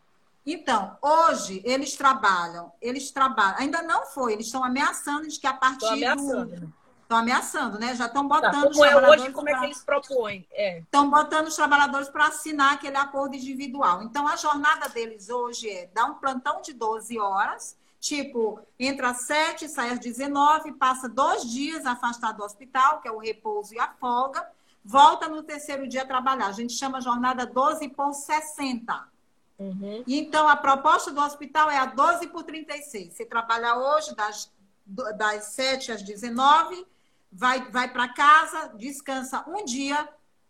Então, 0.44 0.98
hoje 1.02 1.62
eles 1.66 1.96
trabalham, 1.96 2.72
eles 2.82 3.12
trabalham, 3.12 3.60
ainda 3.60 3.82
não 3.84 4.06
foi, 4.06 4.34
eles 4.34 4.46
estão 4.46 4.64
ameaçando 4.64 5.28
de 5.28 5.40
que 5.40 5.46
a 5.46 5.54
partir 5.54 5.86
do 6.16 6.77
Estão 7.08 7.20
ameaçando, 7.20 7.80
né? 7.80 7.96
Já 7.96 8.08
estão 8.08 8.28
tá, 8.28 8.36
botando 8.36 8.64
tá, 8.64 8.70
os 8.70 8.78
é 8.80 9.10
hoje, 9.10 9.32
como 9.32 9.46
pra... 9.46 9.56
é 9.56 9.60
que 9.60 9.66
eles 9.68 9.82
propõem? 9.82 10.46
É. 10.52 10.80
Estão 10.80 11.10
botando 11.10 11.48
os 11.48 11.56
trabalhadores 11.56 12.10
para 12.10 12.28
assinar 12.28 12.74
aquele 12.74 12.98
acordo 12.98 13.34
individual. 13.34 14.04
Então, 14.04 14.28
a 14.28 14.36
jornada 14.36 14.90
deles 14.90 15.30
hoje 15.30 15.70
é 15.70 15.88
dar 15.94 16.04
um 16.04 16.16
plantão 16.16 16.62
de 16.62 16.74
12 16.74 17.18
horas, 17.18 17.78
tipo, 17.98 18.60
entra 18.78 19.12
às 19.12 19.22
7, 19.22 19.70
sai 19.70 19.92
às 19.92 20.00
19, 20.00 20.74
passa 20.74 21.08
dois 21.08 21.50
dias 21.50 21.86
afastado 21.86 22.40
do 22.40 22.44
hospital, 22.44 23.00
que 23.00 23.08
é 23.08 23.12
o 23.12 23.20
repouso 23.20 23.74
e 23.74 23.80
a 23.80 23.88
folga, 23.88 24.46
volta 24.84 25.30
no 25.30 25.42
terceiro 25.42 25.88
dia 25.88 26.02
a 26.02 26.06
trabalhar. 26.06 26.48
A 26.48 26.52
gente 26.52 26.74
chama 26.74 27.00
jornada 27.00 27.46
12 27.46 27.88
por 27.88 28.12
60. 28.12 29.08
Uhum. 29.58 30.04
Então, 30.06 30.46
a 30.46 30.58
proposta 30.58 31.10
do 31.10 31.22
hospital 31.22 31.72
é 31.72 31.78
a 31.78 31.86
12 31.86 32.28
por 32.28 32.44
36. 32.44 33.14
Você 33.14 33.26
trabalha 33.26 33.78
hoje 33.78 34.14
das, 34.14 34.52
das 34.86 35.46
7 35.46 35.94
às 35.94 36.02
19 36.02 36.86
vai, 37.32 37.70
vai 37.72 37.92
para 37.92 38.08
casa, 38.14 38.74
descansa 38.78 39.44
um 39.48 39.64
dia, 39.64 40.08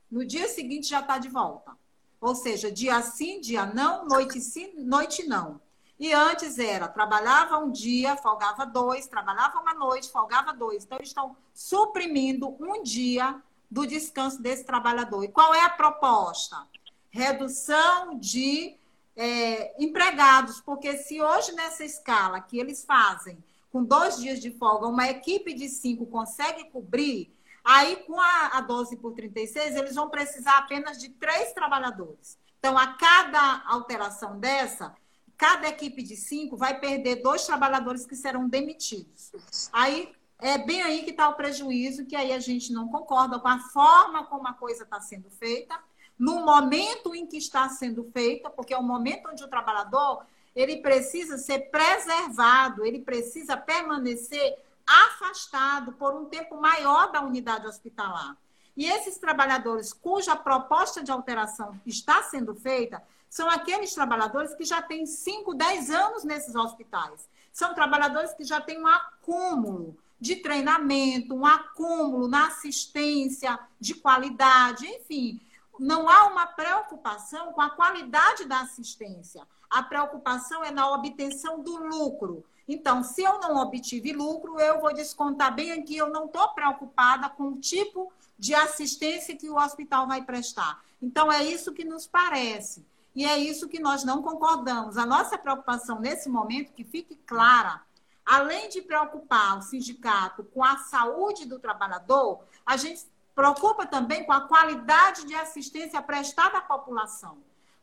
no 0.09 0.25
dia 0.25 0.47
seguinte 0.47 0.87
já 0.87 0.99
está 0.99 1.17
de 1.17 1.29
volta. 1.29 1.75
Ou 2.19 2.33
seja, 2.33 2.71
dia 2.71 3.01
sim, 3.01 3.39
dia 3.39 3.65
não, 3.65 4.07
noite 4.07 4.41
sim, 4.41 4.73
noite 4.77 5.27
não. 5.27 5.61
E 5.99 6.13
antes 6.13 6.59
era, 6.59 6.87
trabalhava 6.87 7.57
um 7.57 7.71
dia, 7.71 8.15
folgava 8.15 8.65
dois, 8.65 9.07
trabalhava 9.07 9.59
uma 9.59 9.73
noite, 9.73 10.11
folgava 10.11 10.53
dois. 10.53 10.83
Então, 10.85 10.99
estão 11.01 11.35
suprimindo 11.53 12.55
um 12.59 12.83
dia 12.83 13.41
do 13.69 13.85
descanso 13.85 14.41
desse 14.41 14.63
trabalhador. 14.63 15.23
E 15.23 15.27
qual 15.27 15.53
é 15.53 15.61
a 15.61 15.69
proposta? 15.69 16.67
Redução 17.09 18.17
de 18.19 18.75
é, 19.15 19.83
empregados, 19.83 20.61
porque 20.61 20.97
se 20.97 21.21
hoje 21.21 21.51
nessa 21.53 21.83
escala 21.83 22.39
que 22.39 22.59
eles 22.59 22.85
fazem 22.85 23.43
com 23.77 23.83
dois 23.83 24.17
dias 24.17 24.39
de 24.39 24.49
folga, 24.49 24.87
uma 24.87 25.07
equipe 25.07 25.53
de 25.53 25.69
cinco 25.69 26.07
consegue 26.07 26.63
cobrir, 26.71 27.31
aí 27.63 27.97
com 28.07 28.19
a, 28.19 28.47
a 28.53 28.61
12 28.61 28.97
por 28.97 29.13
36, 29.13 29.75
eles 29.75 29.93
vão 29.93 30.09
precisar 30.09 30.57
apenas 30.57 30.97
de 30.97 31.09
três 31.09 31.53
trabalhadores. 31.53 32.39
Então, 32.57 32.75
a 32.75 32.87
cada 32.93 33.63
alteração 33.67 34.39
dessa, 34.39 34.95
cada 35.37 35.67
equipe 35.67 36.01
de 36.01 36.15
cinco 36.15 36.57
vai 36.57 36.79
perder 36.79 37.21
dois 37.21 37.45
trabalhadores 37.45 38.03
que 38.03 38.15
serão 38.15 38.49
demitidos. 38.49 39.31
Aí 39.71 40.11
é 40.39 40.57
bem 40.57 40.81
aí 40.81 41.03
que 41.03 41.11
está 41.11 41.29
o 41.29 41.35
prejuízo, 41.35 42.07
que 42.07 42.15
aí 42.15 42.33
a 42.33 42.39
gente 42.39 42.73
não 42.73 42.87
concorda 42.87 43.37
com 43.37 43.47
a 43.47 43.59
forma 43.59 44.25
como 44.25 44.47
a 44.47 44.53
coisa 44.53 44.85
está 44.85 44.99
sendo 45.01 45.29
feita, 45.29 45.79
no 46.17 46.43
momento 46.43 47.13
em 47.13 47.27
que 47.27 47.37
está 47.37 47.69
sendo 47.69 48.03
feita, 48.05 48.49
porque 48.49 48.73
é 48.73 48.77
o 48.77 48.81
momento 48.81 49.29
onde 49.29 49.43
o 49.43 49.47
trabalhador 49.47 50.25
ele 50.57 50.77
precisa 50.77 51.37
ser 51.37 51.69
preservado, 51.69 52.83
ele 52.83 52.99
precisa 52.99 53.55
permanecer 53.55 54.57
afastado 54.87 55.91
por 55.93 56.15
um 56.15 56.25
tempo 56.25 56.59
maior 56.59 57.11
da 57.11 57.21
unidade 57.21 57.67
hospitalar. 57.67 58.35
E 58.75 58.87
esses 58.87 59.19
trabalhadores 59.19 59.93
cuja 59.93 60.35
proposta 60.35 61.03
de 61.03 61.11
alteração 61.11 61.79
está 61.85 62.23
sendo 62.23 62.55
feita 62.55 63.03
são 63.29 63.47
aqueles 63.47 63.93
trabalhadores 63.93 64.55
que 64.55 64.65
já 64.65 64.81
têm 64.81 65.05
5, 65.05 65.53
10 65.53 65.91
anos 65.91 66.23
nesses 66.23 66.55
hospitais. 66.55 67.29
São 67.53 67.75
trabalhadores 67.75 68.33
que 68.33 68.43
já 68.43 68.59
têm 68.59 68.81
um 68.81 68.87
acúmulo 68.87 69.95
de 70.19 70.37
treinamento, 70.37 71.35
um 71.35 71.45
acúmulo 71.45 72.27
na 72.27 72.47
assistência 72.47 73.59
de 73.79 73.93
qualidade, 73.93 74.87
enfim. 74.87 75.39
Não 75.79 76.09
há 76.09 76.27
uma 76.27 76.47
preocupação 76.47 77.53
com 77.53 77.61
a 77.61 77.69
qualidade 77.69 78.45
da 78.45 78.61
assistência. 78.61 79.47
A 79.69 79.83
preocupação 79.83 80.63
é 80.63 80.71
na 80.71 80.91
obtenção 80.91 81.61
do 81.61 81.77
lucro. 81.77 82.43
Então, 82.67 83.03
se 83.03 83.23
eu 83.23 83.39
não 83.39 83.57
obtive 83.57 84.11
lucro, 84.11 84.59
eu 84.59 84.81
vou 84.81 84.93
descontar 84.93 85.53
bem 85.53 85.71
aqui, 85.71 85.95
eu 85.95 86.09
não 86.09 86.25
estou 86.25 86.49
preocupada 86.49 87.29
com 87.29 87.49
o 87.49 87.59
tipo 87.59 88.11
de 88.37 88.53
assistência 88.53 89.35
que 89.35 89.49
o 89.49 89.55
hospital 89.55 90.07
vai 90.07 90.23
prestar. 90.23 90.83
Então, 91.01 91.31
é 91.31 91.43
isso 91.43 91.73
que 91.73 91.85
nos 91.85 92.05
parece. 92.05 92.85
E 93.15 93.25
é 93.25 93.37
isso 93.37 93.67
que 93.67 93.79
nós 93.79 94.03
não 94.03 94.21
concordamos. 94.21 94.97
A 94.97 95.05
nossa 95.05 95.37
preocupação 95.37 95.99
nesse 95.99 96.29
momento, 96.29 96.73
que 96.73 96.83
fique 96.83 97.15
clara, 97.25 97.81
além 98.25 98.69
de 98.69 98.81
preocupar 98.81 99.57
o 99.57 99.61
sindicato 99.61 100.43
com 100.43 100.63
a 100.63 100.77
saúde 100.77 101.45
do 101.45 101.57
trabalhador, 101.57 102.43
a 102.65 102.75
gente 102.75 103.07
preocupa 103.37 103.85
também 103.85 104.23
com 104.23 104.33
a 104.33 104.47
qualidade 104.47 105.23
de 105.27 105.35
assistência 105.35 106.01
prestada 106.01 106.57
à 106.57 106.61
população. 106.61 107.37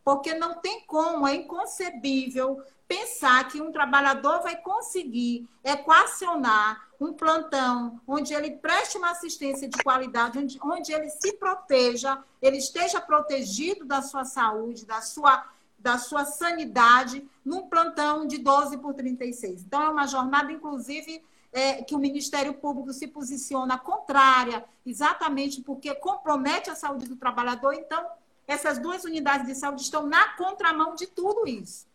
Porque 0.04 0.34
não 0.34 0.56
tem 0.56 0.80
como, 0.80 1.28
é 1.28 1.36
inconcebível 1.36 2.60
pensar 2.88 3.46
que 3.46 3.62
um 3.62 3.70
trabalhador 3.70 4.42
vai 4.42 4.56
conseguir 4.56 5.48
equacionar 5.62 6.88
um 7.00 7.12
plantão 7.12 8.00
onde 8.04 8.34
ele 8.34 8.50
preste 8.50 8.98
uma 8.98 9.12
assistência 9.12 9.68
de 9.68 9.80
qualidade, 9.80 10.40
onde, 10.40 10.58
onde 10.60 10.92
ele 10.92 11.08
se 11.08 11.32
proteja, 11.34 12.18
ele 12.42 12.56
esteja 12.56 13.00
protegido 13.00 13.84
da 13.84 14.02
sua 14.02 14.24
saúde, 14.24 14.84
da 14.84 15.00
sua 15.00 15.46
da 15.78 15.98
sua 15.98 16.24
sanidade 16.24 17.28
num 17.44 17.68
plantão 17.68 18.26
de 18.26 18.38
12 18.38 18.78
por 18.78 18.94
36. 18.94 19.64
Então, 19.64 19.82
é 19.82 19.90
uma 19.90 20.06
jornada, 20.06 20.50
inclusive, 20.50 21.22
é, 21.54 21.84
que 21.84 21.94
o 21.94 21.98
Ministério 21.98 22.52
Público 22.52 22.92
se 22.92 23.06
posiciona 23.06 23.78
contrária, 23.78 24.64
exatamente 24.84 25.62
porque 25.62 25.94
compromete 25.94 26.68
a 26.68 26.74
saúde 26.74 27.06
do 27.06 27.14
trabalhador. 27.14 27.74
Então, 27.74 28.04
essas 28.44 28.76
duas 28.78 29.04
unidades 29.04 29.46
de 29.46 29.54
saúde 29.54 29.82
estão 29.82 30.04
na 30.04 30.30
contramão 30.30 30.96
de 30.96 31.06
tudo 31.06 31.46
isso. 31.46 31.86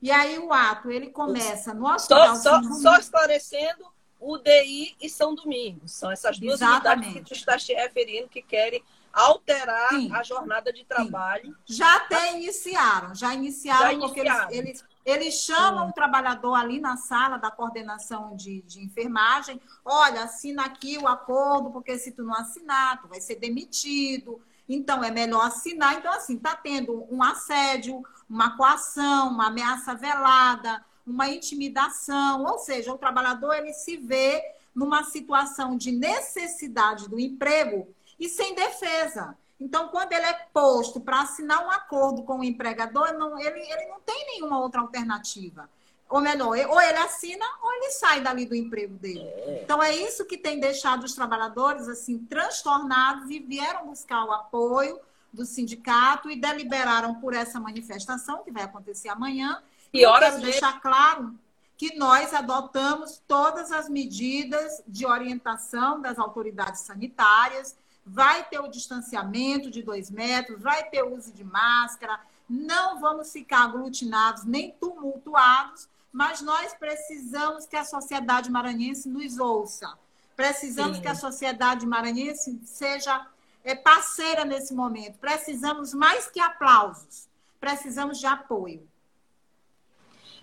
E 0.00 0.12
aí 0.12 0.38
o 0.38 0.52
ato, 0.52 0.88
ele 0.88 1.10
começa 1.10 1.74
no 1.74 1.92
hospital... 1.92 2.36
Só, 2.36 2.62
só, 2.62 2.72
só 2.74 2.96
esclarecendo, 2.96 3.84
UDI 4.20 4.96
e 5.02 5.10
São 5.10 5.34
Domingos. 5.34 5.90
São 5.90 6.12
essas 6.12 6.38
duas 6.38 6.60
Exatamente. 6.60 7.06
unidades 7.06 7.14
que 7.14 7.34
tu 7.34 7.36
estás 7.36 7.66
te 7.66 7.74
referindo 7.74 8.28
que 8.28 8.40
querem 8.40 8.84
alterar 9.12 9.90
Sim. 9.90 10.14
a 10.14 10.22
jornada 10.22 10.72
de 10.72 10.84
trabalho. 10.84 11.56
Sim. 11.66 11.74
Já 11.74 11.96
até 11.96 12.36
iniciaram, 12.36 13.16
já 13.16 13.34
iniciaram, 13.34 14.00
já 14.00 14.06
porque 14.06 14.20
iniciaram. 14.20 14.50
Eles, 14.52 14.64
eles, 14.68 14.84
eles, 15.08 15.34
chamam 15.34 15.84
Sim. 15.84 15.90
o 15.90 15.94
trabalhador 15.94 16.54
ali 16.54 16.80
na 16.80 16.96
sala 16.96 17.38
da 17.38 17.50
coordenação 17.50 18.36
de, 18.36 18.62
de 18.62 18.84
enfermagem, 18.84 19.60
olha, 19.84 20.24
assina 20.24 20.64
aqui 20.64 20.98
o 20.98 21.08
acordo, 21.08 21.70
porque 21.70 21.98
se 21.98 22.12
tu 22.12 22.22
não 22.22 22.34
assinar, 22.34 23.00
tu 23.00 23.08
vai 23.08 23.20
ser 23.20 23.36
demitido. 23.36 24.40
Então, 24.68 25.02
é 25.02 25.10
melhor 25.10 25.46
assinar. 25.46 25.94
Então, 25.94 26.12
assim, 26.12 26.36
está 26.36 26.54
tendo 26.54 27.06
um 27.10 27.22
assédio, 27.22 28.02
uma 28.28 28.56
coação, 28.56 29.30
uma 29.30 29.46
ameaça 29.46 29.94
velada, 29.94 30.84
uma 31.06 31.28
intimidação. 31.28 32.44
Ou 32.44 32.58
seja, 32.58 32.92
o 32.92 32.98
trabalhador 32.98 33.54
ele 33.54 33.72
se 33.72 33.96
vê 33.96 34.42
numa 34.74 35.04
situação 35.04 35.76
de 35.76 35.90
necessidade 35.90 37.08
do 37.08 37.18
emprego 37.18 37.88
e 38.20 38.28
sem 38.28 38.54
defesa. 38.54 39.36
Então, 39.60 39.88
quando 39.88 40.12
ele 40.12 40.24
é 40.24 40.46
posto 40.52 41.00
para 41.00 41.22
assinar 41.22 41.66
um 41.66 41.70
acordo 41.70 42.22
com 42.22 42.40
o 42.40 42.44
empregador, 42.44 43.12
não, 43.14 43.38
ele, 43.38 43.60
ele 43.60 43.86
não 43.86 44.00
tem 44.00 44.26
nenhuma 44.26 44.60
outra 44.60 44.80
alternativa. 44.80 45.68
Ou 46.08 46.20
melhor, 46.20 46.56
ou 46.70 46.80
ele 46.80 46.98
assina 46.98 47.44
ou 47.62 47.72
ele 47.74 47.90
sai 47.90 48.20
dali 48.20 48.46
do 48.46 48.54
emprego 48.54 48.94
dele. 48.94 49.20
É. 49.20 49.60
Então, 49.62 49.82
é 49.82 49.94
isso 49.94 50.24
que 50.24 50.38
tem 50.38 50.58
deixado 50.58 51.04
os 51.04 51.12
trabalhadores 51.12 51.88
assim 51.88 52.18
transtornados 52.18 53.28
e 53.30 53.40
vieram 53.40 53.86
buscar 53.86 54.24
o 54.24 54.32
apoio 54.32 54.98
do 55.32 55.44
sindicato 55.44 56.30
e 56.30 56.36
deliberaram 56.36 57.16
por 57.16 57.34
essa 57.34 57.60
manifestação, 57.60 58.42
que 58.42 58.50
vai 58.50 58.62
acontecer 58.62 59.08
amanhã. 59.08 59.62
E 59.92 60.00
eu 60.00 60.12
quero 60.18 60.40
deixar 60.40 60.80
claro 60.80 61.34
que 61.76 61.96
nós 61.96 62.34
adotamos 62.34 63.22
todas 63.28 63.70
as 63.70 63.88
medidas 63.88 64.82
de 64.86 65.06
orientação 65.06 66.00
das 66.00 66.18
autoridades 66.18 66.80
sanitárias, 66.80 67.76
vai 68.08 68.44
ter 68.48 68.58
o 68.58 68.68
distanciamento 68.68 69.70
de 69.70 69.82
dois 69.82 70.10
metros, 70.10 70.62
vai 70.62 70.88
ter 70.88 71.02
o 71.02 71.14
uso 71.14 71.32
de 71.32 71.44
máscara, 71.44 72.18
não 72.48 72.98
vamos 72.98 73.30
ficar 73.32 73.64
aglutinados 73.64 74.44
nem 74.44 74.72
tumultuados, 74.72 75.88
mas 76.10 76.40
nós 76.40 76.72
precisamos 76.74 77.66
que 77.66 77.76
a 77.76 77.84
sociedade 77.84 78.50
maranhense 78.50 79.08
nos 79.08 79.38
ouça. 79.38 79.98
Precisamos 80.34 80.96
Sim. 80.96 81.02
que 81.02 81.08
a 81.08 81.14
sociedade 81.14 81.86
maranhense 81.86 82.58
seja 82.64 83.26
é, 83.62 83.74
parceira 83.74 84.44
nesse 84.44 84.72
momento. 84.72 85.18
Precisamos 85.18 85.92
mais 85.92 86.30
que 86.30 86.40
aplausos, 86.40 87.28
precisamos 87.60 88.18
de 88.18 88.26
apoio. 88.26 88.88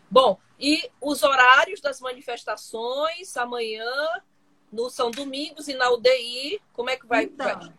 Bom, 0.10 0.40
e 0.60 0.90
os 1.02 1.24
horários 1.24 1.82
das 1.82 2.00
manifestações 2.00 3.36
amanhã 3.36 3.92
no 4.76 4.90
São 4.90 5.10
Domingos 5.10 5.68
e 5.68 5.74
na 5.74 5.90
UDI, 5.90 6.62
como 6.74 6.90
é 6.90 6.98
que 6.98 7.08
vai? 7.08 7.24
Então, 7.24 7.60
vai? 7.60 7.74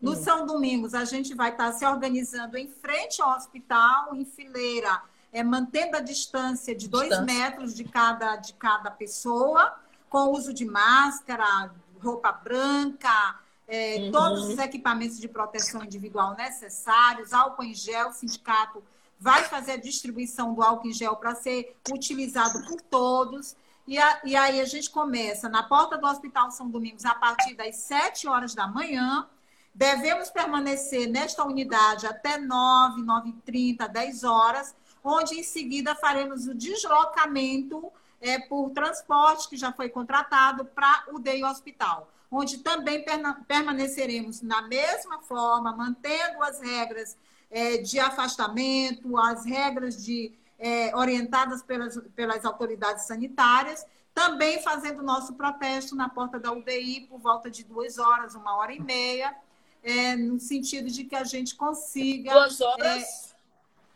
no 0.00 0.14
São 0.14 0.44
Domingos, 0.44 0.94
a 0.94 1.04
gente 1.04 1.34
vai 1.34 1.50
estar 1.50 1.72
se 1.72 1.86
organizando 1.86 2.58
em 2.58 2.68
frente 2.68 3.22
ao 3.22 3.36
hospital, 3.36 4.14
em 4.14 4.24
fileira, 4.24 5.02
é, 5.32 5.42
mantendo 5.42 5.96
a 5.96 6.00
distância 6.00 6.74
de 6.74 6.88
dois 6.88 7.08
distância. 7.08 7.34
metros 7.34 7.74
de 7.74 7.84
cada, 7.84 8.36
de 8.36 8.52
cada 8.52 8.90
pessoa, 8.90 9.74
com 10.10 10.30
uso 10.30 10.52
de 10.52 10.66
máscara, 10.66 11.72
roupa 12.00 12.30
branca, 12.30 13.40
é, 13.66 13.96
uhum. 13.96 14.12
todos 14.12 14.48
os 14.48 14.58
equipamentos 14.58 15.18
de 15.18 15.28
proteção 15.28 15.82
individual 15.82 16.34
necessários, 16.36 17.32
álcool 17.32 17.62
em 17.62 17.74
gel, 17.74 18.10
o 18.10 18.12
sindicato 18.12 18.82
vai 19.18 19.44
fazer 19.44 19.72
a 19.72 19.76
distribuição 19.76 20.52
do 20.52 20.62
álcool 20.62 20.88
em 20.88 20.92
gel 20.92 21.16
para 21.16 21.34
ser 21.34 21.76
utilizado 21.90 22.66
por 22.66 22.80
todos. 22.82 23.56
E, 23.86 23.98
a, 23.98 24.20
e 24.24 24.36
aí 24.36 24.60
a 24.60 24.64
gente 24.64 24.90
começa 24.90 25.48
na 25.48 25.62
porta 25.62 25.98
do 25.98 26.06
Hospital 26.06 26.50
São 26.50 26.70
Domingos 26.70 27.04
a 27.04 27.14
partir 27.14 27.54
das 27.54 27.76
7 27.76 28.28
horas 28.28 28.54
da 28.54 28.66
manhã. 28.66 29.26
Devemos 29.74 30.30
permanecer 30.30 31.08
nesta 31.08 31.44
unidade 31.44 32.06
até 32.06 32.38
9, 32.38 33.02
9h30, 33.02 33.88
10 33.88 34.24
horas, 34.24 34.74
onde 35.02 35.40
em 35.40 35.42
seguida 35.42 35.94
faremos 35.96 36.46
o 36.46 36.54
deslocamento 36.54 37.90
é, 38.20 38.38
por 38.38 38.70
transporte 38.70 39.48
que 39.48 39.56
já 39.56 39.72
foi 39.72 39.88
contratado 39.88 40.64
para 40.64 41.04
o 41.12 41.18
DEI 41.18 41.42
Hospital, 41.44 42.08
onde 42.30 42.58
também 42.58 43.04
permaneceremos 43.48 44.42
na 44.42 44.62
mesma 44.62 45.20
forma, 45.20 45.74
mantendo 45.74 46.42
as 46.42 46.60
regras 46.60 47.16
é, 47.50 47.78
de 47.78 47.98
afastamento, 47.98 49.18
as 49.18 49.44
regras 49.44 50.02
de 50.02 50.32
é, 50.62 50.94
orientadas 50.96 51.60
pelas, 51.60 52.00
pelas 52.14 52.44
autoridades 52.44 53.04
sanitárias, 53.04 53.84
também 54.14 54.62
fazendo 54.62 55.02
nosso 55.02 55.34
protesto 55.34 55.96
na 55.96 56.08
porta 56.08 56.38
da 56.38 56.52
UDI 56.52 57.08
por 57.10 57.18
volta 57.18 57.50
de 57.50 57.64
duas 57.64 57.98
horas, 57.98 58.36
uma 58.36 58.56
hora 58.56 58.72
e 58.72 58.80
meia, 58.80 59.34
é, 59.82 60.14
no 60.14 60.38
sentido 60.38 60.88
de 60.88 61.02
que 61.02 61.16
a 61.16 61.24
gente 61.24 61.56
consiga. 61.56 62.32
Duas 62.32 62.60
horas, 62.60 63.02
é, 63.02 63.34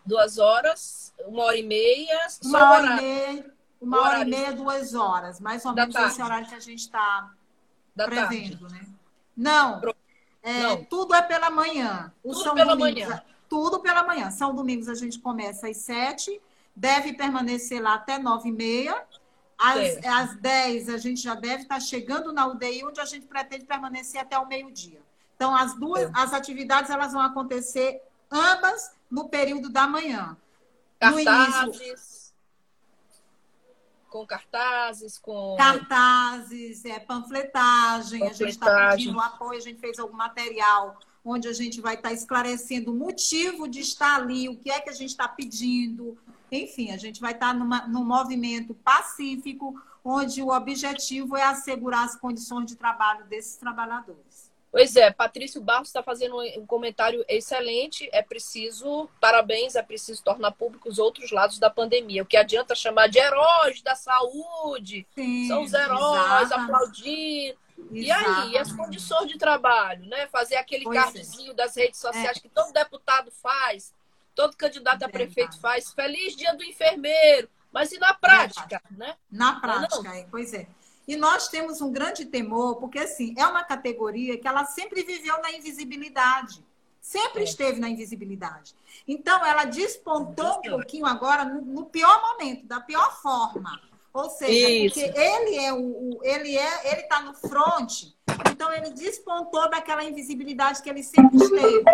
duas 0.04 0.38
horas, 0.38 1.14
uma 1.24 1.44
hora 1.44 1.56
e 1.56 1.62
meia, 1.62 2.26
uma 2.44 2.70
hora 2.72 2.86
e 2.86 2.96
meia, 2.96 3.54
uma 3.80 4.00
hora 4.00 4.20
e 4.22 4.24
meia, 4.24 4.52
duas 4.52 4.92
horas, 4.92 5.38
mais 5.38 5.64
ou 5.64 5.72
menos 5.72 5.94
esse 5.94 6.20
horário 6.20 6.48
que 6.48 6.54
a 6.56 6.60
gente 6.60 6.80
está 6.80 7.32
prevendo, 7.94 8.58
tarde. 8.58 8.74
né? 8.74 8.86
Não, 9.36 9.80
é, 10.42 10.62
Não, 10.62 10.84
tudo 10.84 11.14
é 11.14 11.22
pela 11.22 11.48
manhã. 11.48 12.12
O 12.24 12.32
tudo 12.32 12.42
São 12.42 12.54
pela 12.54 12.74
Domingos, 12.74 13.06
manhã. 13.08 13.22
Tudo 13.48 13.78
pela 13.80 14.02
manhã. 14.02 14.30
São 14.32 14.52
domingos 14.52 14.88
a 14.88 14.94
gente 14.94 15.20
começa 15.20 15.68
às 15.68 15.76
sete 15.76 16.40
deve 16.76 17.14
permanecer 17.14 17.82
lá 17.82 17.94
até 17.94 18.18
nove 18.18 18.50
e 18.50 18.52
meia. 18.52 19.02
Às, 19.58 20.04
às 20.04 20.36
10 20.36 20.90
a 20.90 20.98
gente 20.98 21.22
já 21.22 21.34
deve 21.34 21.62
estar 21.62 21.80
chegando 21.80 22.30
na 22.30 22.46
UDI, 22.46 22.84
onde 22.84 23.00
a 23.00 23.06
gente 23.06 23.26
pretende 23.26 23.64
permanecer 23.64 24.20
até 24.20 24.38
o 24.38 24.46
meio-dia. 24.46 25.00
Então, 25.34 25.56
as 25.56 25.74
duas, 25.74 26.02
é. 26.02 26.10
as 26.14 26.34
atividades 26.34 26.90
elas 26.90 27.12
vão 27.12 27.22
acontecer 27.22 28.02
ambas 28.30 28.94
no 29.10 29.28
período 29.28 29.70
da 29.70 29.86
manhã. 29.86 30.36
Cartazes, 30.98 32.34
com 34.08 34.26
cartazes, 34.26 35.18
com. 35.18 35.56
Cartazes, 35.56 36.84
é, 36.84 36.98
panfletagem, 36.98 38.20
panfletagem. 38.20 38.28
a 38.28 38.32
gente 38.32 38.50
está 38.50 38.90
pedindo 38.90 39.20
apoio, 39.20 39.58
a 39.58 39.62
gente 39.62 39.78
fez 39.78 39.98
algum 39.98 40.16
material 40.16 40.98
onde 41.26 41.48
a 41.48 41.52
gente 41.52 41.80
vai 41.80 41.94
estar 41.94 42.12
esclarecendo 42.12 42.92
o 42.92 42.94
motivo 42.94 43.66
de 43.66 43.80
estar 43.80 44.16
ali, 44.16 44.48
o 44.48 44.56
que 44.56 44.70
é 44.70 44.80
que 44.80 44.88
a 44.88 44.92
gente 44.92 45.10
está 45.10 45.26
pedindo, 45.26 46.16
enfim, 46.50 46.92
a 46.92 46.96
gente 46.96 47.20
vai 47.20 47.32
estar 47.32 47.52
numa, 47.52 47.86
num 47.88 48.04
movimento 48.04 48.72
pacífico, 48.74 49.74
onde 50.04 50.40
o 50.40 50.50
objetivo 50.50 51.36
é 51.36 51.42
assegurar 51.42 52.04
as 52.04 52.14
condições 52.14 52.66
de 52.66 52.76
trabalho 52.76 53.24
desses 53.26 53.56
trabalhadores. 53.56 54.46
Pois 54.70 54.94
é, 54.94 55.10
Patrício 55.10 55.60
Barros 55.60 55.88
está 55.88 56.02
fazendo 56.02 56.36
um 56.58 56.66
comentário 56.66 57.24
excelente. 57.28 58.08
É 58.12 58.20
preciso, 58.20 59.08
parabéns, 59.20 59.74
é 59.74 59.82
preciso 59.82 60.22
tornar 60.22 60.52
público 60.52 60.88
os 60.88 60.98
outros 60.98 61.30
lados 61.30 61.58
da 61.58 61.70
pandemia. 61.70 62.22
O 62.22 62.26
que 62.26 62.36
adianta 62.36 62.74
chamar 62.74 63.08
de 63.08 63.18
heróis 63.18 63.80
da 63.80 63.94
saúde? 63.94 65.06
Sim, 65.14 65.48
São 65.48 65.62
os 65.62 65.72
heróis 65.72 66.52
aplaudindo. 66.52 67.56
E 67.90 68.10
aí, 68.10 68.56
as 68.58 68.72
condições 68.72 69.28
de 69.28 69.38
trabalho, 69.38 70.06
né? 70.06 70.26
Fazer 70.28 70.56
aquele 70.56 70.84
pois 70.84 70.98
cardzinho 70.98 71.52
é. 71.52 71.54
das 71.54 71.76
redes 71.76 72.00
sociais 72.00 72.36
é. 72.36 72.40
que 72.40 72.48
todo 72.48 72.72
deputado 72.72 73.30
faz, 73.30 73.94
todo 74.34 74.56
candidato 74.56 75.02
a 75.02 75.08
prefeito 75.08 75.58
faz. 75.60 75.92
Feliz 75.92 76.34
dia 76.36 76.54
do 76.54 76.64
enfermeiro. 76.64 77.48
Mas 77.72 77.92
e 77.92 77.98
na 77.98 78.14
prática, 78.14 78.80
né? 78.90 79.16
Na 79.30 79.60
prática, 79.60 80.02
não, 80.02 80.14
não. 80.14 80.28
pois 80.30 80.54
é. 80.54 80.66
E 81.06 81.14
nós 81.16 81.48
temos 81.48 81.80
um 81.80 81.92
grande 81.92 82.24
temor, 82.24 82.76
porque 82.76 82.98
assim, 82.98 83.34
é 83.38 83.46
uma 83.46 83.62
categoria 83.62 84.38
que 84.38 84.48
ela 84.48 84.64
sempre 84.64 85.04
viveu 85.04 85.40
na 85.40 85.52
invisibilidade. 85.52 86.64
Sempre 87.00 87.42
é. 87.42 87.44
esteve 87.44 87.78
na 87.78 87.88
invisibilidade. 87.88 88.74
Então, 89.06 89.44
ela 89.44 89.64
despontou 89.64 90.58
um 90.58 90.62
pouquinho 90.62 91.06
agora 91.06 91.44
no 91.44 91.86
pior 91.86 92.20
momento, 92.20 92.66
da 92.66 92.80
pior 92.80 93.20
forma. 93.22 93.80
Ou 94.16 94.30
seja, 94.30 94.70
Isso. 94.70 94.94
porque 94.98 95.18
ele 95.20 95.56
é 95.56 95.72
o, 95.74 96.18
ele 96.22 96.56
é, 96.56 96.90
ele 96.90 97.02
está 97.02 97.20
no 97.20 97.34
front, 97.34 98.14
então 98.50 98.72
ele 98.72 98.88
despontou 98.90 99.68
daquela 99.68 100.02
invisibilidade 100.02 100.82
que 100.82 100.88
ele 100.88 101.02
sempre 101.02 101.36
esteve. 101.36 101.84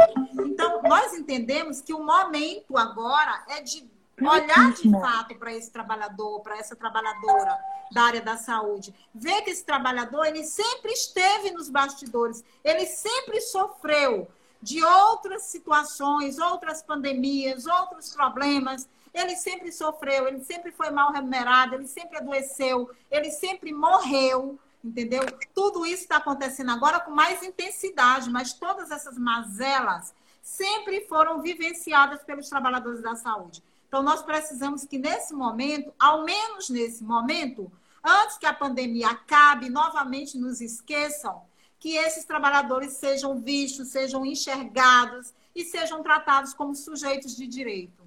Então, 0.47 0.81
nós 0.83 1.15
entendemos 1.15 1.81
que 1.81 1.93
o 1.93 2.05
momento 2.05 2.79
agora 2.79 3.45
é 3.49 3.61
de 3.61 3.91
olhar 4.21 4.73
de 4.73 4.89
fato 4.89 5.35
para 5.35 5.53
esse 5.53 5.73
trabalhador, 5.73 6.41
para 6.43 6.57
essa 6.59 6.77
trabalhadora 6.77 7.59
da 7.91 8.03
área 8.03 8.21
da 8.21 8.37
saúde, 8.37 8.95
ver 9.13 9.43
que 9.43 9.51
esse 9.51 9.65
trabalhador 9.65 10.25
ele 10.25 10.45
sempre 10.45 10.93
esteve 10.93 11.51
nos 11.51 11.69
bastidores, 11.69 12.45
ele 12.63 12.87
sempre 12.87 13.41
sofreu 13.41 14.29
de 14.63 14.83
outras 14.85 15.43
situações, 15.43 16.39
outras 16.39 16.85
pandemias, 16.85 17.67
outros 17.67 18.15
problemas. 18.15 18.89
Ele 19.13 19.37
sempre 19.37 19.71
sofreu, 19.71 20.27
ele 20.27 20.43
sempre 20.43 20.73
foi 20.73 20.91
mal 20.91 21.13
remunerado, 21.13 21.75
ele 21.75 21.87
sempre 21.87 22.19
adoeceu, 22.19 22.91
ele 23.11 23.31
sempre 23.31 23.73
morreu, 23.73 24.59
entendeu? 24.83 25.23
Tudo 25.55 25.85
isso 25.85 26.03
está 26.03 26.17
acontecendo 26.17 26.71
agora 26.71 26.99
com 27.01 27.11
mais 27.11 27.43
intensidade, 27.43 28.31
mas 28.31 28.53
todas 28.53 28.91
essas 28.91 29.19
mazelas 29.19 30.15
sempre 30.43 31.03
foram 31.03 31.41
vivenciadas 31.41 32.23
pelos 32.25 32.49
trabalhadores 32.49 33.03
da 33.03 33.15
saúde. 33.15 33.63
Então, 33.87 34.03
nós 34.03 34.23
precisamos 34.23 34.85
que 34.87 34.99
nesse 34.99 35.35
momento, 35.35 35.93
ao 35.99 36.25
menos 36.25 36.71
nesse 36.71 37.05
momento, 37.05 37.71
antes 38.03 38.39
que 38.39 38.47
a 38.47 38.53
pandemia 38.55 39.11
acabe, 39.11 39.69
novamente 39.69 40.39
nos 40.39 40.61
esqueçam 40.61 41.43
que 41.79 41.97
esses 41.97 42.25
trabalhadores 42.25 42.95
sejam 42.95 43.41
vistos, 43.41 43.89
sejam 43.89 44.25
enxergados 44.25 45.35
e 45.55 45.65
sejam 45.65 46.03
tratados 46.03 46.55
como 46.55 46.75
sujeitos 46.75 47.37
de 47.37 47.47
direito. 47.47 48.02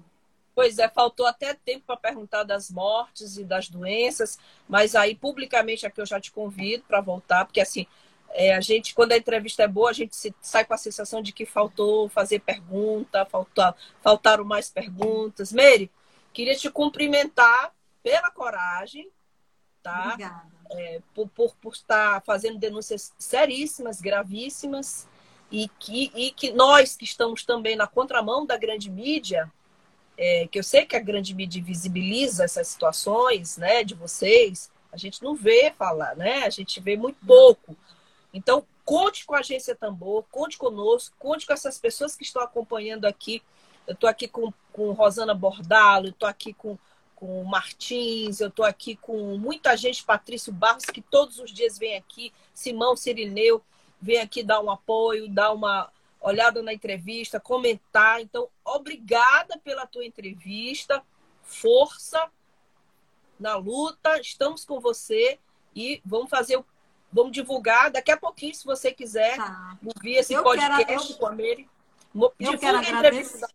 Pois 0.56 0.78
é, 0.78 0.88
faltou 0.88 1.26
até 1.26 1.52
tempo 1.52 1.84
para 1.86 1.98
perguntar 1.98 2.42
das 2.42 2.70
mortes 2.70 3.36
e 3.36 3.44
das 3.44 3.68
doenças, 3.68 4.38
mas 4.66 4.94
aí 4.94 5.14
publicamente 5.14 5.84
aqui 5.84 6.00
eu 6.00 6.06
já 6.06 6.18
te 6.18 6.32
convido 6.32 6.82
para 6.88 7.02
voltar, 7.02 7.44
porque 7.44 7.60
assim, 7.60 7.86
é, 8.30 8.54
a 8.54 8.60
gente, 8.62 8.94
quando 8.94 9.12
a 9.12 9.18
entrevista 9.18 9.64
é 9.64 9.68
boa, 9.68 9.90
a 9.90 9.92
gente 9.92 10.16
se, 10.16 10.34
sai 10.40 10.64
com 10.64 10.72
a 10.72 10.78
sensação 10.78 11.20
de 11.20 11.34
que 11.34 11.44
faltou 11.44 12.08
fazer 12.08 12.38
pergunta, 12.38 13.26
faltou, 13.26 13.74
faltaram 14.00 14.46
mais 14.46 14.70
perguntas. 14.70 15.52
Mary, 15.52 15.90
queria 16.32 16.56
te 16.56 16.70
cumprimentar 16.70 17.74
pela 18.02 18.30
coragem, 18.30 19.10
tá? 19.82 20.12
Obrigada. 20.14 20.56
É, 20.70 21.02
por, 21.14 21.28
por, 21.28 21.54
por 21.56 21.74
estar 21.74 22.22
fazendo 22.22 22.58
denúncias 22.58 23.12
seríssimas, 23.18 24.00
gravíssimas, 24.00 25.06
e 25.50 25.68
que, 25.78 26.10
e 26.14 26.30
que 26.30 26.50
nós 26.50 26.96
que 26.96 27.04
estamos 27.04 27.44
também 27.44 27.76
na 27.76 27.86
contramão 27.86 28.46
da 28.46 28.56
grande 28.56 28.90
mídia, 28.90 29.52
é, 30.16 30.48
que 30.50 30.58
eu 30.58 30.62
sei 30.62 30.86
que 30.86 30.96
a 30.96 31.00
grande 31.00 31.34
mídia 31.34 31.62
visibiliza 31.62 32.44
essas 32.44 32.68
situações, 32.68 33.56
né, 33.56 33.84
de 33.84 33.94
vocês, 33.94 34.70
a 34.92 34.96
gente 34.96 35.22
não 35.22 35.34
vê 35.34 35.72
falar, 35.76 36.16
né? 36.16 36.44
A 36.44 36.50
gente 36.50 36.80
vê 36.80 36.96
muito 36.96 37.18
pouco. 37.26 37.76
Então, 38.32 38.64
conte 38.84 39.26
com 39.26 39.34
a 39.34 39.40
Agência 39.40 39.74
Tambor, 39.74 40.24
conte 40.30 40.56
conosco, 40.56 41.14
conte 41.18 41.46
com 41.46 41.52
essas 41.52 41.78
pessoas 41.78 42.16
que 42.16 42.24
estão 42.24 42.42
acompanhando 42.42 43.04
aqui. 43.04 43.42
Eu 43.86 43.92
estou 43.92 44.08
aqui 44.08 44.26
com, 44.26 44.52
com 44.72 44.92
Rosana 44.92 45.34
Bordalo, 45.34 46.06
eu 46.06 46.10
estou 46.10 46.28
aqui 46.28 46.54
com, 46.54 46.78
com 47.14 47.44
Martins, 47.44 48.40
eu 48.40 48.48
estou 48.48 48.64
aqui 48.64 48.96
com 48.96 49.36
muita 49.36 49.76
gente, 49.76 50.02
Patrício 50.02 50.52
Barros, 50.52 50.84
que 50.84 51.02
todos 51.02 51.38
os 51.38 51.52
dias 51.52 51.78
vem 51.78 51.96
aqui, 51.96 52.32
Simão 52.54 52.96
Sirineu, 52.96 53.62
vem 54.00 54.18
aqui 54.18 54.42
dar 54.42 54.60
um 54.60 54.70
apoio, 54.70 55.28
dar 55.28 55.52
uma 55.52 55.90
olhada 56.30 56.62
na 56.62 56.72
entrevista, 56.72 57.40
comentar. 57.40 58.20
Então, 58.20 58.48
obrigada 58.64 59.58
pela 59.58 59.86
tua 59.86 60.04
entrevista, 60.04 61.02
força 61.42 62.30
na 63.38 63.56
luta, 63.56 64.20
estamos 64.20 64.64
com 64.64 64.80
você 64.80 65.38
e 65.74 66.00
vamos 66.04 66.30
fazer 66.30 66.56
o 66.56 66.64
Vamos 67.12 67.32
divulgar 67.32 67.90
daqui 67.90 68.10
a 68.10 68.16
pouquinho, 68.16 68.54
se 68.54 68.64
você 68.64 68.92
quiser 68.92 69.36
tá. 69.36 69.78
ouvir 69.82 70.16
esse 70.16 70.34
eu 70.34 70.42
podcast 70.42 70.84
quero, 70.84 71.00
eu, 71.00 71.16
com 71.16 71.26
a 71.26 71.30
Mary. 71.30 71.68
Eu 72.38 72.58
quero 72.58 72.78
agradecer, 72.78 73.46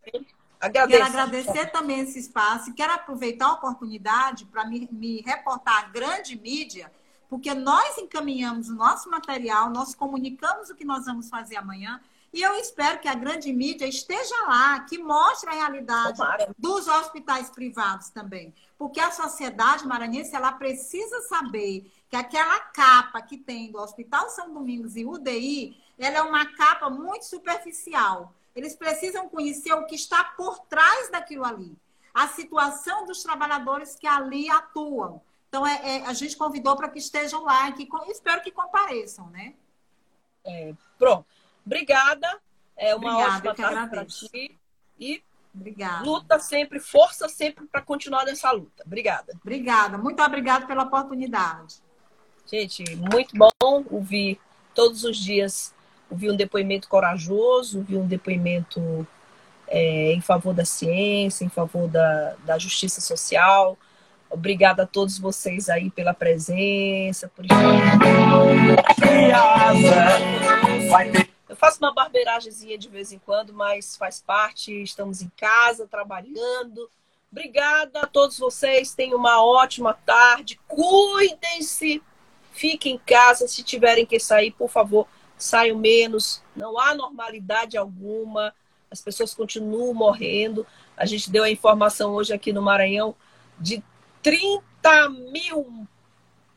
Agradeço. 0.58 1.00
Quero 1.00 1.04
agradecer 1.04 1.66
também 1.72 2.00
esse 2.00 2.18
espaço 2.18 2.70
e 2.70 2.72
quero 2.72 2.92
aproveitar 2.92 3.46
a 3.46 3.52
oportunidade 3.52 4.46
para 4.46 4.64
me, 4.64 4.88
me 4.92 5.20
reportar 5.22 5.78
à 5.78 5.88
grande 5.88 6.36
mídia, 6.36 6.92
porque 7.28 7.52
nós 7.52 7.98
encaminhamos 7.98 8.68
o 8.68 8.74
nosso 8.74 9.10
material, 9.10 9.70
nós 9.70 9.94
comunicamos 9.94 10.70
o 10.70 10.74
que 10.74 10.84
nós 10.84 11.04
vamos 11.04 11.28
fazer 11.28 11.56
amanhã, 11.56 12.00
e 12.32 12.40
eu 12.40 12.54
espero 12.54 12.98
que 12.98 13.08
a 13.08 13.14
grande 13.14 13.52
mídia 13.52 13.86
esteja 13.86 14.34
lá, 14.46 14.80
que 14.80 14.96
mostre 14.96 15.50
a 15.50 15.52
realidade 15.52 16.16
Tomara. 16.16 16.54
dos 16.56 16.88
hospitais 16.88 17.50
privados 17.50 18.08
também. 18.08 18.54
Porque 18.78 18.98
a 18.98 19.10
sociedade 19.10 19.86
maranhense 19.86 20.34
ela 20.34 20.50
precisa 20.52 21.20
saber 21.22 21.92
que 22.08 22.16
aquela 22.16 22.58
capa 22.58 23.20
que 23.20 23.36
tem 23.36 23.70
do 23.70 23.78
Hospital 23.78 24.30
São 24.30 24.52
Domingos 24.52 24.96
e 24.96 25.04
UDI, 25.04 25.76
ela 25.98 26.18
é 26.18 26.22
uma 26.22 26.46
capa 26.56 26.88
muito 26.88 27.26
superficial. 27.26 28.32
Eles 28.56 28.74
precisam 28.74 29.28
conhecer 29.28 29.74
o 29.74 29.84
que 29.84 29.94
está 29.94 30.24
por 30.24 30.58
trás 30.60 31.10
daquilo 31.10 31.44
ali, 31.44 31.76
a 32.14 32.28
situação 32.28 33.04
dos 33.04 33.22
trabalhadores 33.22 33.94
que 33.94 34.06
ali 34.06 34.48
atuam. 34.48 35.20
Então, 35.48 35.66
é, 35.66 35.98
é 35.98 36.06
a 36.06 36.14
gente 36.14 36.34
convidou 36.34 36.76
para 36.76 36.88
que 36.88 36.98
estejam 36.98 37.44
lá, 37.44 37.70
que 37.72 37.86
espero 38.08 38.42
que 38.42 38.50
compareçam, 38.50 39.28
né? 39.28 39.54
É, 40.44 40.74
pronto. 40.98 41.26
Obrigada. 41.64 42.40
É 42.76 42.94
uma 42.94 43.12
Obrigada, 43.12 43.50
ótima 43.50 43.54
tarde 43.54 43.90
para 43.90 44.04
ti. 44.04 44.58
E 44.98 45.22
Obrigada. 45.54 46.04
Luta 46.04 46.38
sempre, 46.38 46.80
força 46.80 47.28
sempre 47.28 47.66
para 47.66 47.82
continuar 47.82 48.24
nessa 48.24 48.50
luta. 48.50 48.82
Obrigada. 48.86 49.34
Obrigada. 49.40 49.98
Muito 49.98 50.22
obrigada 50.22 50.66
pela 50.66 50.84
oportunidade. 50.84 51.76
Gente, 52.50 52.84
muito 52.96 53.36
bom 53.36 53.84
ouvir 53.90 54.40
todos 54.74 55.04
os 55.04 55.16
dias, 55.18 55.74
ouvir 56.10 56.30
um 56.30 56.36
depoimento 56.36 56.88
corajoso, 56.88 57.78
ouvir 57.78 57.96
um 57.96 58.06
depoimento 58.06 59.06
é, 59.68 60.12
em 60.12 60.20
favor 60.20 60.54
da 60.54 60.64
ciência, 60.64 61.44
em 61.44 61.48
favor 61.48 61.86
da, 61.86 62.34
da 62.44 62.58
justiça 62.58 63.00
social. 63.00 63.76
Obrigada 64.30 64.84
a 64.84 64.86
todos 64.86 65.18
vocês 65.18 65.68
aí 65.68 65.90
pela 65.90 66.14
presença, 66.14 67.28
por 67.28 67.44
Eu 71.04 71.31
faço 71.62 71.78
uma 71.78 71.94
barbeiragemzinha 71.94 72.76
de 72.76 72.88
vez 72.88 73.12
em 73.12 73.18
quando, 73.20 73.52
mas 73.52 73.96
faz 73.96 74.20
parte. 74.20 74.82
Estamos 74.82 75.22
em 75.22 75.30
casa, 75.36 75.86
trabalhando. 75.86 76.90
Obrigada 77.30 78.00
a 78.00 78.06
todos 78.06 78.38
vocês. 78.38 78.94
Tenham 78.94 79.16
uma 79.16 79.44
ótima 79.44 79.94
tarde. 79.94 80.58
Cuidem-se 80.66 82.02
Fiquem 82.52 82.96
em 82.96 82.98
casa, 82.98 83.48
se 83.48 83.62
tiverem 83.62 84.04
que 84.04 84.20
sair, 84.20 84.50
por 84.50 84.68
favor, 84.68 85.08
saiam 85.38 85.78
menos. 85.78 86.42
Não 86.54 86.78
há 86.78 86.94
normalidade 86.94 87.78
alguma. 87.78 88.54
As 88.90 89.00
pessoas 89.00 89.34
continuam 89.34 89.94
morrendo. 89.94 90.66
A 90.94 91.06
gente 91.06 91.30
deu 91.30 91.44
a 91.44 91.50
informação 91.50 92.12
hoje 92.12 92.32
aqui 92.32 92.52
no 92.52 92.60
Maranhão 92.60 93.16
de 93.58 93.82
30 94.22 95.08
mil, 95.08 95.86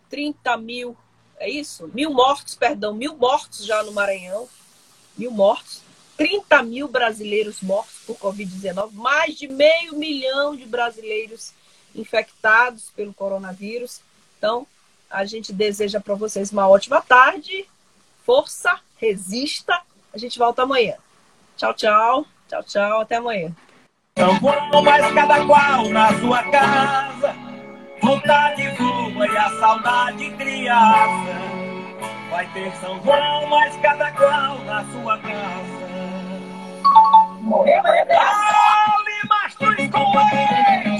30 0.09 0.57
mil, 0.57 0.97
é 1.37 1.49
isso? 1.49 1.89
Mil 1.93 2.11
mortos, 2.11 2.55
perdão, 2.55 2.93
mil 2.93 3.15
mortos 3.15 3.65
já 3.65 3.81
no 3.81 3.93
Maranhão. 3.93 4.49
Mil 5.17 5.31
mortos. 5.31 5.81
30 6.17 6.63
mil 6.63 6.87
brasileiros 6.87 7.61
mortos 7.61 7.95
por 8.05 8.15
Covid-19, 8.17 8.91
mais 8.93 9.35
de 9.35 9.47
meio 9.47 9.95
milhão 9.97 10.55
de 10.55 10.65
brasileiros 10.65 11.51
infectados 11.93 12.91
pelo 12.95 13.13
coronavírus. 13.13 13.99
Então, 14.37 14.65
a 15.09 15.25
gente 15.25 15.51
deseja 15.51 15.99
para 15.99 16.15
vocês 16.15 16.51
uma 16.51 16.67
ótima 16.67 17.01
tarde. 17.01 17.65
Força, 18.25 18.79
resista. 18.97 19.79
A 20.13 20.17
gente 20.17 20.39
volta 20.39 20.63
amanhã. 20.63 20.95
Tchau, 21.57 21.73
tchau. 21.73 22.25
Tchau, 22.47 22.63
tchau. 22.63 23.01
Até 23.01 23.15
amanhã. 23.15 23.55
Mais 24.83 25.13
cada 25.13 25.45
qual 25.45 25.89
na 25.89 26.19
sua 26.19 26.43
casa. 26.43 27.35
Vontade 28.01 28.69
voa 28.77 29.27
e 29.27 29.37
a 29.37 29.59
saudade 29.59 30.29
criança. 30.31 31.54
Vai 32.35 32.45
ter 32.47 32.69
São 32.81 33.01
João, 33.01 33.47
mas 33.47 33.77
cada 33.77 34.11
qual 34.11 34.59
na 34.65 34.83
sua 34.91 35.17
casa. 35.19 35.85
Ali, 38.11 39.27
mastros 39.29 39.89
com 39.89 40.19
ele. 40.19 40.94